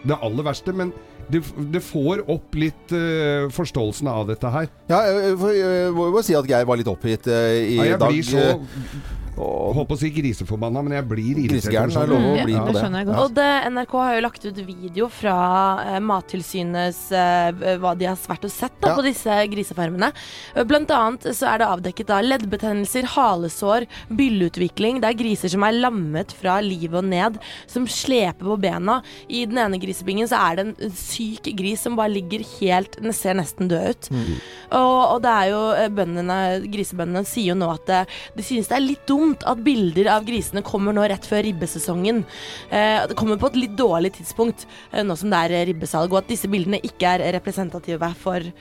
det 0.05 0.17
aller 0.21 0.45
verste, 0.45 0.73
men 0.75 0.93
det, 1.31 1.41
det 1.73 1.81
får 1.81 2.21
opp 2.29 2.53
litt 2.61 2.93
uh, 2.93 3.47
forståelsen 3.53 4.09
av 4.11 4.27
dette 4.29 4.49
her. 4.53 4.67
Ja, 4.91 4.99
jeg, 5.09 5.33
jeg, 5.33 5.61
jeg 5.63 5.93
må 5.97 6.09
jo 6.13 6.21
si 6.25 6.35
at 6.37 6.45
Geir 6.49 6.67
var 6.69 6.77
litt 6.77 6.89
oppgitt 6.91 7.25
uh, 7.31 7.33
i 7.57 7.79
Ja, 7.79 7.87
jeg 7.95 8.01
dag. 8.01 8.11
blir 8.13 8.27
så 8.27 8.43
Holdt 9.35 9.89
på 9.89 9.95
å 9.97 9.99
si 9.99 10.09
griseforbanna, 10.15 10.81
men 10.85 10.93
jeg 10.95 11.05
blir 11.09 11.39
irritert. 11.43 11.91
Sånn. 11.91 12.11
Mm, 12.15 12.27
ja, 12.37 12.43
bli 12.45 12.53
Ja. 12.55 12.63
på 12.63 12.73
det. 12.73 13.15
Og 13.19 13.33
det, 13.35 13.47
NRK 13.73 13.93
har 13.99 14.13
jo 14.15 14.21
lagt 14.23 14.45
ut 14.45 14.59
video 14.65 15.09
fra 15.11 15.35
eh, 15.83 15.99
Mattilsynets 15.99 17.01
eh, 17.11 17.75
hva 17.81 17.91
de 17.99 18.07
har 18.07 18.15
vært 18.15 18.45
og 18.47 18.53
sett 18.53 18.77
da, 18.79 18.93
på 18.95 19.03
disse 19.03 19.35
grisefarmene. 19.51 20.11
Blant 20.69 20.93
annet 20.95 21.27
så 21.35 21.49
er 21.51 21.59
det 21.59 21.67
avdekket 21.67 22.07
da 22.13 22.21
leddbetennelser, 22.23 23.09
halesår, 23.15 23.87
bylleutvikling. 24.15 25.01
Det 25.03 25.09
er 25.11 25.19
griser 25.19 25.51
som 25.51 25.65
er 25.67 25.75
lammet 25.83 26.31
fra 26.39 26.61
livet 26.63 27.01
og 27.01 27.09
ned, 27.09 27.39
som 27.67 27.87
sleper 27.89 28.45
på 28.45 28.57
bena. 28.61 29.01
I 29.27 29.43
den 29.49 29.59
ene 29.59 29.79
grisebingen 29.81 30.29
så 30.31 30.39
er 30.51 30.55
det 30.61 30.67
en 30.69 30.95
syk 30.95 31.51
gris 31.59 31.83
som 31.83 31.97
bare 31.99 32.13
ligger 32.15 32.45
helt 32.59 32.99
Ser 33.15 33.35
nesten 33.37 33.69
død 33.71 33.93
ut. 33.93 34.07
Og, 34.75 34.97
og 35.15 35.19
det 35.23 35.31
er 35.31 35.49
jo 35.51 35.59
eh, 35.77 35.89
bøndene, 35.93 36.37
grisebøndene 36.73 37.21
sier 37.27 37.53
jo 37.53 37.55
nå 37.59 37.69
at 37.71 37.91
eh, 37.93 38.15
de 38.35 38.43
synes 38.43 38.67
det 38.67 38.75
er 38.75 38.83
litt 38.83 39.05
dumt 39.07 39.24
vondt 39.25 39.45
at 39.49 39.61
bilder 39.65 40.09
av 40.15 40.25
grisene 40.27 40.63
kommer 40.65 40.95
nå 40.95 41.05
rett 41.09 41.25
før 41.27 41.45
ribbesesongen. 41.47 42.23
Eh, 42.69 43.05
det 43.09 43.17
kommer 43.17 43.39
på 43.41 43.51
et 43.51 43.61
litt 43.65 43.77
dårlig 43.79 44.15
tidspunkt 44.19 44.67
eh, 44.91 45.03
nå 45.05 45.17
som 45.19 45.33
det 45.33 45.43
er 45.45 45.69
ribbesalg, 45.71 46.13
og 46.13 46.23
at 46.23 46.31
disse 46.31 46.49
bildene 46.51 46.81
ikke 46.85 47.15
er 47.15 47.25
representative 47.39 48.11
for 48.21 48.51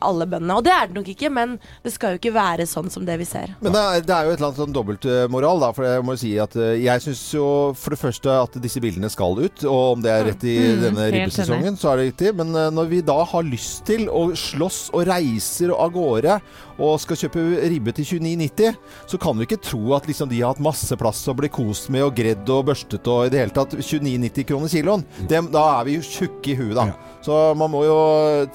alle 0.00 0.26
bøndene. 0.28 0.56
Og 0.58 0.64
det 0.66 0.72
er 0.74 0.88
det 0.90 0.96
nok 0.98 1.08
ikke, 1.12 1.30
men 1.32 1.56
det 1.84 1.92
skal 1.94 2.14
jo 2.14 2.20
ikke 2.20 2.34
være 2.36 2.66
sånn 2.68 2.90
som 2.92 3.06
det 3.06 3.18
vi 3.20 3.26
ser. 3.28 3.54
Men 3.62 3.72
det 3.76 3.82
er, 3.82 4.04
det 4.06 4.14
er 4.16 4.26
jo 4.28 4.34
et 4.34 4.38
eller 4.40 4.48
annet 4.50 4.60
sånn 4.62 4.74
dobbeltmoral, 4.76 5.62
da. 5.62 5.70
For 5.76 5.86
jeg 5.88 6.04
må 6.06 6.16
jo 6.16 6.22
si 6.24 6.32
at 6.42 6.56
eh, 6.60 6.74
jeg 6.84 7.04
syns 7.06 7.24
jo 7.36 7.46
for 7.78 7.94
det 7.96 8.00
første 8.00 8.36
at 8.42 8.58
disse 8.62 8.82
bildene 8.82 9.10
skal 9.12 9.38
ut. 9.40 9.64
Og 9.64 9.96
om 9.96 10.04
det 10.04 10.12
er 10.12 10.28
rett 10.32 10.44
i 10.46 10.56
Mm, 10.66 10.80
denne 10.82 11.04
ribbesesongen, 11.12 11.76
så 11.78 11.92
er 11.92 12.00
det 12.00 12.06
riktig. 12.10 12.32
Men 12.38 12.54
eh, 12.56 12.70
når 12.74 12.88
vi 12.90 13.00
da 13.06 13.18
har 13.28 13.46
lyst 13.46 13.84
til 13.88 14.08
å 14.10 14.28
slåss 14.36 14.90
og 14.96 15.06
reiser 15.08 15.72
av 15.74 15.92
gårde 15.94 16.38
og 16.76 16.98
skal 17.00 17.16
kjøpe 17.16 17.42
ribbe 17.72 17.92
til 17.96 18.04
29,90, 18.18 18.74
så 19.08 19.18
kan 19.20 19.38
vi 19.38 19.46
ikke 19.46 19.60
tro 19.64 19.94
at 19.96 20.08
liksom 20.08 20.28
de 20.28 20.42
har 20.42 20.52
hatt 20.52 20.60
masse 20.64 20.96
plass 21.00 21.22
å 21.30 21.34
bli 21.38 21.48
kost 21.52 21.88
med 21.94 22.04
og 22.04 22.12
gredd 22.18 22.48
og 22.52 22.66
børstet 22.68 23.06
og 23.08 23.26
i 23.26 23.32
det 23.32 23.40
hele 23.40 23.54
tatt 23.56 23.72
29,90 23.78 24.44
kroner 24.50 24.72
kiloen. 24.72 25.04
Da 25.30 25.64
er 25.78 25.86
vi 25.88 25.96
jo 25.96 26.04
tjukke 26.04 26.52
i 26.52 26.58
huet, 26.58 26.76
da. 26.76 26.90
Så 27.26 27.34
man 27.58 27.72
må 27.72 27.80
jo 27.82 27.94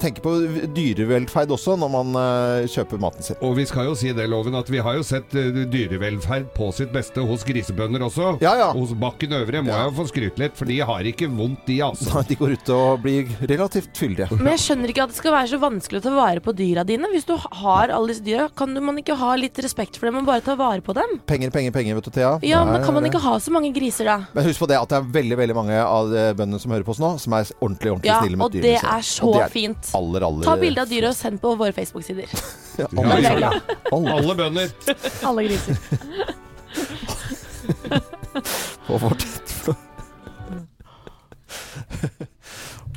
tenke 0.00 0.22
på 0.24 0.30
dyrevelferd 0.72 1.50
også 1.52 1.74
når 1.76 1.90
man 1.92 2.14
eh, 2.16 2.68
kjøper 2.72 3.00
maten 3.02 3.26
sin. 3.26 3.36
Og 3.44 3.52
vi 3.58 3.66
skal 3.68 3.90
jo 3.90 3.96
si 3.98 4.14
det, 4.16 4.24
Loven, 4.32 4.56
at 4.56 4.70
vi 4.72 4.80
har 4.80 4.96
jo 4.96 5.02
sett 5.04 5.34
eh, 5.36 5.50
dyrevelferd 5.68 6.46
på 6.56 6.70
sitt 6.72 6.88
beste 6.94 7.20
hos 7.28 7.44
grisebønder 7.44 8.06
også. 8.06 8.30
Ja, 8.40 8.54
ja. 8.56 8.70
Hos 8.72 8.94
Bakken 8.96 9.34
Øvre 9.36 9.60
må 9.66 9.74
jeg 9.74 9.90
jo 9.90 9.94
få 9.98 10.06
skryte 10.08 10.40
litt, 10.40 10.56
for 10.56 10.70
de 10.70 10.78
har 10.88 11.08
ikke 11.10 11.28
vondt, 11.28 11.66
de 11.68 11.76
altså. 11.84 12.14
Nei, 12.16 12.24
De 12.30 12.38
går 12.40 12.54
ut 12.56 12.72
og 12.72 13.02
blir 13.04 13.34
relativt 13.50 14.00
fyldige. 14.00 14.30
Men 14.38 14.54
jeg 14.54 14.62
skjønner 14.64 14.94
ikke 14.94 15.04
at 15.04 15.12
det 15.12 15.18
skal 15.20 15.36
være 15.36 15.52
så 15.52 15.60
vanskelig 15.66 16.00
å 16.00 16.06
ta 16.06 16.14
vare 16.16 16.44
på 16.44 16.56
dyra 16.56 16.86
dine. 16.88 17.12
Hvis 17.12 17.28
du 17.28 17.34
har 17.36 17.92
alle 17.92 18.14
disse 18.14 18.24
dyra, 18.24 18.48
kan 18.56 18.72
man 18.80 19.02
ikke 19.02 19.18
ha 19.20 19.34
litt 19.36 19.60
respekt 19.60 20.00
for 20.00 20.08
dem 20.08 20.22
og 20.22 20.30
bare 20.30 20.44
ta 20.48 20.56
vare 20.56 20.80
på 20.80 20.96
dem? 20.96 21.18
Penger, 21.28 21.52
penger, 21.52 21.76
penger, 21.76 22.00
vet 22.00 22.08
du, 22.08 22.12
Thea. 22.16 22.32
Ja, 22.48 22.64
Nei, 22.64 22.78
men 22.78 22.88
kan 22.88 22.96
man 22.96 23.10
ikke 23.10 23.20
ha 23.20 23.36
så 23.42 23.52
mange 23.52 23.74
griser 23.76 24.08
da? 24.08 24.18
Men 24.32 24.48
husk 24.48 24.64
på 24.64 24.70
det 24.72 24.80
at 24.80 24.88
det 24.94 25.02
er 25.02 25.12
veldig 25.20 25.40
veldig 25.44 25.60
mange 25.60 25.84
av 25.84 26.16
eh, 26.16 26.32
bøndene 26.38 26.62
som 26.62 26.72
hører 26.72 26.88
på 26.88 26.96
oss 26.96 27.04
nå, 27.04 27.14
som 27.20 27.36
er 27.36 27.52
ordentlig 27.60 27.92
ordentlig 27.92 28.14
Ja, 28.14 28.20
snille 28.24 28.40
mot 28.40 28.61
og 28.62 28.68
det 28.68 28.76
er 28.78 29.02
så 29.06 29.26
Og 29.28 29.34
det 29.38 29.48
fint. 29.52 29.90
Aller, 29.98 30.22
aller 30.28 30.44
Ta 30.46 30.54
bilde 30.60 30.80
av 30.84 30.88
dyret 30.90 31.10
og 31.10 31.16
send 31.18 31.36
på 31.42 31.48
våre 31.58 31.72
Facebook-sider. 31.76 32.28
Ja, 32.80 32.86
Da 32.88 33.18
ja. 33.20 33.50
alle, 33.92 34.12
Alle 34.16 34.34
bønder. 34.38 34.70
Alle 35.28 35.42
griser. 35.44 35.76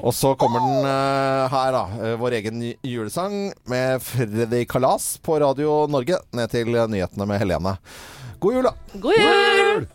Og 0.06 0.14
så 0.14 0.36
kommer 0.38 0.60
den 0.62 0.86
eh, 0.86 1.50
her, 1.52 1.72
da. 1.76 1.84
eh, 2.06 2.16
vår 2.20 2.36
egen 2.40 2.62
julesang 2.86 3.36
med 3.72 4.02
Freddy 4.04 4.64
Kalas 4.70 5.16
på 5.24 5.40
Radio 5.42 5.86
Norge. 5.90 6.20
Ned 6.36 6.52
til 6.54 6.70
nyhetene 6.72 7.26
med 7.30 7.40
Helene. 7.42 7.78
God 8.44 8.54
jul, 8.60 8.68
da! 8.68 8.74
God 9.02 9.16
jul! 9.18 9.88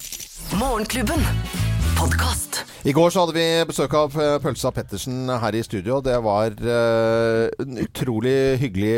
Morgenklubben. 0.59 1.23
Podkast. 2.01 2.65
I 2.81 2.93
går 2.97 3.11
så 3.13 3.21
hadde 3.27 3.35
vi 3.37 3.45
besøk 3.69 3.93
av 3.99 4.15
eh, 4.17 4.39
Pølsa 4.41 4.71
Pettersen 4.73 5.29
her 5.43 5.57
i 5.59 5.61
studio. 5.67 5.99
Det 6.01 6.15
var 6.25 6.55
uh, 6.65 7.51
en 7.61 7.77
utrolig 7.83 8.57
hyggelig, 8.63 8.95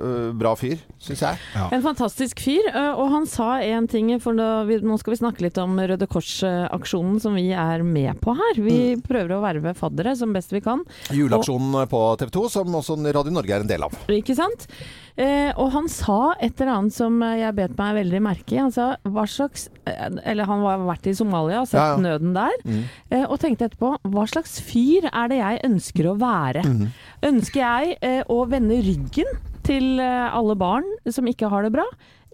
uh, 0.00 0.30
bra 0.40 0.54
fyr, 0.56 0.80
syns 1.04 1.20
jeg. 1.26 1.42
En 1.76 1.84
fantastisk 1.84 2.40
fyr, 2.40 2.70
og 2.96 3.10
han 3.12 3.28
sa 3.28 3.58
en 3.60 3.88
ting, 3.92 4.08
for 4.24 4.32
nå, 4.36 4.46
vi, 4.70 4.78
nå 4.80 4.96
skal 5.02 5.12
vi 5.12 5.20
snakke 5.20 5.44
litt 5.44 5.60
om 5.60 5.76
Røde 5.76 6.08
Kors-aksjonen 6.08 7.20
som 7.20 7.36
vi 7.36 7.50
er 7.52 7.84
med 7.84 8.16
på 8.24 8.32
her. 8.40 8.56
Vi 8.56 8.76
Mm. 8.96 9.02
prøver 9.04 9.32
å 9.36 9.42
verve 9.42 9.72
faddere 9.76 10.14
som 10.16 10.32
best 10.32 10.52
vi 10.54 10.60
kan. 10.64 10.82
Juleaksjonen 11.12 11.88
på 11.90 12.00
TV 12.20 12.30
2, 12.32 12.48
som 12.52 12.74
også 12.80 12.96
Radio 13.12 13.32
Norge 13.36 13.52
er 13.56 13.64
en 13.64 13.68
del 13.70 13.84
av. 13.84 13.92
Ikke 14.12 14.36
sant? 14.38 14.68
Eh, 15.16 15.48
og 15.56 15.70
han 15.72 15.86
sa 15.88 16.34
et 16.44 16.58
eller 16.60 16.74
annet 16.74 16.92
som 16.92 17.14
jeg 17.24 17.54
bet 17.56 17.72
meg 17.78 17.94
veldig 17.96 18.18
merke 18.20 18.52
i. 18.52 18.58
Han 18.60 18.72
sa 18.74 18.90
hva 19.08 19.22
slags 19.24 19.70
Eller 19.86 20.44
han 20.44 20.60
har 20.60 20.82
vært 20.84 21.06
i 21.08 21.14
Somalia 21.16 21.62
og 21.62 21.68
sett 21.70 21.78
Ja, 21.80 21.94
ja. 21.94 22.02
nøden 22.04 22.34
der. 22.36 22.56
Mm. 22.66 22.82
Eh, 23.14 23.24
og 23.30 23.40
tenkte 23.42 23.68
etterpå 23.68 23.92
hva 24.12 24.24
slags 24.30 24.58
fyr 24.64 25.08
er 25.12 25.28
det 25.32 25.38
jeg 25.40 25.60
ønsker 25.68 26.08
å 26.10 26.16
være? 26.20 26.62
Mm. 26.66 26.86
Ønsker 27.30 27.60
jeg 27.62 27.98
eh, 28.02 28.22
å 28.32 28.40
vende 28.50 28.78
ryggen 28.86 29.28
til 29.66 29.98
eh, 30.02 30.30
alle 30.34 30.56
barn 30.60 30.86
som 31.10 31.26
ikke 31.30 31.50
har 31.52 31.66
det 31.66 31.72
bra? 31.76 31.84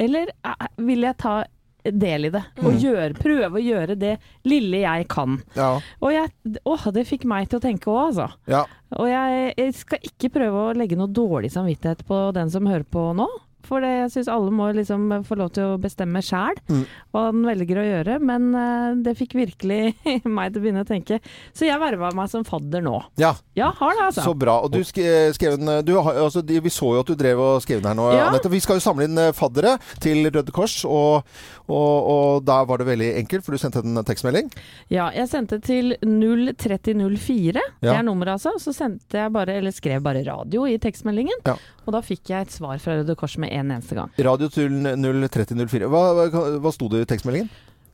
Eller 0.01 0.31
eh, 0.33 0.69
vil 0.85 1.05
jeg 1.09 1.19
ta 1.23 1.43
del 1.83 2.29
i 2.29 2.31
det 2.31 2.41
og 2.63 2.69
Mm. 2.73 2.77
gjøre, 2.79 3.15
prøve 3.19 3.59
å 3.59 3.63
gjøre 3.63 3.97
det 3.99 4.13
lille 4.47 4.85
jeg 4.85 5.09
kan? 5.11 5.41
Ja. 5.59 5.71
Og 6.01 6.13
jeg, 6.15 6.31
åh, 6.65 6.85
det 6.95 7.03
fikk 7.09 7.25
meg 7.27 7.49
til 7.51 7.59
å 7.59 7.65
tenke 7.65 7.91
òg, 7.91 8.13
altså. 8.13 8.29
Ja. 8.47 8.61
Og 8.95 9.09
jeg, 9.11 9.55
jeg 9.59 9.75
skal 9.75 9.99
ikke 10.07 10.31
prøve 10.37 10.69
å 10.69 10.77
legge 10.79 10.95
noe 11.01 11.11
dårlig 11.11 11.51
samvittighet 11.51 12.05
på 12.07 12.21
den 12.37 12.53
som 12.55 12.69
hører 12.71 12.87
på 12.87 13.09
nå. 13.19 13.27
For 13.67 13.81
det, 13.85 13.91
jeg 14.01 14.11
syns 14.17 14.29
alle 14.33 14.51
må 14.55 14.71
liksom 14.75 15.09
få 15.29 15.37
lov 15.39 15.53
til 15.57 15.75
å 15.75 15.79
bestemme 15.81 16.23
sjæl 16.25 16.59
Mm. 16.69 16.85
hva 17.13 17.23
den 17.33 17.43
velger 17.47 17.79
å 17.79 17.85
gjøre. 17.87 18.19
Men 18.23 18.49
eh, 18.55 18.95
det 19.07 19.17
fikk 19.19 19.35
virkelig 19.39 19.95
meg 20.27 20.53
til 20.53 20.61
å 20.61 20.65
begynne 20.65 20.83
å 20.85 20.89
tenke. 20.89 21.21
Så 21.55 21.67
jeg 21.69 21.79
verva 21.83 22.11
meg 22.17 22.31
som 22.33 22.45
fadder 22.45 22.83
nå. 22.85 22.97
Ja. 23.21 23.35
Ja, 23.59 23.71
har 23.79 23.95
det, 23.99 24.07
altså. 24.11 24.25
Så 24.27 24.35
bra. 24.39 24.59
Og 24.65 24.73
du 24.73 24.81
skrev 24.85 25.59
den 25.59 25.69
altså, 25.69 26.43
Vi 26.47 26.71
så 26.73 26.93
jo 26.97 27.01
at 27.03 27.11
du 27.11 27.15
drev 27.19 27.39
og 27.43 27.63
skrev 27.65 27.83
den 27.83 27.91
her 27.93 27.99
nå, 27.99 28.11
Ja. 28.17 28.29
Anette. 28.31 28.51
Vi 28.53 28.61
skal 28.61 28.79
jo 28.81 28.85
samle 28.85 29.07
inn 29.09 29.19
eh, 29.19 29.33
faddere 29.37 29.77
til 30.03 30.27
Røde 30.33 30.53
Kors, 30.55 30.81
og, 30.89 31.23
og, 31.69 32.09
og 32.15 32.45
da 32.49 32.63
var 32.69 32.81
det 32.83 32.87
veldig 32.91 33.11
enkelt, 33.23 33.45
for 33.45 33.53
du 33.55 33.61
sendte 33.63 33.83
en 33.85 34.03
tekstmelding. 34.07 34.51
Ja, 34.93 35.11
jeg 35.15 35.29
sendte 35.31 35.59
til 35.63 35.95
03004. 36.03 37.61
Det 37.83 37.91
er 37.93 38.03
nummeret, 38.07 38.37
altså. 38.39 38.55
Så 38.63 38.75
sendte 38.77 39.19
jeg 39.23 39.33
bare, 39.35 39.57
eller 39.61 39.75
skrev 39.75 40.03
bare 40.05 40.23
radio 40.27 40.65
i 40.69 40.79
tekstmeldingen. 40.83 41.43
Ja. 41.47 41.57
Og 41.83 41.97
da 41.97 42.01
fikk 42.05 42.31
jeg 42.31 42.47
et 42.47 42.55
svar 42.55 42.79
fra 42.83 42.95
Røde 43.01 43.17
Kors 43.19 43.35
med 43.43 43.51
en 43.51 43.73
eneste 43.75 43.97
gang. 43.99 44.13
Radio 44.23 44.49
til 44.53 44.71
03004. 45.03 45.91
Hva, 45.91 46.03
hva, 46.19 46.43
hva 46.63 46.75
sto 46.75 46.91
det 46.93 47.03
i 47.03 47.09
tekstmeldingen? 47.11 47.51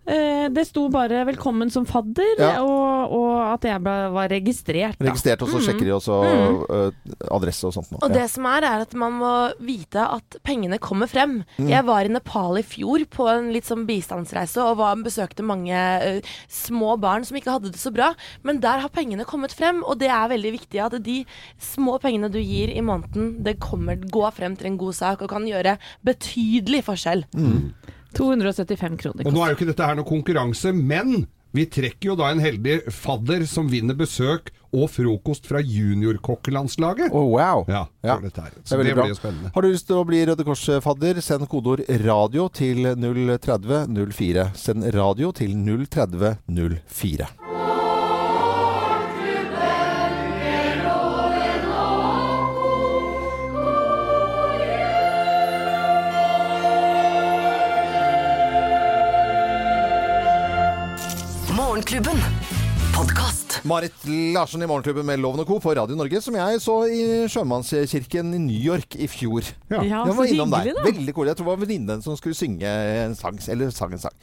Eh, 0.08 0.48
det 0.48 0.64
sto 0.66 0.88
bare 0.88 1.24
'velkommen 1.26 1.70
som 1.70 1.84
fadder', 1.84 2.38
Ja. 2.38 2.62
og, 2.64 3.12
og 3.12 3.52
at 3.54 3.62
jeg 3.68 3.80
ble, 3.82 3.96
var 4.12 4.28
registrert. 4.28 4.96
Da. 4.98 5.04
Registrert, 5.10 5.42
og 5.42 5.48
så 5.48 5.58
mm. 5.58 5.64
sjekker 5.66 5.84
de 5.84 5.92
også 5.92 6.14
Mhm. 6.24 6.64
øh, 6.70 6.92
adresse 7.30 7.64
og 7.66 7.72
sånt. 7.74 7.90
nå. 7.92 7.98
Og 8.02 8.08
Ja. 8.10 8.14
det 8.22 8.30
som 8.30 8.46
er, 8.46 8.62
er 8.64 8.80
at 8.80 8.94
man 8.94 9.12
må 9.12 9.52
vite 9.60 10.00
at 10.00 10.36
pengene 10.42 10.78
kommer 10.78 11.06
frem. 11.06 11.44
Mm. 11.58 11.68
Jeg 11.68 11.84
var 11.84 12.00
i 12.04 12.08
Nepal 12.08 12.56
i 12.58 12.62
fjor 12.62 13.04
på 13.04 13.28
en 13.28 13.52
litt 13.52 13.64
sånn 13.66 13.84
bistandsreise 13.86 14.56
og 14.64 14.78
var, 14.78 14.96
besøkte 14.96 15.44
mange 15.44 15.76
uh, 15.76 16.20
små 16.48 16.98
barn 16.98 17.24
som 17.24 17.36
ikke 17.36 17.52
hadde 17.52 17.70
det 17.70 17.76
så 17.78 17.92
bra. 17.92 18.14
Men 18.42 18.60
der 18.60 18.80
har 18.80 18.88
pengene 18.88 19.24
kommet 19.26 19.52
frem, 19.52 19.82
og 19.84 19.98
det 19.98 20.08
er 20.08 20.28
veldig 20.28 20.52
viktig 20.58 20.80
at 20.80 21.02
de 21.02 21.26
små 21.60 21.98
pengene 22.00 22.30
du 22.32 22.38
gir 22.40 22.70
i 22.74 22.80
måneden, 22.80 23.42
det 23.44 23.60
kommer, 23.60 23.96
går 24.10 24.30
frem 24.32 24.56
til 24.56 24.66
en 24.68 24.78
god 24.78 24.94
sak 24.94 25.20
og 25.22 25.28
kan 25.28 25.44
gjøre 25.44 25.76
betydelig 26.02 26.82
forskjell. 26.84 27.24
275 28.16 28.96
kroner. 29.02 29.26
Og 29.26 29.34
nå 29.34 29.42
er 29.44 29.52
jo 29.52 29.58
ikke 29.58 29.72
dette 29.72 29.88
her 29.88 29.98
noe 29.98 30.08
konkurranse, 30.08 30.72
men 30.72 31.26
vi 31.56 31.64
trekker 31.64 32.10
jo 32.10 32.16
da 32.18 32.28
en 32.28 32.42
heldig 32.44 32.90
fadder 32.92 33.46
som 33.48 33.70
vinner 33.72 33.96
besøk 33.96 34.50
og 34.68 34.90
frokost 34.92 35.48
fra 35.48 35.62
juniorkokkelandslaget. 35.64 37.08
Oh, 37.16 37.32
wow. 37.32 37.64
Ja, 37.68 37.86
Ja. 38.04 38.18
Det 38.20 38.32
Så 38.64 38.78
er 38.78 38.84
det, 38.84 38.94
blir 38.94 39.14
spennende. 39.14 39.50
Har 39.54 39.62
du 39.62 39.68
lyst 39.68 39.86
til 39.86 39.96
å 39.96 40.04
bli 40.04 40.26
Røde 40.26 40.44
Kors-fadder, 40.44 41.20
send 41.20 41.48
kodeord 41.48 41.80
'radio' 41.88 42.52
til 42.52 42.84
03004. 42.84 44.50
Send 44.54 44.84
radio 44.94 45.32
til 45.32 45.56
03004. 45.56 47.47
Morgenklubben. 61.98 62.22
Podkast. 62.94 63.60
Marit 63.66 64.04
Larsen 64.34 64.62
i 64.62 64.66
Morgenklubben 64.70 65.06
med 65.06 65.18
Loven 65.18 65.40
og 65.42 65.48
Co. 65.48 65.56
på 65.58 65.72
Radio 65.74 65.96
Norge, 65.98 66.20
som 66.22 66.36
jeg 66.38 66.60
så 66.62 66.76
i 66.86 67.00
Sjømannskirken 67.26 68.30
i 68.36 68.38
New 68.38 68.66
York 68.68 68.94
i 68.94 69.08
fjor. 69.10 69.48
Ja. 69.66 69.80
Ja, 69.82 70.04
jeg 70.06 70.12
så 70.12 70.18
var 70.20 70.30
innom 70.30 70.54
hyggelig, 70.54 70.76
der. 70.76 70.78
da. 70.78 70.92
Veldig 70.92 71.14
cool. 71.16 71.26
Jeg 71.26 71.38
tror 71.40 71.48
det 71.48 71.50
var 71.50 71.60
venninnen 71.64 72.04
som 72.04 72.14
skulle 72.20 72.38
synge 72.38 72.70
en 73.02 73.18
sang. 73.18 73.40
Eller 73.50 73.74
sang 73.74 73.96
en 73.96 74.04
sang. 74.04 74.14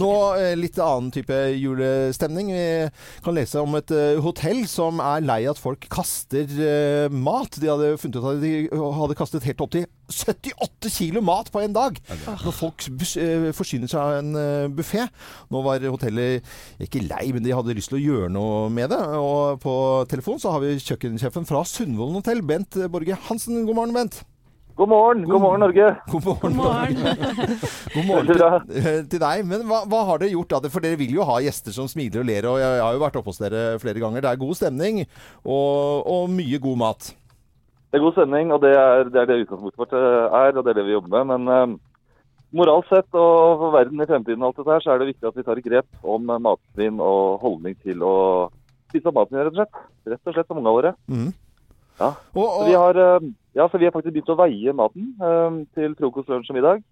Nå 0.00 0.10
eh, 0.38 0.54
litt 0.56 0.80
annen 0.80 1.12
type 1.12 1.36
julestemning. 1.58 2.54
Vi 2.54 3.24
kan 3.26 3.36
lese 3.36 3.60
om 3.60 3.76
et 3.76 3.92
eh, 3.92 4.22
hotell 4.24 4.64
som 4.70 5.04
er 5.04 5.28
lei 5.28 5.42
at 5.52 5.60
folk 5.60 5.84
kaster 5.92 6.48
eh, 6.48 7.12
mat. 7.12 7.60
De 7.60 7.68
hadde 7.68 7.92
funnet 8.00 8.22
ut 8.22 8.32
at 8.32 8.40
de 8.40 8.54
hadde 8.72 9.20
kastet 9.20 9.44
helt 9.50 9.66
opp 9.68 9.76
til 9.76 9.84
78 10.08 10.92
kilo 10.92 11.22
mat 11.24 11.50
på 11.52 11.62
en 11.62 11.76
dag! 11.76 11.98
Når 12.26 12.54
folk 12.56 12.86
eh, 13.20 13.50
forsyner 13.56 13.90
seg 13.90 14.00
av 14.00 14.16
en 14.22 14.32
uh, 14.38 14.70
buffé. 14.72 15.04
Nå 15.52 15.62
var 15.66 15.84
hotellet 15.88 16.46
ikke 16.82 17.04
lei, 17.04 17.28
men 17.34 17.44
de 17.44 17.54
hadde 17.56 17.76
lyst 17.76 17.92
til 17.92 18.00
å 18.00 18.04
gjøre 18.04 18.32
noe 18.32 18.66
med 18.72 18.92
det. 18.94 19.02
Og 19.20 19.60
på 19.62 19.76
telefon 20.10 20.40
så 20.42 20.54
har 20.54 20.64
vi 20.64 20.78
kjøkkensjefen 20.80 21.48
fra 21.48 21.64
Sundvolden 21.68 22.20
hotell, 22.22 22.42
Bent 22.46 22.80
Borge 22.92 23.20
Hansen. 23.28 23.62
God 23.68 23.80
morgen, 23.82 23.96
Bent. 23.96 24.22
God 24.78 24.88
morgen, 24.88 25.24
god 25.26 25.40
morgen 25.42 25.60
Norge. 25.60 25.86
God 26.06 26.24
morgen. 26.24 26.52
God 26.54 26.54
morgen. 26.54 26.96
God 27.94 28.04
morgen 28.06 28.28
til, 28.28 28.42
eh, 28.78 29.00
til 29.10 29.18
deg. 29.18 29.40
Men 29.42 29.64
hva, 29.66 29.80
hva 29.90 30.04
har 30.06 30.20
dere 30.22 30.36
gjort 30.36 30.54
da? 30.54 30.70
For 30.70 30.84
dere 30.84 31.00
vil 31.00 31.16
jo 31.16 31.26
ha 31.26 31.40
gjester 31.42 31.74
som 31.74 31.88
smiler 31.90 32.22
og 32.22 32.28
ler. 32.28 32.46
Og 32.46 32.60
jeg, 32.62 32.76
jeg 32.78 32.84
har 32.84 32.94
jo 32.94 33.02
vært 33.02 33.18
oppe 33.18 33.32
hos 33.32 33.42
dere 33.42 33.64
flere 33.82 33.98
ganger. 33.98 34.22
Det 34.22 34.30
er 34.30 34.38
god 34.44 34.60
stemning 34.60 35.00
og, 35.02 36.06
og 36.06 36.30
mye 36.30 36.62
god 36.62 36.78
mat. 36.84 37.10
Det 37.88 37.96
er 37.96 38.04
god 38.04 38.16
stemning, 38.18 38.50
og 38.52 38.60
det 38.60 38.74
er 38.76 39.06
det, 39.08 39.16
er 39.16 39.28
det 39.30 39.42
utgangspunktet 39.44 39.80
vårt 39.80 39.94
eh, 39.96 40.38
er, 40.40 40.56
og 40.56 40.64
det 40.64 40.72
er 40.74 40.78
det 40.78 40.86
vi 40.90 40.92
jobber 40.92 41.24
med. 41.24 41.30
Men 41.32 41.52
eh, 41.54 42.12
moralt 42.60 42.88
sett 42.90 43.08
og 43.16 43.62
for 43.62 43.72
verden 43.72 44.04
i 44.04 44.08
fremtiden 44.08 44.44
og 44.44 44.50
alt 44.50 44.60
dette 44.60 44.74
her, 44.74 44.84
så 44.84 44.92
er 44.92 45.00
det 45.00 45.10
viktig 45.14 45.28
at 45.30 45.38
vi 45.38 45.46
tar 45.46 45.62
grep 45.64 46.08
om 46.16 46.28
eh, 46.28 46.42
matsvinn 46.44 47.00
og 47.00 47.40
holdning 47.44 47.78
til 47.80 48.04
å 48.04 48.14
spise 48.90 49.12
maten, 49.16 49.40
rett 49.40 49.54
og 49.54 49.62
slett. 49.62 49.80
Rett 50.12 50.28
og 50.28 50.36
slett 50.36 50.50
som 50.50 50.60
ungene 50.60 50.76
våre. 50.76 50.92
Mm. 51.08 51.32
Ja. 51.98 52.12
Og, 52.36 52.44
Så 52.44 52.68
vi 52.68 52.76
har, 52.76 53.00
ja, 53.58 53.64
så 53.66 53.80
vi 53.80 53.88
har 53.88 53.96
faktisk 53.96 54.14
begynt 54.14 54.30
å 54.36 54.38
veie 54.38 54.76
maten 54.76 55.10
eh, 55.16 55.58
til 55.78 55.96
frokost, 55.98 56.28
lunsj 56.28 56.52
og 56.52 56.60
middag. 56.60 56.84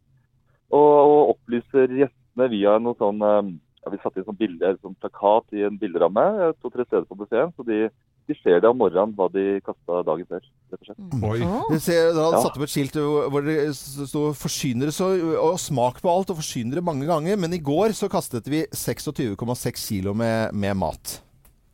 Og, 0.75 0.93
og 0.97 1.37
opplyser 1.37 1.93
gjestene 1.93 2.49
via 2.51 2.79
noe 2.83 2.97
sånn 2.99 3.21
eh, 3.23 3.53
ja, 3.85 3.93
Vi 3.93 4.01
satte 4.03 4.19
inn 4.19 4.27
sånn 4.27 4.41
bilde, 4.41 4.73
sånn 4.81 4.97
plakat 4.99 5.55
i 5.55 5.63
en 5.69 5.77
bilderamme 5.79 6.55
to-tre 6.63 6.89
steder 6.89 7.05
på 7.07 7.21
buffeen. 7.21 7.53
Så 7.55 7.69
de, 7.69 7.85
de 8.27 8.35
ser 8.43 8.61
det 8.61 8.69
om 8.69 8.79
morgenen 8.81 9.13
hva 9.15 9.29
de 9.33 9.61
kasta 9.65 10.01
dagen 10.07 10.27
før. 10.27 10.41
rett 10.73 10.81
og 10.81 10.87
slett. 10.89 11.23
Oi. 11.23 11.39
Du 11.71 11.79
ser, 11.79 12.09
da 12.13 12.25
hadde 12.25 12.37
Ja. 12.37 12.43
satt 12.43 12.57
opp 12.57 12.65
et 12.67 12.73
skilt 12.73 12.97
hvor 12.99 13.29
hvor 13.31 13.45
det 13.47 13.75
sto 13.77 14.33
'forsynere 14.35 14.91
så, 14.91 15.13
og 15.39 15.59
smak 15.63 16.01
på 16.03 16.11
alt', 16.11 16.31
og 16.31 16.37
'forsynere' 16.41 16.83
mange 16.83 17.07
ganger. 17.07 17.37
Men 17.39 17.53
i 17.55 17.59
går 17.63 17.95
så 17.95 18.09
kastet 18.11 18.45
vi 18.51 18.65
26,6 18.75 19.87
kilo 19.89 20.13
med, 20.15 20.53
med 20.55 20.75
mat. 20.77 21.21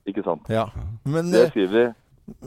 Ikke 0.06 0.22
sant. 0.24 0.42
Ja. 0.48 0.66
Men 1.04 1.30
Det 1.32 1.44
eh, 1.46 1.50
skriver 1.50 1.72
vi. 1.72 1.94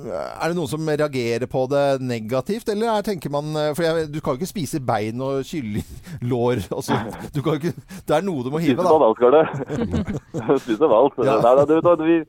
er 0.05 0.47
det 0.47 0.55
noen 0.55 0.67
som 0.69 0.85
reagerer 0.87 1.45
på 1.47 1.67
det 1.69 2.01
negativt, 2.01 2.69
eller 2.69 2.87
er, 2.97 3.01
tenker 3.01 3.29
man 3.29 3.45
eh, 3.55 3.73
For 3.75 3.83
jeg, 3.83 4.07
du 4.13 4.19
kan 4.21 4.33
jo 4.35 4.39
ikke 4.39 4.47
spise 4.53 4.79
bein 4.79 5.19
og 5.21 5.43
kyllinglår 5.43 6.61
og 6.77 6.83
sånt. 6.83 7.15
Du 7.33 7.41
kan 7.41 7.55
ikke 7.59 7.73
Det 8.07 8.15
er 8.15 8.21
noe 8.21 8.43
du 8.43 8.49
må 8.51 8.59
hive, 8.61 8.77
Spise 8.79 8.99
da. 8.99 9.13
Karle. 9.19 9.43
Spise 10.63 10.83
alt, 10.85 11.13
Ja. 11.25 11.41
Nei, 11.41 11.55
nei, 11.55 11.65
du 11.65 11.73
vet, 11.75 11.83
hva, 11.83 11.95
vi, 12.05 12.23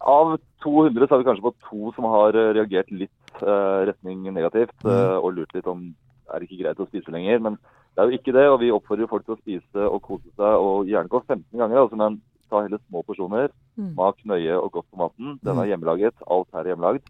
av 0.00 0.38
200 0.64 1.06
så 1.08 1.14
er 1.14 1.22
vi 1.22 1.28
kanskje 1.28 1.46
på 1.46 1.54
to 1.68 1.92
som 1.96 2.08
har 2.10 2.36
eh, 2.36 2.52
reagert 2.56 2.90
litt 2.90 3.42
eh, 3.42 3.80
retning 3.90 4.24
negativt 4.32 4.74
Mm. 4.84 4.90
eh, 4.92 5.16
og 5.18 5.34
lurt 5.36 5.54
litt 5.54 5.66
om 5.70 5.94
er 6.32 6.40
det 6.40 6.48
ikke 6.48 6.62
greit 6.64 6.80
å 6.82 6.88
spise 6.88 7.12
lenger. 7.14 7.38
Men 7.40 7.58
det 7.94 8.02
er 8.02 8.10
jo 8.10 8.18
ikke 8.18 8.34
det, 8.36 8.46
og 8.48 8.60
vi 8.60 8.70
oppfordrer 8.74 9.08
folk 9.08 9.24
til 9.24 9.34
å 9.36 9.40
spise 9.40 9.86
og 9.88 10.02
kose 10.02 10.28
seg, 10.36 10.54
og 10.60 10.86
gjerne 10.86 11.08
gå 11.08 11.22
15 11.26 11.44
ganger. 11.58 11.78
Altså, 11.82 11.96
men 11.96 12.20
ta 12.50 12.62
heller 12.64 12.80
små 12.88 13.02
porsjoner. 13.06 13.48
Mm. 13.78 13.92
Smak 13.94 14.20
nøye 14.28 14.58
og 14.58 14.72
godt 14.72 14.86
på 14.90 15.00
maten. 15.00 15.38
Den 15.44 15.58
er 15.62 15.70
hjemmelaget. 15.72 16.14
Alt 16.28 16.48
her 16.52 16.64
er 16.66 16.74
hjemmelagd. 16.74 17.04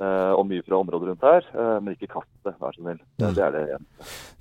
Eh, 0.00 0.32
og 0.38 0.44
mye 0.48 0.62
fra 0.66 0.78
området 0.78 1.08
rundt 1.10 1.24
her. 1.26 1.46
eh, 1.54 1.76
men 1.82 1.94
ikke 1.96 2.08
kast 2.12 2.28
det, 2.46 2.54
vær 2.60 2.72
så 2.76 2.82
snill. 2.82 3.00
Det, 3.18 3.30
det 3.36 3.44
er 3.44 3.54
det 3.54 3.62
igjen. 3.68 3.86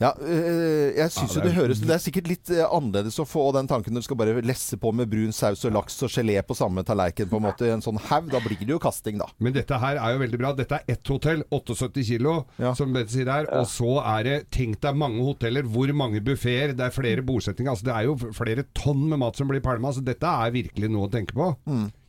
Ja, 0.04 0.12
øh, 0.22 0.88
jeg 0.98 1.12
syns 1.16 1.34
Ja, 1.36 1.42
jo 1.42 1.46
det 1.48 1.54
høres 1.58 1.80
Det 1.82 1.94
er 1.96 2.02
sikkert 2.04 2.28
litt 2.30 2.52
annerledes 2.68 3.18
å 3.20 3.26
få 3.28 3.48
den 3.56 3.68
tanken 3.70 3.94
når 3.96 4.04
du 4.04 4.08
skal 4.10 4.20
bare 4.22 4.42
lesse 4.46 4.78
på 4.78 4.92
med 4.94 5.10
brun 5.12 5.34
saus 5.34 5.66
og 5.66 5.74
laks 5.74 5.98
og 6.06 6.12
gelé 6.14 6.38
på 6.46 6.56
samme 6.58 6.84
tallerken, 6.88 7.30
på 7.32 7.40
en 7.42 7.48
måte, 7.48 7.66
i 7.68 7.74
en 7.74 7.82
sånn 7.84 7.98
haug. 8.10 8.30
Da 8.32 8.42
blir 8.44 8.60
det 8.62 8.70
jo 8.76 8.80
kasting, 8.84 9.18
da. 9.22 9.28
Men 9.42 9.56
dette 9.58 9.80
her 9.82 9.98
er 9.98 10.14
jo 10.16 10.22
veldig 10.24 10.42
bra. 10.44 10.54
Dette 10.58 10.80
er 10.82 10.94
ett 10.98 11.08
hotell, 11.14 11.44
78 11.52 12.04
kilo, 12.12 12.38
som 12.78 12.94
Bente 12.94 13.14
sier 13.16 13.30
her. 13.32 13.50
Og 13.58 13.66
så 13.72 13.98
er 14.04 14.24
det 14.28 14.38
Tenk 14.58 14.80
deg 14.84 14.96
mange 14.98 15.22
hoteller, 15.26 15.66
hvor 15.68 15.90
mange 15.98 16.22
buffeer, 16.24 16.74
det 16.78 16.86
er 16.88 16.94
flere 16.96 17.24
bordsettinger. 17.26 17.74
Altså, 17.74 17.86
det 17.90 17.96
er 17.98 18.08
jo 18.08 18.16
flere 18.38 18.64
tonn 18.78 19.08
med 19.10 19.20
mat 19.22 19.36
som 19.38 19.50
blir 19.50 19.62
pælma. 19.66 19.92
Så 19.94 20.04
dette 20.06 20.28
er 20.28 20.54
virkelig 20.56 20.90
noe 20.94 21.08
å 21.10 21.12
tenke 21.14 21.34
på. 21.38 21.52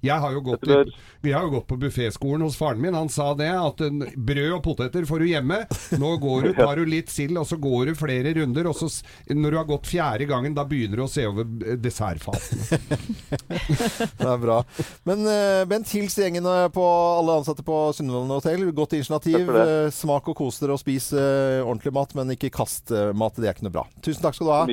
Jeg 0.05 0.22
har 0.22 0.30
jo 0.30 0.40
gått, 0.46 0.66
i, 0.70 0.76
vi 1.26 1.32
har 1.34 1.42
jo 1.42 1.57
gått 1.57 1.66
på 1.66 1.76
bufféskolen 1.82 2.44
hos 2.46 2.57
faren 2.59 2.78
min. 2.78 2.94
Han 2.94 3.09
sa 3.11 3.32
det, 3.34 3.51
at 3.51 3.80
en 3.82 4.05
brød 4.14 4.53
og 4.61 4.62
poteter 4.62 5.07
får 5.09 5.24
du 5.24 5.26
hjemme. 5.32 5.59
Nå 5.99 6.12
går 6.22 6.46
du, 6.46 6.51
tar 6.61 6.78
du 6.78 6.86
litt 6.86 7.11
sild, 7.11 7.34
og 7.40 7.49
så 7.51 7.59
går 7.59 7.90
du 7.90 7.94
flere 7.99 8.34
runder. 8.38 8.68
Og 8.70 8.78
så, 8.78 8.90
når 9.34 9.51
du 9.51 9.59
har 9.59 9.66
gått 9.66 9.90
fjerde 9.90 10.28
gangen, 10.30 10.55
da 10.55 10.64
begynner 10.68 11.03
du 11.03 11.05
å 11.09 11.11
se 11.11 11.26
over 11.26 11.51
eh, 11.66 11.78
dessertfatene. 11.82 12.78
Det 14.18 14.28
er 14.28 14.40
bra. 14.40 14.61
Men 15.09 15.26
uh, 15.26 15.66
Bent, 15.68 15.90
hils 15.90 16.14
gjengen 16.18 16.46
på 16.74 16.86
alle 16.86 17.38
ansatte 17.40 17.64
på 17.66 17.80
Sundvolden 17.96 18.36
hotell. 18.36 18.68
Godt 18.76 18.94
initiativ. 18.99 19.51
Det. 19.51 19.66
Eh, 19.66 19.90
Smak 19.94 20.30
og 20.30 20.38
kos 20.38 20.61
dere 20.62 20.76
og 20.76 20.82
spis 20.82 21.11
uh, 21.16 21.64
ordentlig 21.64 21.94
mat, 21.96 22.14
men 22.18 22.34
ikke 22.36 22.53
kast 22.55 22.92
uh, 22.94 23.11
mat. 23.16 23.34
Det 23.38 23.51
er 23.51 23.57
ikke 23.57 23.66
noe 23.66 23.74
bra. 23.80 23.86
Tusen 24.05 24.22
takk 24.22 24.38
skal 24.38 24.46
du 24.46 24.55
ha. 24.55 24.64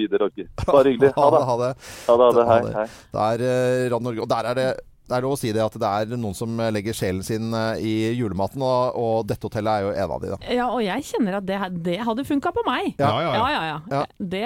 Bare 0.67 0.91
hyggelig. 0.93 1.13
Ha 1.25 1.29
det. 1.31 1.45
Ha 1.47 1.55
det. 1.61 1.69
Ha 2.05 2.15
det, 2.19 2.25
ha 2.25 2.33
det. 2.35 2.43
Hei, 2.49 2.59
hei. 2.75 2.89
Det 3.15 3.23
er 3.31 3.43
uh, 3.45 3.85
Radio 3.95 4.05
Norge. 4.09 4.25
Og 4.25 4.29
der 4.29 4.51
er 4.51 4.59
det 4.59 4.67
det 5.05 5.17
er 5.17 5.25
lov 5.25 5.35
å 5.35 5.39
si 5.39 5.51
det 5.53 5.61
at 5.61 5.75
det 5.81 5.89
er 5.89 6.15
noen 6.17 6.33
som 6.37 6.57
legger 6.73 6.95
sjelen 6.97 7.21
sin 7.25 7.53
eh, 7.53 7.83
i 7.85 7.93
julematen, 8.17 8.63
og, 8.65 8.97
og 8.97 9.27
dette 9.29 9.45
hotellet 9.45 9.71
er 9.71 9.85
jo 9.85 9.93
en 10.05 10.15
av 10.15 10.23
de, 10.23 10.31
da. 10.33 10.39
Ja, 10.55 10.67
og 10.73 10.81
jeg 10.85 11.05
kjenner 11.11 11.37
at 11.39 11.45
det, 11.45 11.59
det 11.85 11.99
hadde 12.07 12.25
funka 12.25 12.51
på 12.55 12.63
meg. 12.67 12.93
Ja. 12.97 13.11
ja, 13.21 13.35
ja. 13.37 13.61
ja. 13.69 13.77
Ja. 13.91 14.03
Det, 14.17 14.43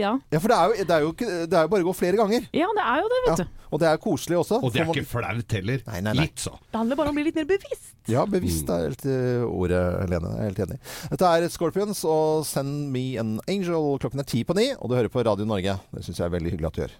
ja. 0.00 0.16
Ja, 0.34 0.40
for 0.42 0.50
det 0.50 0.58
er 0.58 0.66
jo, 0.74 0.84
det 0.90 0.96
er 0.98 1.06
jo, 1.06 1.14
det 1.20 1.56
er 1.60 1.66
jo 1.68 1.72
bare 1.76 1.86
å 1.86 1.90
gå 1.92 1.96
flere 2.00 2.18
ganger. 2.20 2.48
Ja, 2.56 2.68
det 2.76 2.86
er 2.90 3.02
jo 3.04 3.10
det, 3.14 3.22
vet 3.28 3.32
Ja. 3.32 3.44
du. 3.46 3.56
Og 3.70 3.78
det 3.78 3.86
er 3.86 4.00
koselig 4.02 4.34
også. 4.40 4.56
Og 4.66 4.72
det 4.74 4.80
er 4.82 4.88
ikke 4.90 5.06
flaut 5.06 5.52
heller. 5.54 5.82
Nei, 5.86 6.00
nei, 6.02 6.14
nei. 6.18 6.24
Litt 6.26 6.42
så. 6.42 6.56
Det 6.72 6.74
handler 6.74 6.98
bare 6.98 7.12
om 7.12 7.14
å 7.14 7.20
bli 7.20 7.28
litt 7.28 7.38
mer 7.38 7.46
bevisst. 7.52 7.92
Ja, 8.10 8.24
bevisst 8.26 8.72
er 8.74 8.88
helt 8.88 9.04
eh, 9.06 9.44
ordet, 9.46 9.78
Helene. 10.02 10.32
Jeg 10.34 10.42
er 10.42 10.50
helt 10.50 10.64
enig. 10.66 10.80
Dette 11.12 11.30
er 11.38 11.46
Scorpions 11.54 12.02
og 12.02 12.42
Send 12.50 12.90
Me 12.90 13.04
An 13.22 13.36
Angel. 13.46 13.92
Klokken 14.02 14.24
er 14.24 14.30
ti 14.34 14.42
på 14.48 14.58
ni, 14.58 14.72
og 14.74 14.90
du 14.90 14.98
hører 14.98 15.12
på 15.14 15.22
Radio 15.22 15.46
Norge. 15.46 15.78
Det 15.94 16.02
syns 16.02 16.18
jeg 16.18 16.26
er 16.26 16.34
veldig 16.34 16.56
hyggelig 16.56 16.72
at 16.72 16.80
du 16.80 16.84
gjør. 16.88 16.98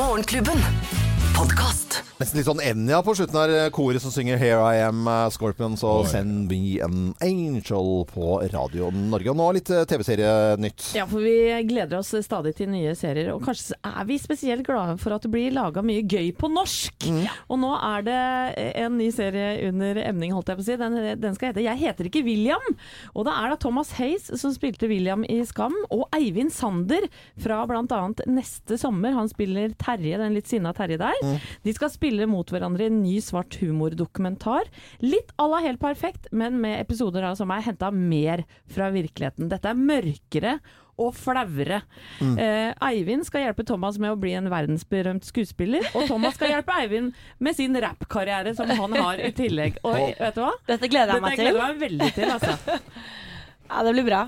Morgenklubben. 0.00 1.09
Podkast. 1.40 2.02
Nesten 2.20 2.36
litt 2.36 2.48
sånn 2.50 2.58
Enja 2.60 2.98
på 3.00 3.14
slutten 3.16 3.36
her. 3.38 3.70
Koret 3.72 4.02
som 4.04 4.12
synger 4.12 4.36
'Here 4.36 4.60
I 4.60 4.82
Am', 4.84 5.06
eh, 5.08 5.30
Scorpions 5.32 5.80
og 5.82 6.04
'Send 6.04 6.50
Me 6.50 6.76
An 6.84 7.14
Angel' 7.24 8.04
på 8.04 8.52
Radio 8.52 8.90
Norge. 8.90 9.30
Og 9.30 9.36
nå 9.36 9.46
litt 9.56 9.70
eh, 9.70 9.86
TV-serienytt. 9.88 10.94
Ja, 10.94 11.06
for 11.06 11.24
vi 11.24 11.48
gleder 11.64 11.96
oss 11.96 12.12
stadig 12.12 12.52
til 12.56 12.68
nye 12.68 12.92
serier, 12.94 13.32
og 13.32 13.40
kanskje 13.40 13.72
er 13.82 14.04
vi 14.04 14.18
spesielt 14.18 14.66
glade 14.66 14.98
for 15.00 15.14
at 15.14 15.22
det 15.22 15.30
blir 15.30 15.50
laga 15.50 15.80
mye 15.80 16.02
gøy 16.04 16.36
på 16.36 16.52
norsk. 16.52 17.08
Og 17.48 17.58
nå 17.58 17.72
er 17.72 18.02
det 18.04 18.76
en 18.76 18.98
ny 18.98 19.08
serie 19.10 19.66
under 19.70 19.96
emning, 19.96 20.32
holdt 20.32 20.52
jeg 20.52 20.58
på 20.58 20.60
å 20.60 20.68
si. 20.68 20.76
Den, 20.76 21.20
den 21.20 21.34
skal 21.34 21.54
hete 21.54 21.64
'Jeg 21.64 21.78
heter 21.78 22.04
ikke 22.04 22.26
William'. 22.28 22.76
Og 23.16 23.24
det 23.24 23.32
er 23.32 23.48
da 23.48 23.56
Thomas 23.56 23.92
Hays 23.92 24.28
som 24.38 24.52
spilte 24.52 24.86
William 24.86 25.24
i 25.24 25.42
Skam, 25.46 25.72
og 25.90 26.04
Eivind 26.12 26.52
Sander 26.52 27.08
fra 27.38 27.64
bl.a. 27.64 28.12
Neste 28.28 28.76
sommer. 28.76 29.12
Han 29.16 29.28
spiller 29.30 29.72
Terje, 29.78 30.18
den 30.18 30.34
litt 30.34 30.46
sinna 30.46 30.74
Terje 30.74 30.98
der. 30.98 31.29
De 31.66 31.74
skal 31.76 31.92
spille 31.92 32.26
mot 32.30 32.48
hverandre 32.52 32.86
i 32.86 32.90
en 32.92 33.00
ny 33.02 33.16
svart 33.24 33.58
humordokumentar. 33.60 34.70
Litt 35.04 35.34
à 35.38 35.48
la 35.50 35.60
Helt 35.60 35.80
perfekt, 35.82 36.30
men 36.32 36.56
med 36.62 36.80
episoder 36.80 37.26
som 37.36 37.50
er 37.52 37.66
henta 37.66 37.90
mer 37.92 38.46
fra 38.70 38.88
virkeligheten. 38.94 39.50
Dette 39.50 39.68
er 39.68 39.76
mørkere 39.76 40.54
og 41.00 41.14
flauere. 41.16 41.80
Mm. 42.20 42.34
Eh, 42.40 42.72
Eivind 42.90 43.24
skal 43.28 43.46
hjelpe 43.46 43.64
Thomas 43.68 43.98
med 44.00 44.12
å 44.12 44.18
bli 44.20 44.34
en 44.36 44.50
verdensberømt 44.52 45.24
skuespiller, 45.28 45.86
og 45.94 46.08
Thomas 46.10 46.36
skal 46.36 46.52
hjelpe 46.54 46.76
Eivind 46.80 47.14
med 47.40 47.56
sin 47.56 47.76
rappkarriere 47.80 48.52
som 48.56 48.68
han 48.68 48.96
har 48.98 49.22
i 49.24 49.32
tillegg. 49.36 49.80
Og 49.86 49.96
vet 50.20 50.36
du 50.36 50.42
hva? 50.44 50.52
Dette 50.68 50.90
gleder 50.92 51.16
jeg 51.16 51.24
meg 51.24 51.38
Dette 51.38 51.46
til. 51.46 51.54
gleder 51.54 51.64
jeg 51.64 51.78
meg 51.78 51.86
veldig 51.86 52.12
til, 52.18 52.36
altså. 52.36 52.58
Ja, 53.70 53.84
det 53.86 53.92
blir 53.94 54.06
bra. 54.08 54.24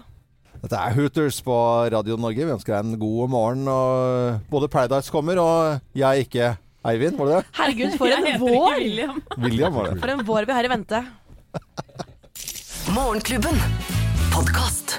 Dette 0.62 0.78
er 0.78 0.92
Hooters 0.94 1.40
på 1.42 1.54
Radio 1.90 2.14
Norge. 2.14 2.44
Vi 2.46 2.52
ønsker 2.54 2.76
deg 2.76 2.92
en 2.92 2.98
god 3.00 3.32
morgen. 3.32 3.64
Og 3.66 4.44
både 4.52 4.68
Paradise 4.70 5.10
kommer, 5.10 5.40
og 5.42 5.80
jeg 5.98 6.28
ikke 6.28 6.52
Eivind, 6.84 7.16
var 7.18 7.26
det 7.28 7.34
det? 7.36 7.44
Herregud, 7.58 7.96
for 7.98 8.10
en 8.10 8.40
vår! 8.40 8.78
William. 8.80 9.22
William 9.38 9.74
var 9.74 9.90
det. 9.90 10.00
For 10.02 10.14
en 10.14 10.24
vår 10.26 10.48
vi 10.48 10.56
har 10.58 10.64
i 10.66 10.72
vente. 10.72 11.04
Morgenklubben. 12.90 13.60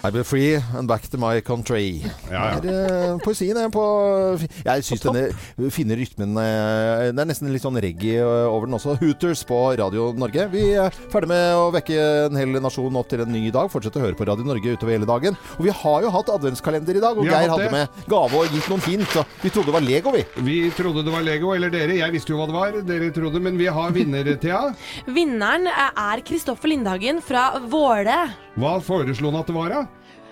I 0.02 0.10
be 0.10 0.24
free 0.24 0.56
and 0.78 0.88
back 0.88 1.08
to 1.12 1.18
my 1.18 1.42
country. 1.42 2.02
Ja, 2.32 2.54
ja. 2.54 2.60
Det 2.64 2.74
er 2.74 2.94
eh, 3.14 3.18
poesien 3.24 3.58
er 3.60 3.70
på 3.74 3.84
Jeg 4.66 4.86
syns 4.88 5.04
denne 5.04 5.70
fine 5.74 5.98
rytmen 6.00 6.38
eh, 6.40 7.12
Det 7.14 7.22
er 7.22 7.30
nesten 7.30 7.52
litt 7.54 7.64
sånn 7.64 7.78
reggae 7.84 8.22
eh, 8.24 8.48
over 8.50 8.68
den 8.70 8.78
også. 8.80 8.96
Hooters 9.02 9.44
på 9.48 9.60
Radio 9.80 10.10
Norge. 10.18 10.48
Vi 10.54 10.66
er 10.80 10.94
ferdig 11.14 11.30
med 11.34 11.58
å 11.60 11.70
vekke 11.76 12.00
en 12.30 12.40
hel 12.40 12.58
nasjon 12.64 13.00
opp 13.00 13.10
til 13.12 13.24
en 13.26 13.32
ny 13.34 13.46
dag. 13.54 13.70
Fortsett 13.74 13.98
å 14.00 14.04
høre 14.04 14.18
på 14.18 14.28
Radio 14.30 14.48
Norge 14.48 14.76
utover 14.76 14.96
hele 14.96 15.10
dagen. 15.10 15.38
Og 15.60 15.68
vi 15.68 15.76
har 15.84 16.08
jo 16.08 16.14
hatt 16.14 16.32
adventskalender 16.34 17.00
i 17.00 17.04
dag, 17.04 17.20
og 17.20 17.28
Geir 17.30 17.52
hadde 17.54 17.68
det. 17.68 17.74
med 17.74 18.10
gave 18.12 18.40
og 18.44 18.54
gitt 18.56 18.70
noen 18.72 18.86
hint. 18.88 19.18
Og 19.20 19.38
vi 19.44 19.52
trodde 19.54 19.72
det 19.72 19.78
var 19.78 19.88
Lego, 19.88 20.16
vi. 20.16 20.24
Vi 20.48 20.60
trodde 20.78 21.06
det 21.06 21.14
var 21.14 21.26
Lego, 21.26 21.54
eller 21.56 21.74
dere. 21.74 22.00
Jeg 22.00 22.16
visste 22.16 22.34
jo 22.34 22.40
hva 22.42 22.50
det 22.50 22.58
var. 22.58 22.80
Dere 22.88 23.12
trodde, 23.16 23.42
men 23.44 23.60
vi 23.60 23.70
har 23.72 23.94
vinner, 23.96 24.34
Thea. 24.42 24.64
Vinneren 25.14 25.70
er 25.70 26.24
Kristoffer 26.26 26.72
Lindhagen 26.72 27.22
fra 27.24 27.52
Våle. 27.70 28.22
Hva 28.60 28.78
foreslo 28.86 29.32
han 29.32 29.42
at 29.42 29.50
det 29.50 29.56
var, 29.56 29.74
da? 29.74 29.83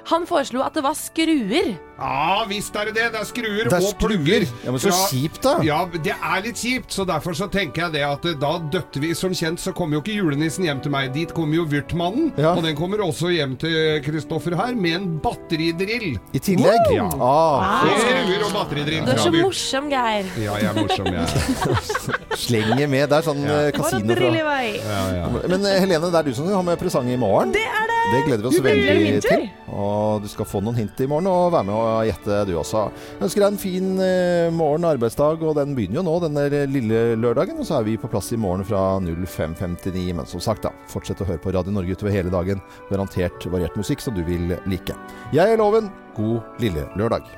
Han 0.09 0.25
foreslo 0.27 0.63
at 0.65 0.73
det 0.73 0.81
var 0.83 0.95
skruer. 0.97 1.75
Ja, 2.01 2.45
visst 2.49 2.73
er 2.75 2.89
det 2.89 2.95
det. 2.97 3.03
Det 3.13 3.19
er 3.19 3.27
skruer 3.29 3.67
Det 3.69 3.77
er 3.77 3.85
og 3.85 3.97
plugger. 4.01 4.45
Ja, 4.65 4.71
men 4.73 4.81
så 4.81 4.89
kjipt, 5.11 5.43
da. 5.45 5.51
Ja, 5.65 5.83
det 5.93 6.15
er 6.15 6.41
litt 6.41 6.57
kjipt. 6.57 6.89
Så 6.95 7.05
derfor 7.05 7.35
så 7.37 7.45
tenker 7.53 7.83
jeg 7.85 7.93
det 7.99 8.01
at 8.07 8.25
eh, 8.25 8.37
da 8.41 8.55
døtter 8.73 9.03
vi 9.03 9.11
Som 9.17 9.35
kjent 9.37 9.61
så 9.61 9.73
kommer 9.77 9.99
jo 9.99 10.01
ikke 10.01 10.15
julenissen 10.17 10.65
hjem 10.65 10.81
til 10.81 10.93
meg. 10.95 11.11
Dit 11.13 11.35
kommer 11.37 11.59
jo 11.59 11.67
Vyrtmannen. 11.69 12.31
Ja. 12.41 12.55
Og 12.57 12.65
den 12.65 12.75
kommer 12.79 13.03
også 13.05 13.29
hjem 13.35 13.53
til 13.61 14.01
Kristoffer 14.05 14.55
her, 14.57 14.73
med 14.73 14.97
en 14.97 15.07
batteridrill. 15.21 16.17
I 16.33 16.41
tillegg. 16.41 16.89
Ja. 16.95 17.05
Ah, 17.21 17.85
Skruer 18.01 18.47
og 18.47 18.55
batteridrill. 18.57 19.05
Du 19.05 19.13
er 19.13 19.21
så 19.21 19.33
morsom, 19.35 19.91
Geir. 19.93 20.31
Ja, 20.41 20.57
jeg 20.57 20.71
er 20.71 20.81
morsom, 20.81 21.11
jeg. 21.13 21.29
er. 21.29 22.37
slenger 22.47 22.87
med. 22.89 23.07
Det 23.11 23.19
er 23.21 23.29
sånn 23.29 23.45
Ja. 23.45 23.61
eh, 23.67 23.71
kasino 23.77 24.17
fra. 24.17 24.59
Ja, 24.73 25.01
ja. 25.21 25.29
Men 25.47 25.65
eh, 25.69 25.79
Helene, 25.85 26.09
det 26.09 26.23
er 26.23 26.29
du 26.31 26.33
som 26.33 26.49
har 26.49 26.65
med 26.65 26.79
presang 26.81 27.09
i 27.13 27.17
morgen. 27.19 27.53
Det 27.53 27.61
er 27.67 27.85
det! 27.93 28.00
Det 28.11 28.21
gleder 28.25 28.41
vi 28.43 28.49
oss 28.49 28.63
veldig 28.65 29.19
til. 29.23 29.43
Og 29.71 30.23
du 30.23 30.27
skal 30.31 30.47
få 30.49 30.59
noen 30.63 30.79
hint 30.81 30.99
i 31.03 31.07
morgen, 31.07 31.29
og 31.31 31.51
være 31.53 31.67
med 31.69 31.75
og 31.77 32.07
gjette 32.09 32.39
du 32.49 32.53
også. 32.59 32.87
Jeg 32.89 33.27
ønsker 33.27 33.43
deg 33.43 33.53
en 33.53 33.61
fin 33.61 33.89
eh, 34.03 34.47
morgen 34.55 34.87
arbeidsdag, 34.89 35.45
og 35.45 35.55
den 35.59 35.75
begynner 35.77 36.01
jo 36.01 36.05
nå, 36.07 36.15
denne 36.25 36.65
lille 36.71 37.03
lørdagen. 37.21 37.61
Og 37.61 37.69
så 37.69 37.77
er 37.79 37.87
vi 37.87 37.99
på 38.01 38.09
plass 38.11 38.33
i 38.35 38.39
morgen 38.41 38.65
fra 38.67 38.81
05.59. 39.05 40.09
Men 40.17 40.27
som 40.29 40.43
sagt, 40.43 40.65
da, 40.65 40.73
fortsett 40.91 41.21
å 41.23 41.29
høre 41.29 41.43
på 41.43 41.53
Radio 41.55 41.75
Norge 41.75 41.95
utover 41.95 42.15
hele 42.15 42.33
dagen. 42.33 42.63
Garantert 42.89 43.45
variert 43.53 43.77
musikk 43.79 44.03
som 44.03 44.17
du 44.17 44.25
vil 44.27 44.57
like. 44.65 44.97
Jeg 45.35 45.45
er 45.53 45.61
Loven. 45.61 45.91
God 46.17 46.41
lille 46.59 46.89
lørdag. 46.99 47.23